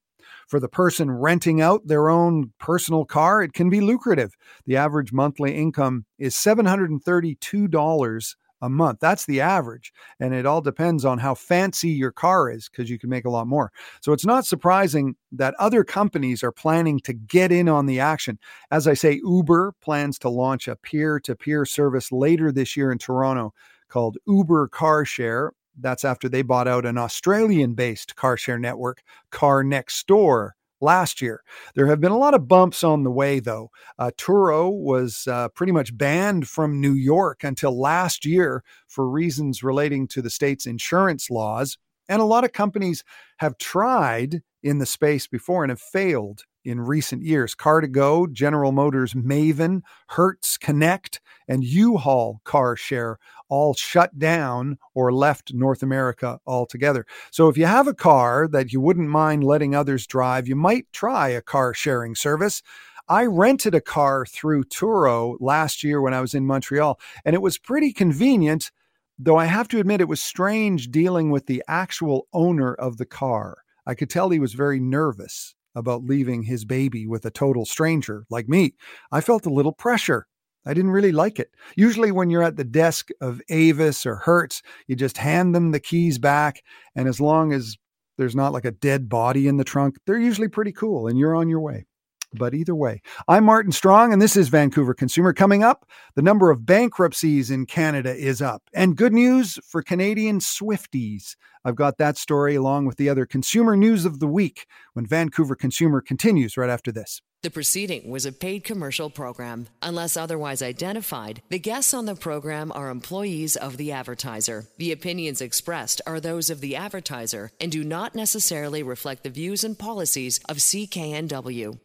For 0.49 0.61
the 0.61 0.69
person 0.69 1.11
renting 1.11 1.61
out 1.61 1.87
their 1.87 2.09
own 2.09 2.53
personal 2.59 3.05
car, 3.05 3.43
it 3.43 3.53
can 3.53 3.71
be 3.71 3.81
lucrative. 3.81 4.35
The 4.65 4.77
average 4.77 5.13
monthly 5.13 5.55
income 5.55 6.05
is 6.19 6.35
$732 6.35 8.37
a 8.63 8.69
month. 8.69 9.01
That's 9.01 9.27
the 9.27 9.41
average. 9.41 9.93
And 10.21 10.35
it 10.35 10.47
all 10.47 10.61
depends 10.61 11.05
on 11.05 11.19
how 11.19 11.35
fancy 11.35 11.91
your 11.91 12.13
car 12.13 12.51
is 12.51 12.69
because 12.69 12.91
you 12.91 12.99
can 12.99 13.11
make 13.11 13.25
a 13.25 13.31
lot 13.31 13.47
more. 13.47 13.73
So 14.01 14.13
it's 14.13 14.27
not 14.27 14.47
surprising 14.47 15.17
that 15.33 15.55
other 15.59 15.85
companies 15.85 16.43
are 16.43 16.53
planning 16.53 17.01
to 17.01 17.13
get 17.13 17.53
in 17.53 17.69
on 17.69 17.87
the 17.87 18.01
action. 18.01 18.39
As 18.71 18.87
I 18.87 18.95
say, 18.95 19.21
Uber 19.25 19.75
plans 19.81 20.19
to 20.21 20.29
launch 20.29 20.69
a 20.69 20.77
peer 20.77 21.21
to 21.21 21.37
peer 21.37 21.65
service 21.65 22.11
later 22.11 22.51
this 22.51 22.77
year 22.77 22.91
in 22.91 22.99
Toronto 22.99 23.53
called 23.89 24.19
Uber 24.27 24.69
Car 24.69 25.05
Share. 25.05 25.53
That's 25.79 26.05
after 26.05 26.29
they 26.29 26.43
bought 26.43 26.69
out 26.69 26.87
an 26.87 26.97
Australian 26.97 27.75
based 27.75 28.17
car 28.17 28.39
share 28.39 28.59
network, 28.59 29.03
Car 29.31 29.63
Next 29.63 30.07
Door, 30.07 30.56
last 30.81 31.23
year. 31.23 31.43
There 31.75 31.87
have 31.87 32.01
been 32.01 32.13
a 32.13 32.19
lot 32.19 32.35
of 32.35 32.49
bumps 32.49 32.85
on 32.85 33.03
the 33.03 33.11
way, 33.11 33.41
though. 33.41 33.71
Uh, 33.99 34.11
Turo 34.17 34.71
was 34.71 35.27
uh, 35.27 35.49
pretty 35.49 35.73
much 35.73 35.97
banned 35.97 36.49
from 36.49 36.81
New 36.81 36.93
York 36.93 37.45
until 37.45 37.79
last 37.79 38.25
year 38.25 38.63
for 38.89 39.09
reasons 39.09 39.63
relating 39.63 40.07
to 40.09 40.23
the 40.23 40.31
state's 40.31 40.67
insurance 40.67 41.31
laws. 41.31 41.79
And 42.09 42.21
a 42.21 42.27
lot 42.27 42.45
of 42.45 42.53
companies 42.53 43.03
have 43.39 43.59
tried 43.59 44.43
in 44.63 44.79
the 44.79 44.87
space 44.87 45.27
before 45.27 45.65
and 45.65 45.71
have 45.71 45.81
failed 45.81 46.43
in 46.67 46.81
recent 46.81 47.23
years. 47.23 47.55
Car2Go, 47.55 48.31
General 48.33 48.73
Motors 48.73 49.15
Maven, 49.15 49.83
Hertz 50.09 50.59
Connect, 50.59 51.21
and 51.49 51.65
U-Haul 51.65 52.41
Car 52.45 52.77
Share 52.77 53.19
all 53.49 53.75
shut 53.75 54.19
down 54.19 54.79
or 54.95 55.13
left 55.13 55.55
North 55.55 55.83
America 55.83 56.41
altogether. 56.47 57.07
So 57.31 57.49
if 57.49 57.57
you 57.57 57.67
have 57.67 57.87
a 57.87 57.95
car 57.95 58.49
that 58.49 58.73
you 58.73 58.81
wouldn't 58.81 59.09
mind 59.09 59.45
letting 59.45 59.75
others 59.75 60.07
drive, 60.07 60.49
you 60.49 60.57
might 60.57 60.93
try 60.93 61.29
a 61.29 61.41
car 61.41 61.73
sharing 61.73 62.15
service. 62.15 62.63
I 63.09 63.25
rented 63.27 63.75
a 63.75 63.81
car 63.81 64.27
through 64.27 64.65
Turo 64.65 65.37
last 65.39 65.85
year 65.85 66.01
when 66.01 66.13
I 66.13 66.21
was 66.21 66.35
in 66.35 66.45
Montreal, 66.45 66.99
and 67.25 67.35
it 67.35 67.43
was 67.43 67.57
pretty 67.57 67.93
convenient, 67.93 68.73
though 69.17 69.37
I 69.37 69.45
have 69.45 69.69
to 69.69 69.79
admit 69.79 70.01
it 70.01 70.09
was 70.09 70.21
strange 70.21 70.91
dealing 70.91 71.31
with 71.31 71.47
the 71.47 71.63
actual 71.69 72.27
owner 72.33 72.75
of 72.75 72.97
the 72.97 73.07
car. 73.07 73.59
I 73.87 73.95
could 73.95 74.11
tell 74.11 74.31
he 74.31 74.41
was 74.41 74.55
very 74.55 74.81
nervous 74.81 75.55
about 75.77 76.05
leaving 76.05 76.43
his 76.43 76.65
baby 76.65 77.07
with 77.07 77.25
a 77.25 77.31
total 77.31 77.65
stranger 77.65 78.25
like 78.31 78.49
me. 78.49 78.75
I 79.13 79.21
felt 79.21 79.47
a 79.47 79.53
little 79.53 79.73
pressure. 79.73 80.27
I 80.67 80.75
didn't 80.75 80.91
really 80.91 81.13
like 81.13 81.39
it. 81.39 81.51
Usually, 81.77 82.11
when 82.11 82.29
you're 82.29 82.43
at 82.43 82.57
the 82.57 82.65
desk 82.65 83.11
of 83.21 83.41
Avis 83.51 84.05
or 84.05 84.17
Hertz, 84.17 84.63
you 84.89 84.97
just 84.97 85.19
hand 85.19 85.55
them 85.55 85.71
the 85.71 85.79
keys 85.79 86.19
back. 86.19 86.63
And 86.97 87.07
as 87.07 87.21
long 87.21 87.53
as 87.53 87.77
there's 88.19 88.35
not 88.35 88.53
like 88.53 88.65
a 88.65 88.73
dead 88.73 89.09
body 89.09 89.47
in 89.47 89.59
the 89.59 89.65
trunk, 89.65 89.97
they're 90.07 90.19
usually 90.19 90.49
pretty 90.49 90.73
cool 90.73 91.07
and 91.07 91.19
you're 91.19 91.37
on 91.37 91.49
your 91.49 91.61
way. 91.61 91.87
But 92.33 92.55
either 92.55 92.75
way, 92.75 93.01
I'm 93.29 93.45
Martin 93.45 93.73
Strong, 93.73 94.13
and 94.13 94.21
this 94.21 94.37
is 94.37 94.49
Vancouver 94.49 94.95
Consumer. 94.95 95.33
Coming 95.33 95.63
up, 95.63 95.89
the 96.15 96.23
number 96.23 96.51
of 96.51 96.67
bankruptcies 96.67 97.51
in 97.51 97.67
Canada 97.67 98.15
is 98.15 98.43
up, 98.43 98.63
and 98.75 98.97
good 98.97 99.13
news 99.13 99.59
for 99.67 99.83
Canadian 99.83 100.41
Swifties. 100.41 101.37
I've 101.65 101.77
got 101.77 101.99
that 101.99 102.17
story 102.17 102.55
along 102.55 102.87
with 102.87 102.97
the 102.97 103.09
other 103.09 103.27
consumer 103.27 103.77
news 103.77 104.05
of 104.05 104.21
the 104.21 104.27
week 104.27 104.67
when 104.93 105.07
Vancouver 105.07 105.57
Consumer 105.57 106.01
continues 106.01 106.57
right 106.57 106.71
after 106.71 106.93
this. 106.93 107.23
The 107.43 107.51
proceeding 107.51 108.11
was 108.11 108.27
a 108.27 108.33
paid 108.33 108.65
commercial 108.65 109.09
program. 109.09 109.69
Unless 109.81 110.17
otherwise 110.17 110.63
identified, 110.63 111.43
the 111.49 111.59
guests 111.59 111.95
on 111.95 112.07
the 112.07 112.17
program 112.17 112.73
are 112.75 112.91
employees 112.91 113.55
of 113.55 113.77
the 113.77 113.93
advertiser. 113.93 114.65
The 114.79 114.91
opinions 114.91 115.41
expressed 115.41 116.01
are 116.07 116.19
those 116.19 116.51
of 116.51 116.61
the 116.61 116.75
advertiser 116.75 117.53
and 117.61 117.71
do 117.71 117.85
not 117.85 118.15
necessarily 118.15 118.83
reflect 118.83 119.23
the 119.23 119.31
views 119.31 119.63
and 119.63 119.79
policies 119.79 120.41
of 120.49 120.57
CKNW. 120.57 121.79